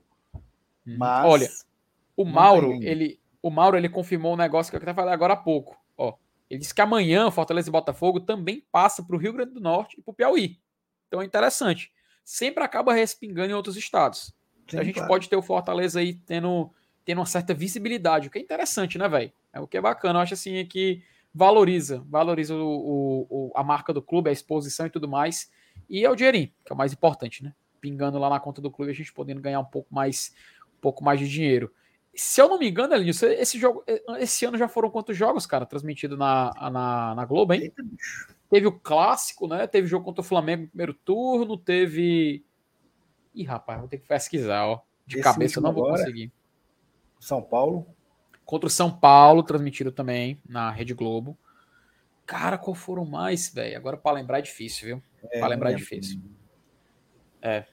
[0.84, 0.96] Hum.
[0.98, 1.48] Mas olha,
[2.16, 5.36] o Mauro, ele, o Mauro ele confirmou um negócio que eu até falei agora há
[5.36, 5.80] pouco.
[5.96, 6.14] Ó,
[6.50, 9.96] ele disse que amanhã Fortaleza e Botafogo também passa para o Rio Grande do Norte
[9.96, 10.58] e para o Piauí.
[11.06, 11.92] Então é interessante.
[12.24, 14.34] Sempre acaba respingando em outros estados.
[14.68, 15.08] Sim, a gente claro.
[15.08, 16.68] pode ter o Fortaleza aí tendo,
[17.04, 19.32] tendo uma certa visibilidade, o que é interessante, né, velho?
[19.52, 20.18] É o que é bacana.
[20.18, 21.00] Eu acho assim é que
[21.32, 25.48] valoriza, valoriza o, o, a marca do clube, a exposição e tudo mais.
[25.88, 27.54] E é o dinheirinho, que é o mais importante, né?
[27.80, 30.34] Pingando lá na conta do clube, a gente podendo ganhar um pouco mais,
[30.76, 31.72] um pouco mais de dinheiro.
[32.14, 33.82] Se eu não me engano, Elinho, esse, jogo,
[34.18, 37.72] esse ano já foram quantos jogos, cara, transmitido na, na, na Globo, hein?
[38.50, 39.66] Teve o clássico, né?
[39.66, 42.44] Teve jogo contra o Flamengo no primeiro turno, teve.
[43.34, 44.80] Ih, rapaz, vou ter que pesquisar, ó.
[45.06, 46.30] De esse cabeça eu não vou conseguir.
[47.18, 47.86] São Paulo.
[48.44, 51.38] Contra o São Paulo, transmitido também na Rede Globo.
[52.26, 53.76] Cara, qual foram mais, velho?
[53.76, 55.02] Agora para lembrar é difícil, viu?
[55.30, 56.20] É, para lembrar é difícil.
[57.40, 57.64] É.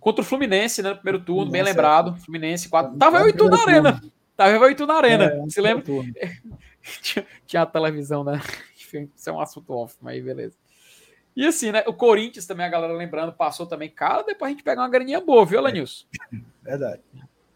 [0.00, 0.90] Contra o Fluminense, né?
[0.90, 2.16] No primeiro turno, bem lembrado.
[2.16, 2.98] Fluminense 4.
[2.98, 4.02] Tava eu e tu na arena.
[4.36, 5.24] Tava eu e tu na arena.
[5.24, 5.84] É, Se lembra?
[7.00, 8.40] tinha, tinha a televisão, né?
[8.76, 10.56] Enfim, isso é um assunto off, mas beleza.
[11.36, 11.82] E assim, né?
[11.86, 13.88] O Corinthians também, a galera lembrando, passou também.
[13.88, 16.06] Cara, depois a gente pega uma graninha boa, viu, Lanilson?
[16.62, 17.00] Verdade.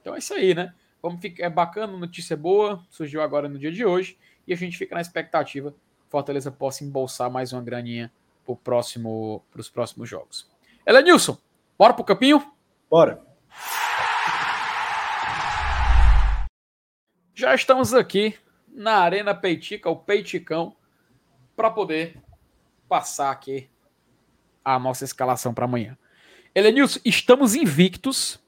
[0.01, 0.73] Então é isso aí, né?
[1.03, 4.19] Vamos ficar, é bacana, notícia boa, surgiu agora no dia de hoje.
[4.47, 5.75] E a gente fica na expectativa
[6.09, 8.11] Fortaleza possa embolsar mais uma graninha
[8.45, 10.49] para próximo, os próximos jogos.
[10.87, 11.37] Elenilson,
[11.79, 12.45] Bora pro campinho?
[12.91, 13.23] Bora.
[17.33, 18.35] Já estamos aqui
[18.67, 20.75] na Arena Peitica, o Peiticão,
[21.55, 22.21] para poder
[22.89, 23.71] passar aqui
[24.65, 25.97] a nossa escalação para amanhã.
[26.53, 28.41] Elenilson, estamos invictos,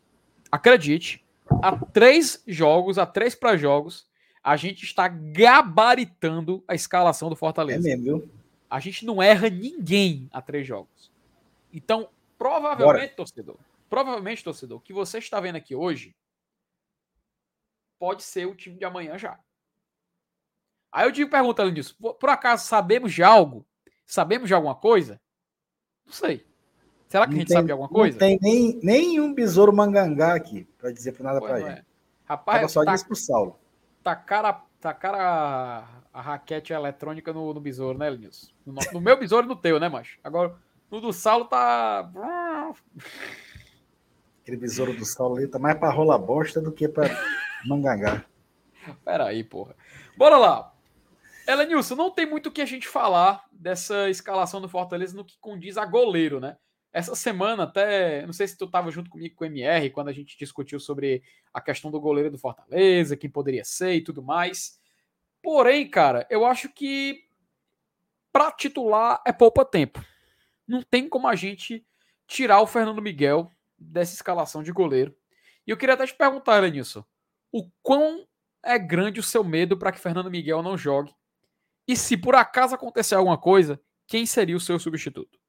[0.50, 1.24] acredite,
[1.62, 4.09] a três jogos, a três para jogos,
[4.42, 7.88] a gente está gabaritando a escalação do Fortaleza.
[7.88, 8.30] É mesmo, viu?
[8.68, 11.10] A gente não erra ninguém a três jogos.
[11.72, 12.08] Então,
[12.40, 13.08] Provavelmente, Bora.
[13.16, 13.56] torcedor,
[13.90, 16.16] provavelmente, torcedor, o que você está vendo aqui hoje
[17.98, 19.38] pode ser o time de amanhã já.
[20.90, 23.66] Aí eu digo, pergunta além disso, por acaso sabemos de algo?
[24.06, 25.20] Sabemos de alguma coisa?
[26.06, 26.46] Não sei.
[27.08, 28.14] Será que não a gente tem, sabe de alguma coisa?
[28.14, 31.68] Não tem nem, nenhum besouro mangangá aqui para dizer nada para ele.
[31.68, 31.84] É.
[32.24, 33.59] Rapaz, só tá, disse pro Saulo.
[34.02, 38.54] Tá cara, tá cara a, a raquete eletrônica no, no besouro, né, Linus?
[38.64, 40.18] No, no meu besouro e no teu, né, macho?
[40.24, 40.56] Agora,
[40.90, 42.10] no do Saulo tá.
[44.42, 47.08] Aquele besouro do Saulo ali tá mais pra rola bosta do que pra
[47.66, 48.24] mangangá.
[49.04, 49.76] Peraí, porra.
[50.16, 50.72] Bora lá.
[51.46, 55.38] Elenilson, não tem muito o que a gente falar dessa escalação do Fortaleza no que
[55.40, 56.56] condiz a goleiro, né?
[56.92, 58.26] Essa semana, até.
[58.26, 61.22] Não sei se tu tava junto comigo com o MR quando a gente discutiu sobre
[61.52, 64.78] a questão do goleiro do Fortaleza, quem poderia ser e tudo mais.
[65.42, 67.24] Porém, cara, eu acho que
[68.32, 70.04] para titular é poupa tempo
[70.70, 71.84] não tem como a gente
[72.28, 75.14] tirar o Fernando Miguel dessa escalação de goleiro.
[75.66, 77.04] E eu queria até te perguntar, Lenilson,
[77.50, 78.24] o quão
[78.62, 81.12] é grande o seu medo para que Fernando Miguel não jogue?
[81.88, 85.39] E se por acaso acontecer alguma coisa, quem seria o seu substituto?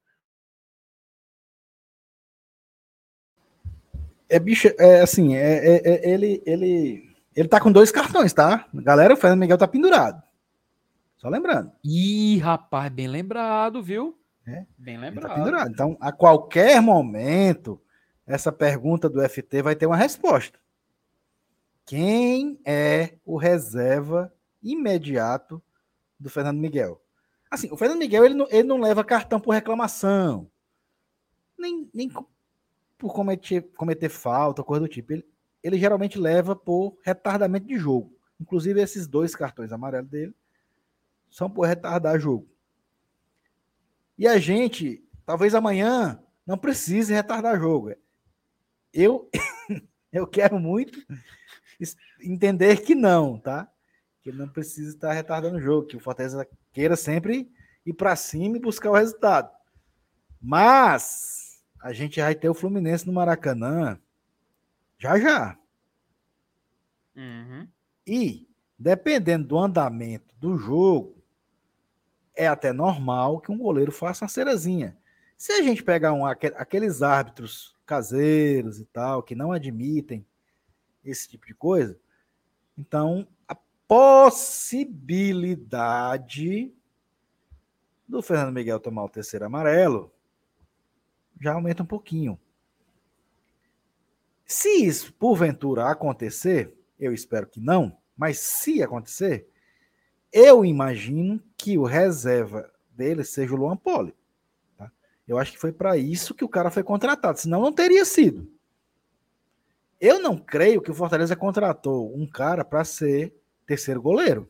[4.31, 7.03] É, bicho, é assim, é, é, é, ele, ele,
[7.35, 8.65] ele tá com dois cartões, tá?
[8.73, 10.23] Galera, o Fernando Miguel tá pendurado.
[11.17, 11.69] Só lembrando.
[11.83, 14.17] Ih, rapaz, bem lembrado, viu?
[14.47, 15.51] É, bem tá lembrado.
[15.51, 15.67] Tá.
[15.69, 17.79] Então, a qualquer momento,
[18.25, 20.57] essa pergunta do FT vai ter uma resposta.
[21.85, 24.33] Quem é o reserva
[24.63, 25.61] imediato
[26.17, 27.01] do Fernando Miguel?
[27.51, 30.49] Assim, o Fernando Miguel ele não, ele não leva cartão por reclamação,
[31.59, 32.09] nem, nem
[33.01, 35.11] por cometer, cometer falta, coisa do tipo.
[35.11, 35.25] Ele,
[35.63, 38.15] ele geralmente leva por retardamento de jogo.
[38.39, 40.35] Inclusive, esses dois cartões amarelos dele
[41.31, 42.47] são por retardar jogo.
[44.15, 47.95] E a gente, talvez amanhã, não precise retardar jogo.
[48.93, 49.27] Eu,
[50.13, 51.03] eu quero muito
[52.21, 53.67] entender que não, tá?
[54.21, 57.51] Que não precisa estar retardando o jogo, que o Fortaleza queira sempre
[57.83, 59.49] ir para cima e buscar o resultado.
[60.39, 61.40] Mas
[61.81, 63.97] a gente vai ter o Fluminense no Maracanã
[64.97, 65.57] já já.
[67.15, 67.67] Uhum.
[68.05, 68.47] E,
[68.77, 71.23] dependendo do andamento do jogo,
[72.35, 74.95] é até normal que um goleiro faça uma cerazinha.
[75.35, 80.23] Se a gente pegar um, aqueles árbitros caseiros e tal, que não admitem
[81.03, 81.99] esse tipo de coisa,
[82.77, 86.71] então a possibilidade
[88.07, 90.13] do Fernando Miguel tomar o terceiro amarelo
[91.41, 92.39] já aumenta um pouquinho.
[94.45, 99.47] Se isso porventura acontecer, eu espero que não, mas se acontecer,
[100.31, 104.13] eu imagino que o reserva dele seja o Luan Poli.
[104.77, 104.91] Tá?
[105.27, 108.51] Eu acho que foi para isso que o cara foi contratado, senão não teria sido.
[109.99, 113.34] Eu não creio que o Fortaleza contratou um cara para ser
[113.65, 114.49] terceiro goleiro.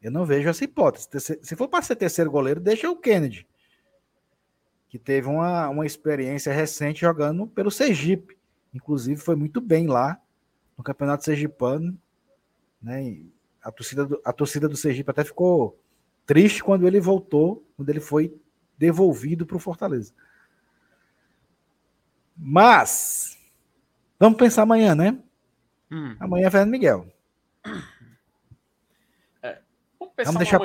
[0.00, 1.08] Eu não vejo essa hipótese.
[1.42, 3.47] Se for para ser terceiro goleiro, deixa o Kennedy,
[4.88, 8.36] que teve uma, uma experiência recente jogando pelo Sergipe.
[8.72, 10.20] Inclusive, foi muito bem lá
[10.76, 11.96] no Campeonato Sergipano.
[12.80, 13.18] Né?
[13.62, 15.78] A torcida, do, a torcida do Sergipe até ficou
[16.24, 18.34] triste quando ele voltou, quando ele foi
[18.78, 20.12] devolvido para o Fortaleza.
[22.36, 23.36] Mas,
[24.18, 25.18] vamos pensar amanhã, né?
[25.90, 26.16] Hum.
[26.20, 27.06] Amanhã é Fernando Miguel.
[29.42, 29.58] É,
[29.98, 30.58] vamos, vamos, deixar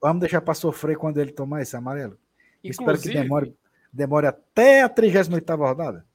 [0.00, 2.18] vamos deixar para sofrer quando ele tomar esse amarelo.
[2.64, 3.56] Inclusive, Espero que demore,
[3.92, 6.06] demore até a 38 rodada.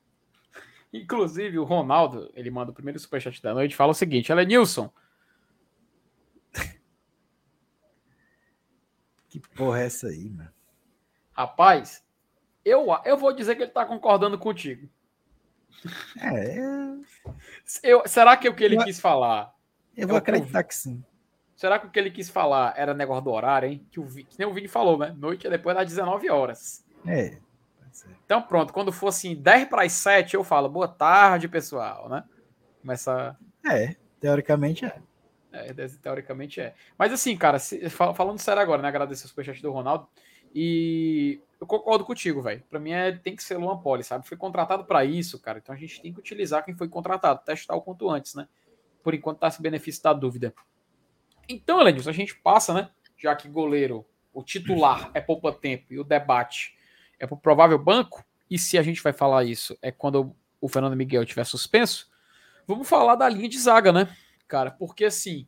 [0.91, 4.91] Inclusive, o Ronaldo, ele manda o primeiro superchat da noite, fala o seguinte: é Nilson,
[9.27, 10.51] Que porra é essa aí, mano?
[11.31, 12.03] Rapaz,
[12.63, 14.87] eu, eu vou dizer que ele tá concordando contigo.
[16.21, 16.57] É.
[17.81, 19.53] Eu, será que é o que ele eu, quis falar?
[19.97, 21.03] Eu vou acreditar que sim.
[21.55, 23.87] Será que o que ele quis falar era negócio do horário, hein?
[23.91, 25.15] Que, o, que nem o Vini falou, né?
[25.17, 26.85] Noite é depois das 19 horas.
[27.05, 27.37] É.
[28.25, 32.23] Então pronto, quando for assim 10 para as 7, eu falo boa tarde, pessoal, né?
[32.81, 33.37] Começa.
[33.65, 35.01] É, teoricamente é.
[35.51, 35.71] É,
[36.01, 36.73] teoricamente é.
[36.97, 38.87] Mas assim, cara, se, falando sério agora, né?
[38.87, 40.07] Agradecer o superchat do Ronaldo.
[40.53, 42.63] E eu concordo contigo, velho.
[42.69, 44.27] Pra mim é, tem que ser Luan Poli, sabe?
[44.27, 45.59] Foi contratado para isso, cara.
[45.59, 48.47] Então a gente tem que utilizar quem foi contratado, testar o quanto antes, né?
[49.03, 50.53] Por enquanto tá esse benefício da dúvida.
[51.47, 52.89] Então, Elenilson, a gente passa, né?
[53.17, 56.75] Já que goleiro, o titular é poupa tempo e o debate
[57.23, 58.23] é pro provável banco.
[58.49, 62.09] E se a gente vai falar isso é quando o Fernando Miguel tiver suspenso,
[62.67, 64.15] vamos falar da linha de zaga, né?
[64.53, 65.47] cara, porque assim,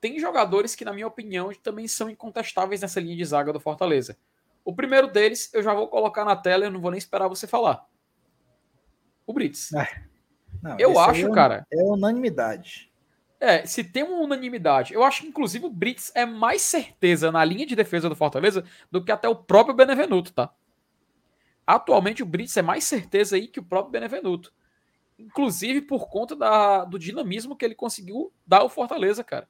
[0.00, 4.16] tem jogadores que, na minha opinião, também são incontestáveis nessa linha de zaga do Fortaleza.
[4.64, 7.46] O primeiro deles eu já vou colocar na tela, eu não vou nem esperar você
[7.46, 7.86] falar.
[9.24, 9.72] O Brits.
[9.74, 9.86] É.
[10.60, 11.66] Não, eu acho, é cara.
[11.72, 12.92] É unanimidade.
[13.38, 17.44] É, se tem uma unanimidade, eu acho que inclusive o Brits é mais certeza na
[17.44, 20.52] linha de defesa do Fortaleza do que até o próprio Benevenuto, tá?
[21.74, 24.52] Atualmente o Brits é mais certeza aí que o próprio Benevenuto
[25.22, 29.48] inclusive por conta da, do dinamismo que ele conseguiu dar ao Fortaleza, cara.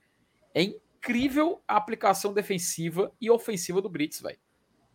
[0.55, 4.39] É incrível a aplicação defensiva e ofensiva do Brits, velho.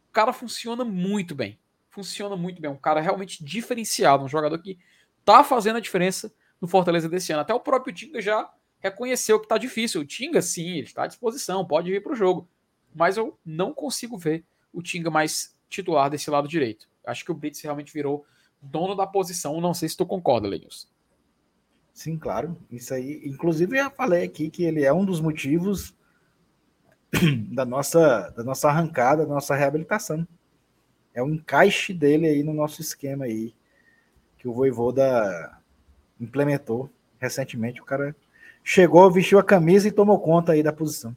[0.09, 1.59] O cara funciona muito bem.
[1.89, 2.69] Funciona muito bem.
[2.69, 4.77] Um cara realmente diferenciado, um jogador que
[5.25, 7.41] tá fazendo a diferença no Fortaleza desse ano.
[7.41, 8.49] Até o próprio Tinga já
[8.79, 10.01] reconheceu que tá difícil.
[10.01, 12.47] O Tinga, sim, ele está à disposição, pode vir para o jogo.
[12.93, 16.87] Mas eu não consigo ver o Tinga mais titular desse lado direito.
[17.07, 18.25] Acho que o Brits realmente virou
[18.61, 19.59] dono da posição.
[19.61, 20.87] Não sei se tu concorda, Lenilson.
[21.93, 22.57] Sim, claro.
[22.69, 25.95] Isso aí, inclusive, eu já falei aqui que ele é um dos motivos
[27.51, 30.27] da nossa, da nossa arrancada, da nossa reabilitação.
[31.13, 33.55] É o encaixe dele aí no nosso esquema aí,
[34.37, 35.57] que o Voivoda
[36.19, 37.81] implementou recentemente.
[37.81, 38.15] O cara
[38.63, 41.15] chegou, vestiu a camisa e tomou conta aí da posição.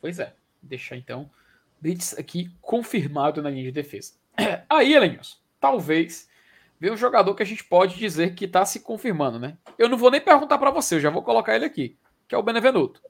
[0.00, 0.34] Pois é.
[0.60, 1.30] Deixar então
[1.80, 4.12] Brits aqui confirmado na linha de defesa.
[4.68, 6.28] Aí, Elenilson, talvez
[6.78, 9.56] vem um jogador que a gente pode dizer que está se confirmando, né?
[9.78, 11.96] Eu não vou nem perguntar para você, eu já vou colocar ele aqui,
[12.26, 13.02] que é o Benevenuto.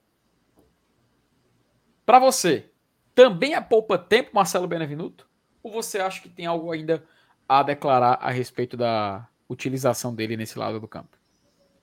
[2.05, 2.69] Para você,
[3.15, 5.27] também é poupa tempo Marcelo Benevenuto?
[5.61, 7.03] Ou você acha que tem algo ainda
[7.47, 11.17] a declarar a respeito da utilização dele nesse lado do campo?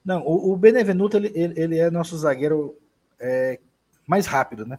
[0.05, 2.79] Não, o, Benevenuto ele, ele, ele, é nosso zagueiro
[3.19, 3.61] é,
[4.07, 4.79] mais rápido, né?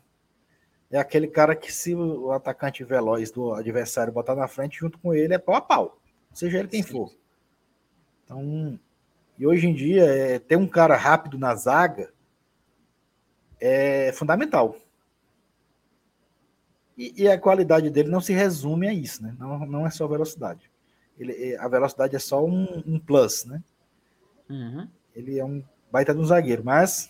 [0.92, 5.14] É aquele cara que se o atacante veloz do adversário botar na frente junto com
[5.14, 6.02] ele é pau a pau
[6.34, 6.92] seja ele quem Sim.
[6.92, 7.14] for.
[8.24, 8.80] Então,
[9.38, 12.12] e hoje em dia, é, ter um cara rápido na zaga
[13.60, 14.76] é fundamental.
[16.98, 19.36] E, e, a qualidade dele não se resume a isso, né?
[19.40, 20.70] Não, não é só velocidade.
[21.18, 23.64] Ele, é, a velocidade é só um, um plus, né?
[24.50, 24.88] Uhum.
[25.16, 27.10] Ele é um baita de um zagueiro, mas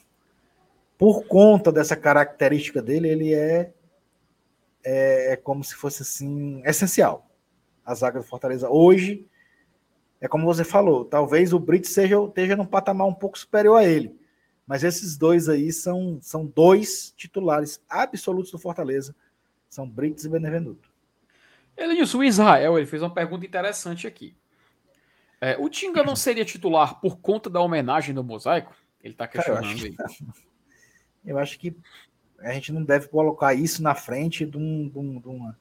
[1.02, 3.73] por conta dessa característica dele, ele é,
[4.84, 7.28] é, é como se fosse assim essencial
[7.84, 9.26] a zaga do Fortaleza hoje.
[10.22, 13.84] É como você falou, talvez o Brits seja, esteja num patamar um pouco superior a
[13.84, 14.15] ele.
[14.68, 19.15] Mas esses dois aí são, são dois titulares absolutos do Fortaleza.
[19.68, 20.88] São Brits e Benevenuto.
[21.76, 24.36] Elenilson, o Israel ele fez uma pergunta interessante aqui.
[25.41, 28.76] É, o Tinga não seria titular por conta da homenagem do mosaico?
[29.03, 29.95] Ele está questionando eu aí.
[31.26, 31.76] Eu acho que
[32.39, 35.57] a gente não deve colocar isso na frente de, um, de, um, de uma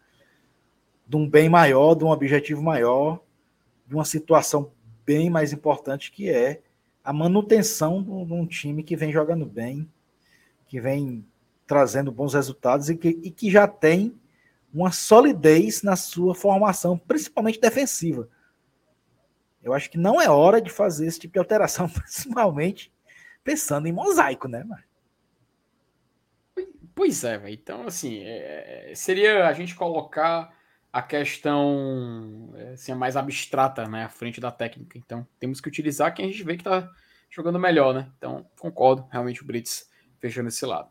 [1.11, 3.21] de um bem maior, de um objetivo maior,
[3.85, 4.71] de uma situação
[5.05, 6.61] bem mais importante que é
[7.03, 9.91] a manutenção de um time que vem jogando bem,
[10.69, 11.27] que vem
[11.67, 14.15] trazendo bons resultados e que, e que já tem
[14.73, 18.29] uma solidez na sua formação, principalmente defensiva.
[19.61, 22.93] Eu acho que não é hora de fazer esse tipo de alteração, principalmente
[23.43, 24.85] pensando em mosaico, né, mano?
[27.01, 30.55] Pois é, então assim, é, seria a gente colocar
[30.93, 34.99] a questão assim, mais abstrata né, à frente da técnica.
[34.99, 36.87] Então, temos que utilizar quem a gente vê que está
[37.31, 38.13] jogando melhor, né?
[38.19, 40.91] Então, concordo, realmente o Brits fechando esse lado.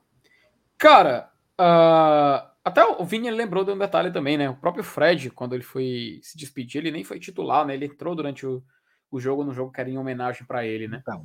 [0.80, 1.31] Cara,
[1.61, 4.49] uh, até o Vini lembrou de um detalhe também, né?
[4.49, 7.76] O próprio Fred, quando ele foi se despedir, ele nem foi titular, né?
[7.76, 8.64] Ele entrou durante o,
[9.11, 10.98] o jogo, no jogo que era em homenagem para ele, né?
[11.03, 11.23] Então.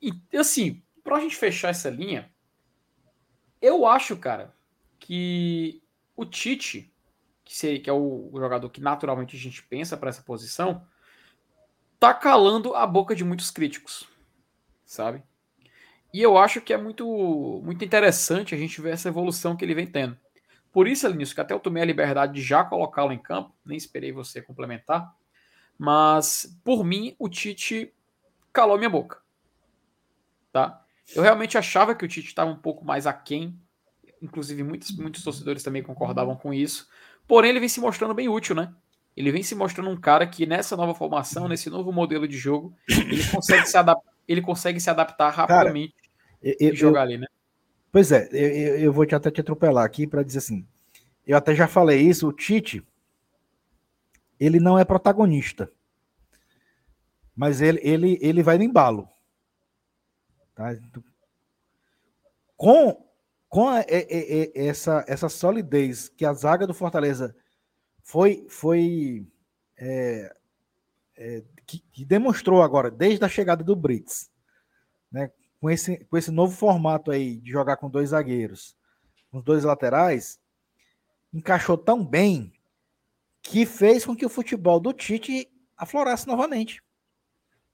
[0.00, 2.30] E, assim, pra gente fechar essa linha,
[3.60, 4.54] eu acho, cara,
[4.98, 5.82] que
[6.16, 6.92] o Tite
[7.46, 10.84] que, seria, que é o, jogador que naturalmente a gente pensa para essa posição,
[11.98, 14.06] tá calando a boca de muitos críticos,
[14.84, 15.22] sabe?
[16.12, 17.06] E eu acho que é muito,
[17.64, 20.18] muito interessante a gente ver essa evolução que ele vem tendo.
[20.72, 23.78] Por isso, Alinício, que até eu tomei a liberdade de já colocá-lo em campo, nem
[23.78, 25.14] esperei você complementar,
[25.78, 27.94] mas por mim o Tite
[28.52, 29.22] calou minha boca.
[30.52, 30.84] Tá?
[31.14, 33.58] Eu realmente achava que o Tite estava um pouco mais aquém,
[34.20, 36.88] inclusive muitos, muitos torcedores também concordavam com isso,
[37.26, 38.72] Porém, ele vem se mostrando bem útil, né?
[39.16, 42.74] Ele vem se mostrando um cara que nessa nova formação, nesse novo modelo de jogo,
[42.88, 47.18] ele consegue se, adap ele consegue se adaptar rapidamente cara, eu, e jogar eu, ali,
[47.18, 47.26] né?
[47.90, 50.66] Pois é, eu, eu vou te até te atropelar aqui para dizer assim.
[51.26, 52.86] Eu até já falei isso, o Tite,
[54.38, 55.70] ele não é protagonista.
[57.34, 59.08] Mas ele, ele, ele vai no embalo.
[60.56, 60.76] Tá?
[62.56, 63.06] Com
[63.48, 63.84] com a,
[64.54, 67.34] essa, essa solidez que a zaga do Fortaleza
[68.02, 69.26] foi, foi
[69.78, 70.34] é,
[71.16, 74.30] é, que, que, demonstrou agora, desde a chegada do Brits,
[75.10, 75.30] né,
[75.60, 78.76] com, esse, com esse novo formato aí de jogar com dois zagueiros,
[79.30, 80.38] com dois laterais,
[81.32, 82.52] encaixou tão bem
[83.42, 86.82] que fez com que o futebol do Tite aflorasse novamente.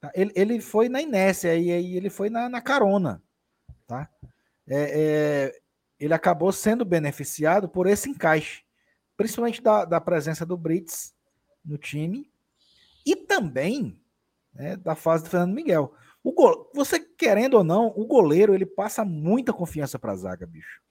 [0.03, 0.11] Tá?
[0.17, 3.23] Ele, ele foi na inércia e aí ele foi na, na carona.
[3.87, 4.11] Tá?
[4.67, 5.61] É, é,
[5.99, 8.65] ele acabou sendo beneficiado por esse encaixe,
[9.17, 11.15] principalmente da, da presença do Brits
[11.65, 12.29] no time
[13.07, 13.97] e também
[14.53, 15.95] né, da fase do Fernando Miguel.
[16.25, 16.33] O.
[16.75, 20.83] Você querendo ou não, o goleiro ele passa muita confiança para a zaga, bicho.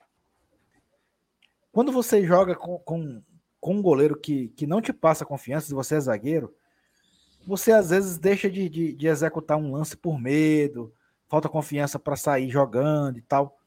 [1.69, 3.21] Quando você joga com, com,
[3.59, 6.53] com, um goleiro que, que não te passa confiança, se você é zagueiro,
[7.45, 10.93] você às vezes deixa de, de, de executar um lance por medo,
[11.27, 13.57] falta confiança para sair jogando e tal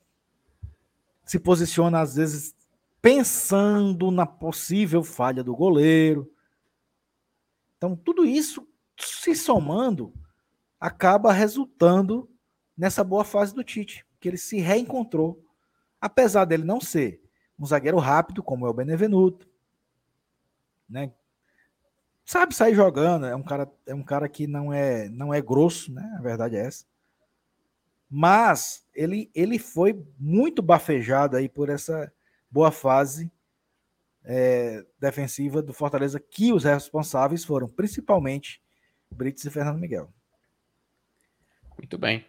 [1.24, 2.54] se posiciona às vezes
[3.00, 6.30] pensando na possível falha do goleiro.
[7.76, 8.66] Então, tudo isso
[8.98, 10.12] se somando
[10.78, 12.30] acaba resultando
[12.76, 15.42] nessa boa fase do Tite, que ele se reencontrou,
[16.00, 17.22] apesar dele não ser
[17.58, 19.48] um zagueiro rápido como é o Benevenuto,
[20.88, 21.12] né?
[22.24, 25.92] Sabe sair jogando, é um cara é um cara que não é não é grosso,
[25.92, 26.14] né?
[26.18, 26.86] A verdade é essa.
[28.08, 32.12] Mas ele, ele foi muito bafejado aí por essa
[32.50, 33.30] boa fase
[34.24, 38.62] é, defensiva do Fortaleza, que os responsáveis foram principalmente
[39.10, 40.08] Brits e Fernando Miguel.
[41.76, 42.24] Muito bem.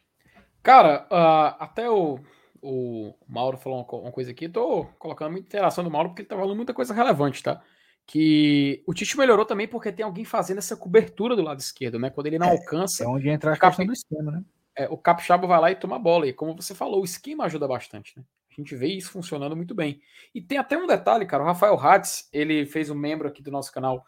[0.62, 2.20] Cara, uh, até o,
[2.62, 6.30] o Mauro falou uma, uma coisa aqui, tô colocando muita interação do Mauro porque ele
[6.30, 7.62] tá falando muita coisa relevante, tá?
[8.08, 12.10] Que o Tite melhorou também porque tem alguém fazendo essa cobertura do lado esquerdo, né?
[12.10, 13.04] Quando ele não é, alcança.
[13.04, 14.44] É onde entra a questão do esquema, né?
[14.76, 16.28] É, o Capixaba vai lá e toma a bola.
[16.28, 18.24] E como você falou, o esquema ajuda bastante, né?
[18.52, 20.00] A gente vê isso funcionando muito bem.
[20.34, 21.44] E tem até um detalhe, cara.
[21.44, 24.06] O Rafael Hatz, ele fez um membro aqui do nosso canal,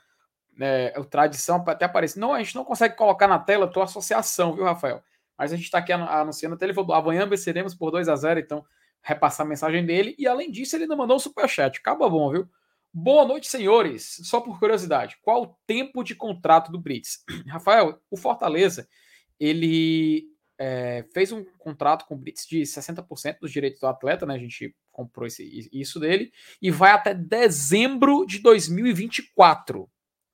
[0.59, 2.19] é, o Tradição, até aparecer.
[2.19, 5.03] Não, a gente não consegue colocar na tela a tua associação, viu, Rafael?
[5.37, 8.39] Mas a gente está aqui anunciando até ele falou: amanhã venceremos por 2 a 0
[8.39, 8.65] então
[9.01, 10.15] repassar a mensagem dele.
[10.17, 11.79] E além disso, ele ainda mandou um superchat.
[11.79, 12.49] Acaba bom, viu?
[12.93, 14.19] Boa noite, senhores.
[14.23, 17.23] Só por curiosidade, qual o tempo de contrato do Brits?
[17.47, 18.87] Rafael, o Fortaleza,
[19.39, 20.25] ele
[20.57, 24.33] é, fez um contrato com o Brits de 60% dos direitos do atleta, né?
[24.33, 26.31] A gente comprou esse, isso dele,
[26.61, 29.87] e vai até dezembro de 2024,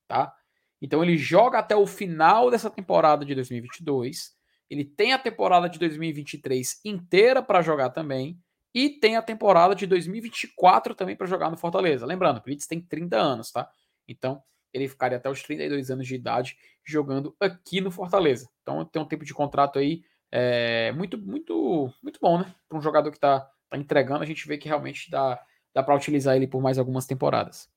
[0.08, 0.34] tá?
[0.82, 4.34] Então ele joga até o final dessa temporada de 2022.
[4.70, 8.40] Ele tem a temporada de 2023 inteira para jogar também.
[8.74, 12.06] E tem a temporada de 2024 também para jogar no Fortaleza.
[12.06, 13.70] Lembrando, o Brits tem 30 anos, tá?
[14.08, 14.42] Então,
[14.74, 18.50] ele ficaria até os 32 anos de idade jogando aqui no Fortaleza.
[18.62, 22.56] Então, tem um tempo de contrato aí é, muito, muito, muito bom, né?
[22.68, 25.40] Para um jogador que está tá entregando, a gente vê que realmente dá,
[25.72, 27.70] dá para utilizar ele por mais algumas temporadas.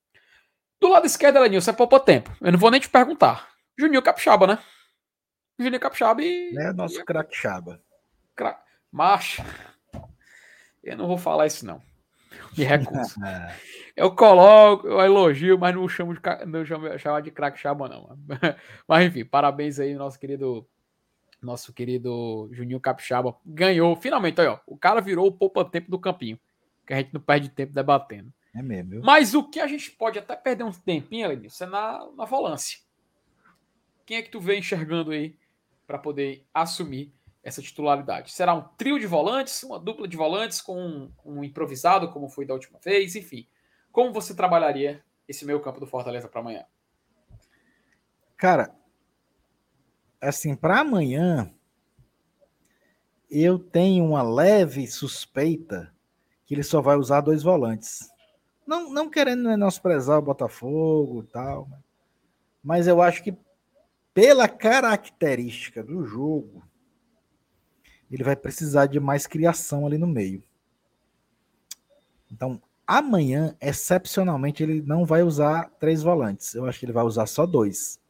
[0.81, 2.35] Do lado esquerdo, Elenilson, é pouco tempo.
[2.41, 3.51] Eu não vou nem te perguntar.
[3.79, 4.59] Juninho Capixaba, né?
[5.59, 6.57] Juninho Capixaba e.
[6.57, 7.83] É nosso craquixaba.
[8.35, 8.59] Cra...
[8.91, 9.43] Macho.
[10.87, 11.83] Eu não vou falar isso, não.
[12.57, 13.17] Me recuso.
[13.97, 18.17] eu coloco, eu elogio, mas não chamo de, não chamo, chamar de craque chama, não.
[18.87, 20.67] Mas enfim, parabéns aí, nosso querido.
[21.43, 23.95] Nosso querido Juninho Capixaba ganhou.
[23.95, 24.59] Finalmente, aí, ó.
[24.67, 26.39] O cara virou o poupa-tempo do campinho.
[26.87, 28.33] Que a gente não perde tempo debatendo.
[28.55, 28.91] É mesmo.
[28.91, 29.03] Viu?
[29.03, 32.79] Mas o que a gente pode até perder um tempinho, Elenilson, é na, na volância.
[34.07, 35.37] Quem é que tu vê enxergando aí
[35.87, 37.13] para poder assumir
[37.47, 38.33] essa titularidade?
[38.33, 42.45] Será um trio de volantes, uma dupla de volantes com um, um improvisado, como foi
[42.45, 43.15] da última vez?
[43.15, 43.47] Enfim,
[43.93, 46.65] como você trabalharia esse meio campo do Fortaleza para amanhã?
[48.37, 48.75] Cara,
[50.21, 51.55] assim, para amanhã,
[53.31, 55.95] eu tenho uma leve suspeita
[56.45, 58.09] que ele só vai usar dois volantes.
[58.67, 61.69] Não, não querendo menosprezar o Botafogo e tal,
[62.61, 63.39] mas eu acho que
[64.13, 66.65] pela característica do jogo,
[68.11, 70.43] ele vai precisar de mais criação ali no meio.
[72.31, 76.55] Então, amanhã, excepcionalmente, ele não vai usar três volantes.
[76.55, 78.01] Eu acho que ele vai usar só dois.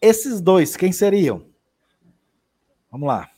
[0.00, 1.46] Esses dois, quem seriam?
[2.90, 3.30] Vamos lá.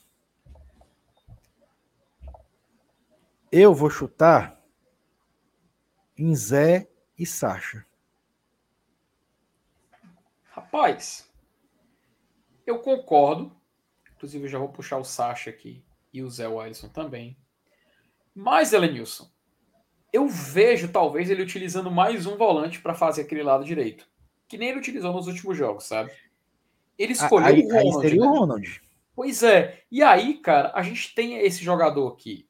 [3.51, 4.61] Eu vou chutar
[6.19, 7.87] em Zé e Sacha.
[10.51, 11.31] Rapaz,
[12.67, 13.55] eu concordo.
[14.17, 15.85] Inclusive, eu já vou puxar o Sacha aqui
[16.15, 17.37] e o Zé Wilson também.
[18.33, 19.29] Mas, Elenilson,
[20.13, 24.09] eu vejo talvez ele utilizando mais um volante para fazer aquele lado direito.
[24.47, 26.13] Que nem ele utilizou nos últimos jogos, sabe?
[26.97, 28.07] Ele escolheu aí, o Ronald.
[28.07, 28.27] Aí né?
[28.27, 28.83] o Ronald.
[29.17, 29.83] Pois é.
[29.91, 32.49] E aí, cara, a gente tem esse jogador aqui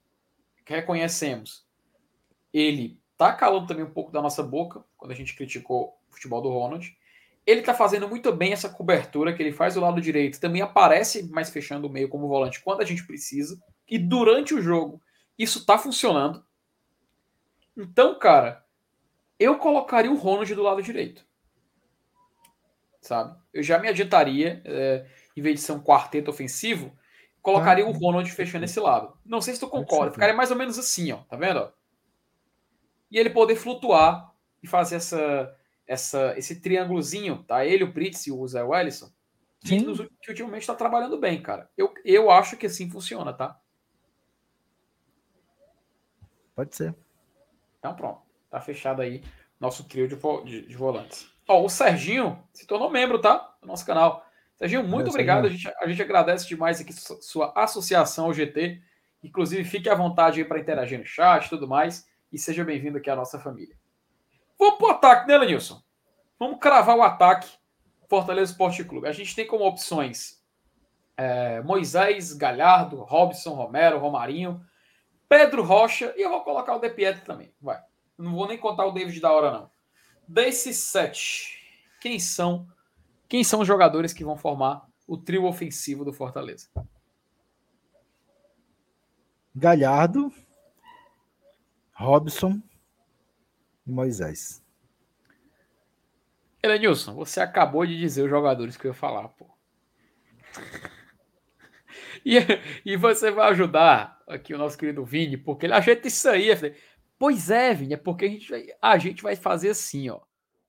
[0.64, 1.66] que reconhecemos.
[2.52, 6.42] Ele tá calando também um pouco da nossa boca quando a gente criticou o futebol
[6.42, 6.94] do Ronald.
[7.46, 10.40] Ele tá fazendo muito bem essa cobertura que ele faz do lado direito.
[10.40, 13.60] Também aparece mais fechando o meio como volante quando a gente precisa.
[13.88, 15.02] E durante o jogo,
[15.38, 16.44] isso tá funcionando.
[17.76, 18.64] Então, cara,
[19.38, 21.26] eu colocaria o Ronald do lado direito.
[23.00, 23.36] Sabe?
[23.52, 25.06] Eu já me adiantaria, é,
[25.36, 26.96] em vez de ser um quarteto ofensivo,
[27.42, 29.18] colocaria ah, o Ronald fechando esse lado.
[29.24, 31.18] Não sei se tu concorda, ficaria mais ou menos assim, ó.
[31.24, 31.70] Tá vendo?
[33.10, 35.54] E ele poder flutuar e fazer essa
[35.86, 37.64] essa, esse triângulozinho, tá?
[37.64, 39.10] Ele, o Brits e o Zé Wellison,
[39.60, 41.70] que, nos, que ultimamente está trabalhando bem, cara.
[41.76, 43.58] Eu, eu acho que assim funciona, tá?
[46.54, 46.94] Pode ser.
[47.78, 48.22] Então pronto.
[48.50, 49.22] Tá fechado aí
[49.58, 51.28] nosso trio de, de, de volantes.
[51.48, 53.56] Ó, o Serginho se tornou membro, tá?
[53.60, 54.24] Do nosso canal.
[54.56, 55.46] Serginho, muito obrigado.
[55.46, 58.80] A gente, a gente agradece demais aqui sua associação ao GT.
[59.22, 62.06] Inclusive, fique à vontade aí para interagir no chat e tudo mais.
[62.32, 63.76] E seja bem-vindo aqui à nossa família.
[64.58, 65.82] Vamos pro ataque, né, Lenilson?
[66.38, 67.48] Vamos cravar o ataque
[68.08, 69.08] Fortaleza Esporte Clube.
[69.08, 70.42] A gente tem como opções
[71.16, 74.64] é, Moisés, Galhardo, Robson, Romero, Romarinho,
[75.28, 77.52] Pedro Rocha e eu vou colocar o De Pietro também.
[77.60, 77.80] Vai.
[78.16, 79.70] Não vou nem contar o David da hora, não.
[80.26, 81.58] Desses sete,
[82.00, 82.66] quem são
[83.28, 86.68] quem são os jogadores que vão formar o trio ofensivo do Fortaleza?
[89.54, 90.32] Galhardo,
[91.92, 92.60] Robson,
[93.86, 94.62] e Moisés.
[96.62, 99.46] Elenilson, você acabou de dizer os jogadores que eu ia falar, pô.
[102.24, 102.38] E,
[102.86, 106.48] e você vai ajudar aqui o nosso querido Vini, porque ele ajeita isso aí.
[107.18, 110.22] Pois é, Vini, é porque a gente, vai, a gente vai fazer assim, ó.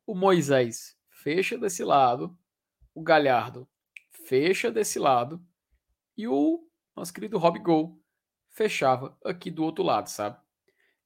[0.06, 2.38] O Moisés fecha desse lado,
[2.94, 3.66] o Galhardo
[4.12, 5.42] fecha desse lado
[6.18, 8.00] e o nosso querido Rob Gol
[8.50, 10.38] fechava aqui do outro lado, sabe?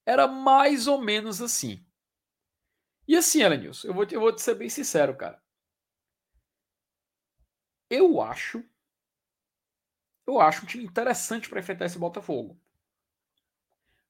[0.06, 1.86] Era mais ou menos assim.
[3.10, 5.42] E assim, Elenilson, eu vou, te, eu vou te ser bem sincero, cara.
[7.90, 8.64] Eu acho.
[10.28, 12.56] Eu acho um time interessante para enfrentar esse Botafogo.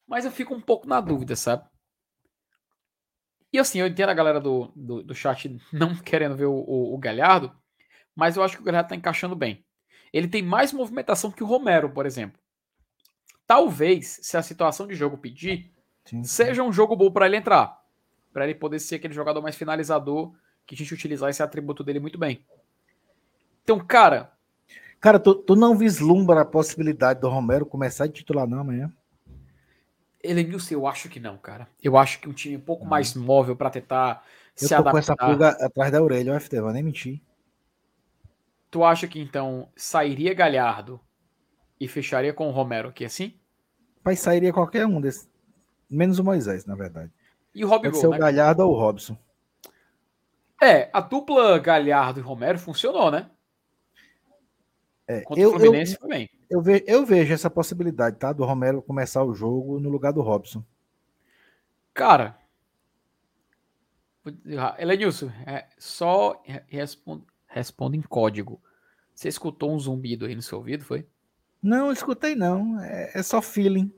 [0.05, 1.65] Mas eu fico um pouco na dúvida, sabe?
[3.53, 6.93] E assim, eu entendo a galera do, do, do chat não querendo ver o, o,
[6.93, 7.57] o, Galhardo,
[8.13, 9.65] mas eu acho que o Galhardo tá encaixando bem.
[10.11, 12.38] Ele tem mais movimentação que o Romero, por exemplo.
[13.47, 15.71] Talvez, se a situação de jogo pedir,
[16.03, 16.23] sim, sim.
[16.26, 17.78] seja um jogo bom para ele entrar.
[18.34, 20.34] Para ele poder ser aquele jogador mais finalizador,
[20.65, 22.45] que a gente utilizar esse atributo dele muito bem.
[23.64, 24.31] Então, cara.
[24.99, 28.91] Cara, tu, tu não vislumbra a possibilidade do Romero começar de titular, não, amanhã?
[30.22, 31.68] Elenilson, eu acho que não, cara.
[31.81, 34.23] Eu acho que um time um pouco mais móvel para tentar
[34.61, 34.91] eu se adaptar.
[34.91, 37.22] com essa pulga atrás da orelha, o FT, vou nem mentir.
[38.69, 40.99] Tu acha que então sairia Galhardo
[41.80, 43.34] e fecharia com o Romero aqui assim?
[44.03, 45.30] Mas sairia qualquer um desses.
[45.89, 47.11] Menos o Moisés, na verdade.
[47.60, 48.18] E o Rob Pode ser o né?
[48.19, 49.18] Galhardo ou o Robson.
[50.64, 53.30] É, a dupla Galhardo e Romero funcionou, né?
[55.06, 56.30] É, Contra eu, o Fluminense eu, bem.
[56.49, 58.31] Eu, ve, eu vejo essa possibilidade, tá?
[58.31, 60.64] Do Romero começar o jogo no lugar do Robson.
[61.94, 62.40] Cara,
[64.77, 68.61] Elenilson, é, só responde, responde em código.
[69.14, 71.06] Você escutou um zumbido aí no seu ouvido, foi?
[71.61, 72.80] Não, escutei não.
[72.80, 73.94] É, é, só feeling.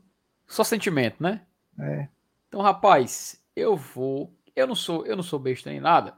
[0.47, 1.45] Só sentimento, né?
[1.79, 2.07] É.
[2.47, 4.35] Então, rapaz, eu vou.
[4.55, 6.17] Eu não sou, eu não sou besta nem nada.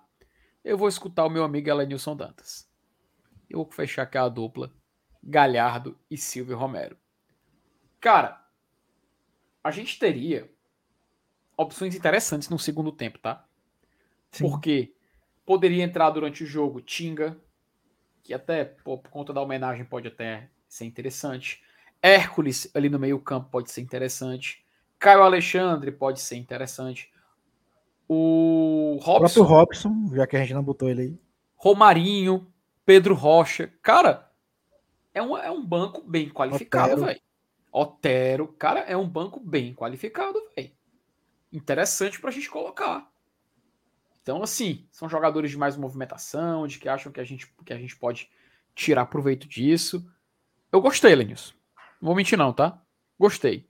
[0.63, 2.69] Eu vou escutar o meu amigo Elenilson Dantas.
[3.49, 4.73] Eu vou fechar aqui a dupla
[5.21, 6.97] Galhardo e Silvio Romero.
[7.99, 8.43] Cara,
[9.63, 10.51] a gente teria
[11.55, 13.45] opções interessantes no segundo tempo, tá?
[14.31, 14.49] Sim.
[14.49, 14.95] Porque
[15.45, 17.39] poderia entrar durante o jogo Tinga,
[18.23, 21.63] que até pô, por conta da homenagem pode até ser interessante.
[22.01, 24.65] Hércules ali no meio-campo pode ser interessante.
[24.97, 27.12] Caio Alexandre pode ser interessante.
[28.15, 29.11] O Robson.
[29.11, 31.19] O próprio Robson, já que a gente não botou ele aí.
[31.55, 32.47] Romarinho,
[32.85, 33.73] Pedro Rocha.
[33.81, 34.29] Cara,
[35.13, 37.19] é um, é um banco bem qualificado, velho.
[37.71, 40.71] Otero, cara, é um banco bem qualificado, velho.
[41.51, 43.11] Interessante pra gente colocar.
[44.21, 47.77] Então, assim, são jogadores de mais movimentação, de que acham que a gente, que a
[47.77, 48.29] gente pode
[48.75, 50.07] tirar proveito disso.
[50.71, 51.53] Eu gostei, Lenilson.
[51.99, 52.79] Não vou mentir, não, tá?
[53.19, 53.67] Gostei.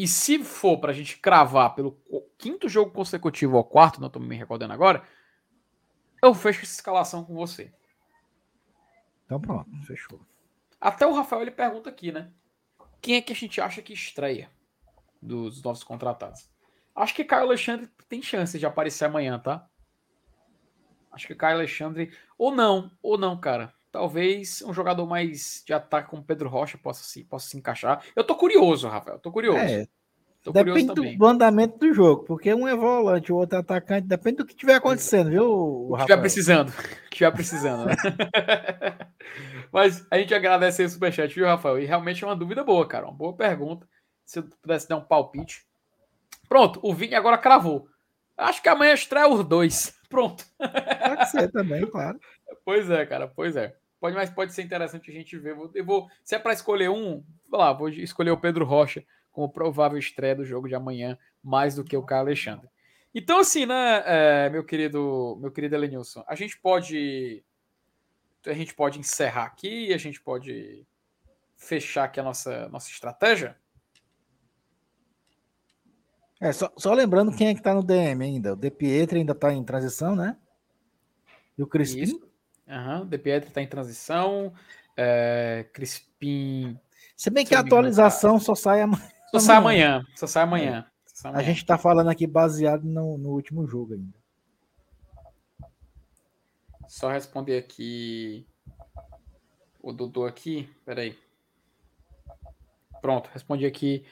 [0.00, 2.00] E se for pra gente cravar pelo
[2.38, 5.06] quinto jogo consecutivo ou quarto, não tô me recordando agora,
[6.22, 7.70] eu fecho essa escalação com você.
[9.26, 10.18] Então pronto, fechou.
[10.80, 12.32] Até o Rafael ele pergunta aqui, né?
[12.98, 14.50] Quem é que a gente acha que estreia
[15.20, 16.48] dos novos contratados?
[16.96, 19.68] Acho que Caio Alexandre tem chance de aparecer amanhã, tá?
[21.12, 22.10] Acho que Caio Alexandre.
[22.38, 23.74] Ou não, ou não, cara.
[23.92, 28.04] Talvez um jogador mais de ataque como Pedro Rocha possa se, possa se encaixar.
[28.14, 29.18] Eu tô curioso, Rafael.
[29.18, 29.58] Tô curioso.
[29.58, 29.86] É,
[30.44, 34.06] tô depende curioso do andamento do jogo, porque um é volante, o outro é atacante.
[34.06, 36.72] Depende do que tiver acontecendo, viu, o que tiver precisando.
[37.10, 37.96] Tiver precisando, né?
[39.72, 41.78] Mas a gente agradece aí o superchat, viu, Rafael?
[41.78, 43.06] E realmente é uma dúvida boa, cara.
[43.06, 43.86] Uma boa pergunta.
[44.24, 45.66] Se eu pudesse dar um palpite.
[46.48, 47.88] Pronto, o Vini agora cravou.
[48.36, 49.94] Acho que amanhã estreia os dois.
[50.08, 50.44] Pronto.
[50.58, 52.18] Pode ser também, claro.
[52.64, 53.76] Pois é, cara, pois é.
[54.00, 55.54] Pode, mas pode ser interessante a gente ver.
[55.74, 57.22] Eu vou, se é para escolher um,
[57.52, 61.84] lá, vou escolher o Pedro Rocha como provável estreia do jogo de amanhã, mais do
[61.84, 62.68] que o Caio Alexandre.
[63.14, 67.44] Então, assim, né, é, meu querido, meu querido Elenilson, a gente pode
[68.46, 70.86] a gente pode encerrar aqui, a gente pode
[71.56, 73.54] fechar aqui a nossa, nossa estratégia?
[76.40, 78.54] É, só, só lembrando quem é que tá no DM ainda.
[78.54, 80.38] O De Pietro ainda tá em transição, né?
[81.58, 82.00] E o Crispim?
[82.00, 82.29] Isso.
[82.70, 84.52] Uhum, De Pietro tá em transição.
[84.96, 86.78] É, Crispim.
[87.16, 88.44] Se bem que a atualização tá...
[88.44, 89.10] só sai amanhã.
[89.32, 90.06] Só sai amanhã.
[90.14, 90.86] Só sai amanhã.
[90.86, 90.90] É.
[91.06, 91.42] Só sai amanhã.
[91.42, 94.18] A gente tá falando aqui baseado no, no último jogo ainda.
[96.88, 98.46] Só responder aqui
[99.82, 100.68] o Dudu aqui.
[100.84, 101.16] Peraí.
[103.00, 104.04] Pronto, respondi aqui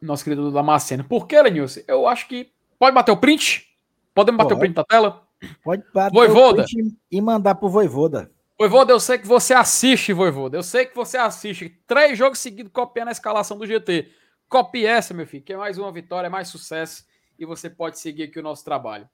[0.00, 1.04] nosso querido Dudu Damasceno.
[1.04, 1.80] Por que, Lenilson?
[1.86, 2.52] Eu acho que.
[2.78, 3.66] Pode bater o print?
[4.14, 4.58] Podemos bater Pode.
[4.58, 5.27] o print da tela?
[5.62, 6.64] Pode bater Voivoda.
[7.10, 8.30] e mandar pro Voivoda.
[8.58, 10.56] Voivoda, eu sei que você assiste, Voivoda.
[10.56, 11.80] Eu sei que você assiste.
[11.86, 14.10] Três jogos seguidos copiando a escalação do GT.
[14.48, 17.06] Copie essa, meu filho, que é mais uma vitória, é mais sucesso.
[17.38, 19.08] E você pode seguir aqui o nosso trabalho.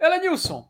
[0.00, 0.68] Elenilson,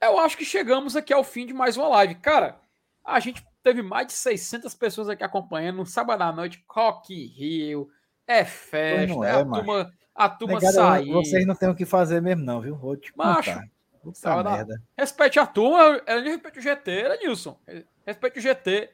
[0.00, 2.14] eu acho que chegamos aqui ao fim de mais uma live.
[2.16, 2.60] Cara,
[3.04, 5.76] a gente teve mais de 600 pessoas aqui acompanhando.
[5.76, 7.88] No sábado à noite, Coque Rio.
[8.26, 9.12] É festa.
[9.12, 11.10] Não é, é a turma, a turma Negado, sair.
[11.10, 12.76] Vocês não têm o que fazer mesmo, não, viu?
[12.76, 13.68] Vou te Macho, contar.
[14.02, 14.82] Puta merda.
[14.96, 17.58] Respeite a turma, ela respeite o GT, era Nilson.
[18.06, 18.90] Respeite o GT.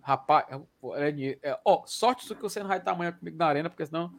[0.00, 0.46] Rapaz,
[0.80, 3.86] pô, Eleni- é, ó, sorte que você não vai estar amanhã comigo na arena, porque
[3.86, 4.12] senão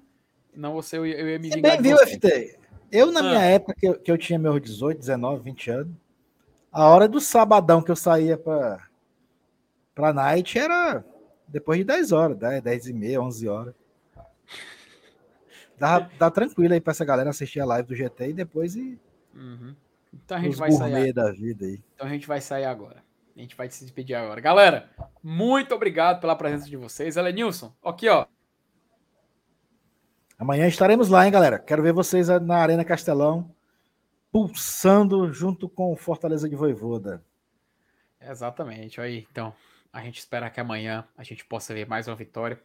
[0.54, 2.16] não você, eu, ia- eu ia me Você vingar bem de viu, você.
[2.16, 2.60] FT?
[2.92, 3.24] Eu, na Ah.
[3.24, 5.94] minha época, que eu, que eu tinha meus 18, 19, 20 anos,
[6.72, 8.88] a hora do sabadão que eu saía pra,
[9.94, 11.06] pra night era
[11.48, 13.74] depois de 10 horas, 10, 10 e meia, 11 horas.
[15.78, 19.00] Dá, dá tranquilo aí pra essa galera assistir a live do GT e depois ir
[19.34, 19.76] Uhum.
[20.24, 21.84] Então a gente os vai sair da vida aí.
[21.94, 23.04] Então a gente vai sair agora.
[23.36, 24.40] A gente vai se despedir agora.
[24.40, 24.90] Galera,
[25.22, 27.18] muito obrigado pela presença de vocês.
[27.18, 28.26] Elenilson, aqui, ó.
[30.40, 31.60] Amanhã estaremos lá, hein, galera?
[31.60, 33.54] Quero ver vocês na Arena Castelão,
[34.32, 37.24] pulsando junto com o Fortaleza de Voivoda.
[38.22, 39.00] Exatamente.
[39.02, 39.54] Aí, então,
[39.92, 42.62] a gente espera que amanhã a gente possa ver mais uma vitória.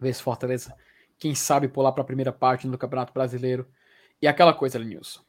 [0.00, 0.74] Ver se Fortaleza,
[1.18, 3.68] quem sabe, pular para a primeira parte do Campeonato Brasileiro.
[4.20, 5.20] E aquela coisa, Elenilson.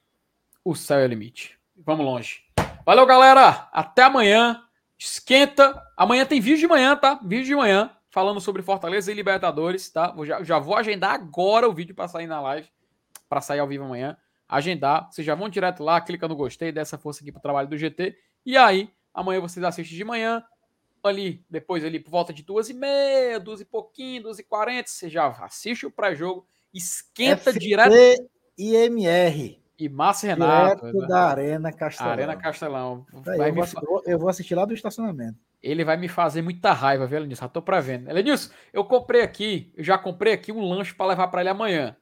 [0.65, 1.60] O céu é o limite.
[1.76, 2.44] Vamos longe.
[2.85, 3.68] Valeu, galera.
[3.72, 4.64] Até amanhã.
[4.98, 5.81] Esquenta.
[5.98, 7.19] Amanhã tem vídeo de manhã, tá?
[7.22, 7.91] Vídeo de manhã.
[8.10, 10.11] Falando sobre Fortaleza e Libertadores, tá?
[10.11, 12.69] Vou já, já vou agendar agora o vídeo para sair na live.
[13.27, 14.15] Para sair ao vivo amanhã.
[14.48, 15.11] Agendar.
[15.11, 17.77] Vocês já vão direto lá, clica no gostei, dá essa força aqui pro trabalho do
[17.77, 18.15] GT.
[18.45, 20.44] E aí, amanhã vocês assistem de manhã.
[21.03, 24.88] Ali, depois ali por volta de duas e meia, duas e pouquinho, duas e quarenta,
[24.88, 27.94] você já assiste o pré-jogo, esquenta FT direto
[28.57, 32.11] e MR, e Márcio Renato, direto da Arena Castelão.
[32.11, 33.05] Arena Castelão.
[33.14, 35.38] Eu, vou, fa- eu vou- assistir lá do estacionamento.
[35.61, 37.45] Ele vai me fazer muita raiva, viu, Elenilson?
[37.45, 38.10] Já tô prevendo.
[38.10, 41.95] Elenilson, eu comprei aqui, eu já comprei aqui um lanche para levar para ele amanhã.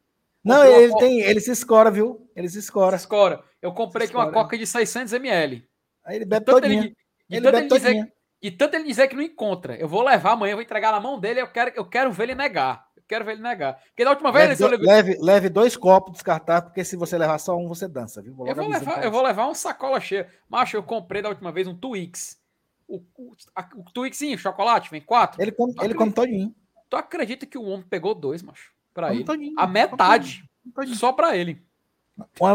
[0.43, 2.27] Não, Comprei ele tem, ele se escora, viu?
[2.35, 2.95] Ele se escora.
[2.95, 3.43] Escora.
[3.61, 4.43] Eu comprei aqui uma Escora.
[4.43, 5.63] coca de 600ml.
[6.03, 6.81] Aí ele bebe todinha.
[6.85, 6.89] ele,
[7.29, 9.75] de Ele tanto bebe ele dizer, e tanto ele dizer que não encontra.
[9.75, 12.23] Eu vou levar amanhã, eu vou entregar na mão dele, eu quero, eu quero ver
[12.23, 12.87] ele negar.
[13.11, 13.73] Eu quero ver ele negar.
[13.87, 16.95] Porque da última vez Leve, eu do- levei, leve, leve dois copos descartáveis, porque se
[16.95, 18.31] você levar só um, você dança, viu?
[18.33, 20.29] Eu logo vou, levar, eu vou levar uma sacola cheia.
[20.49, 22.39] Macho, eu comprei da última vez um Twix.
[22.87, 25.41] O, o, a- o Twixinho, chocolate, vem quatro.
[25.41, 26.55] Ele come, ele come todinho.
[26.89, 28.71] Tu acredita que o homem pegou dois, macho?
[28.93, 29.25] Pra Come ele.
[29.25, 29.53] todinho.
[29.57, 30.43] A metade.
[30.73, 30.95] Todinho.
[30.95, 31.61] Só pra ele.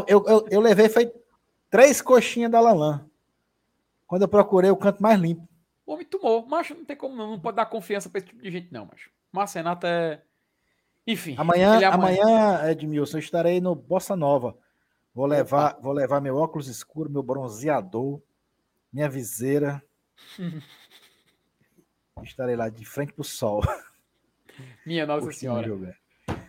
[0.06, 1.10] Eu, eu, eu levei, foi
[1.70, 3.06] três coxinhas da Lalan.
[4.06, 5.46] Quando eu procurei o canto mais limpo.
[5.86, 6.46] O homem tomou.
[6.46, 7.30] Macho, não tem como não.
[7.32, 9.10] Não pode dar confiança pra esse tipo de gente, não, macho.
[9.32, 10.20] Márcio Renato é.
[11.06, 11.34] Enfim.
[11.38, 14.56] Amanhã, é amanhã, Edmilson, eu estarei no Bossa Nova.
[15.14, 18.20] Vou levar, vou levar meu óculos escuro, meu bronzeador,
[18.92, 19.82] minha viseira.
[22.22, 23.62] estarei lá de frente pro sol.
[24.84, 25.66] Minha Nossa Senhora.
[25.66, 25.94] jogo, é.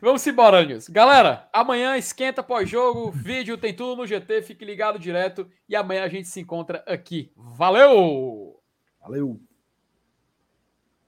[0.01, 0.91] Vamos embora, Nilson.
[0.91, 6.07] Galera, amanhã esquenta pós-jogo, vídeo, tem tudo no GT, fique ligado direto e amanhã a
[6.07, 7.31] gente se encontra aqui.
[7.35, 8.61] Valeu!
[9.01, 9.39] Valeu!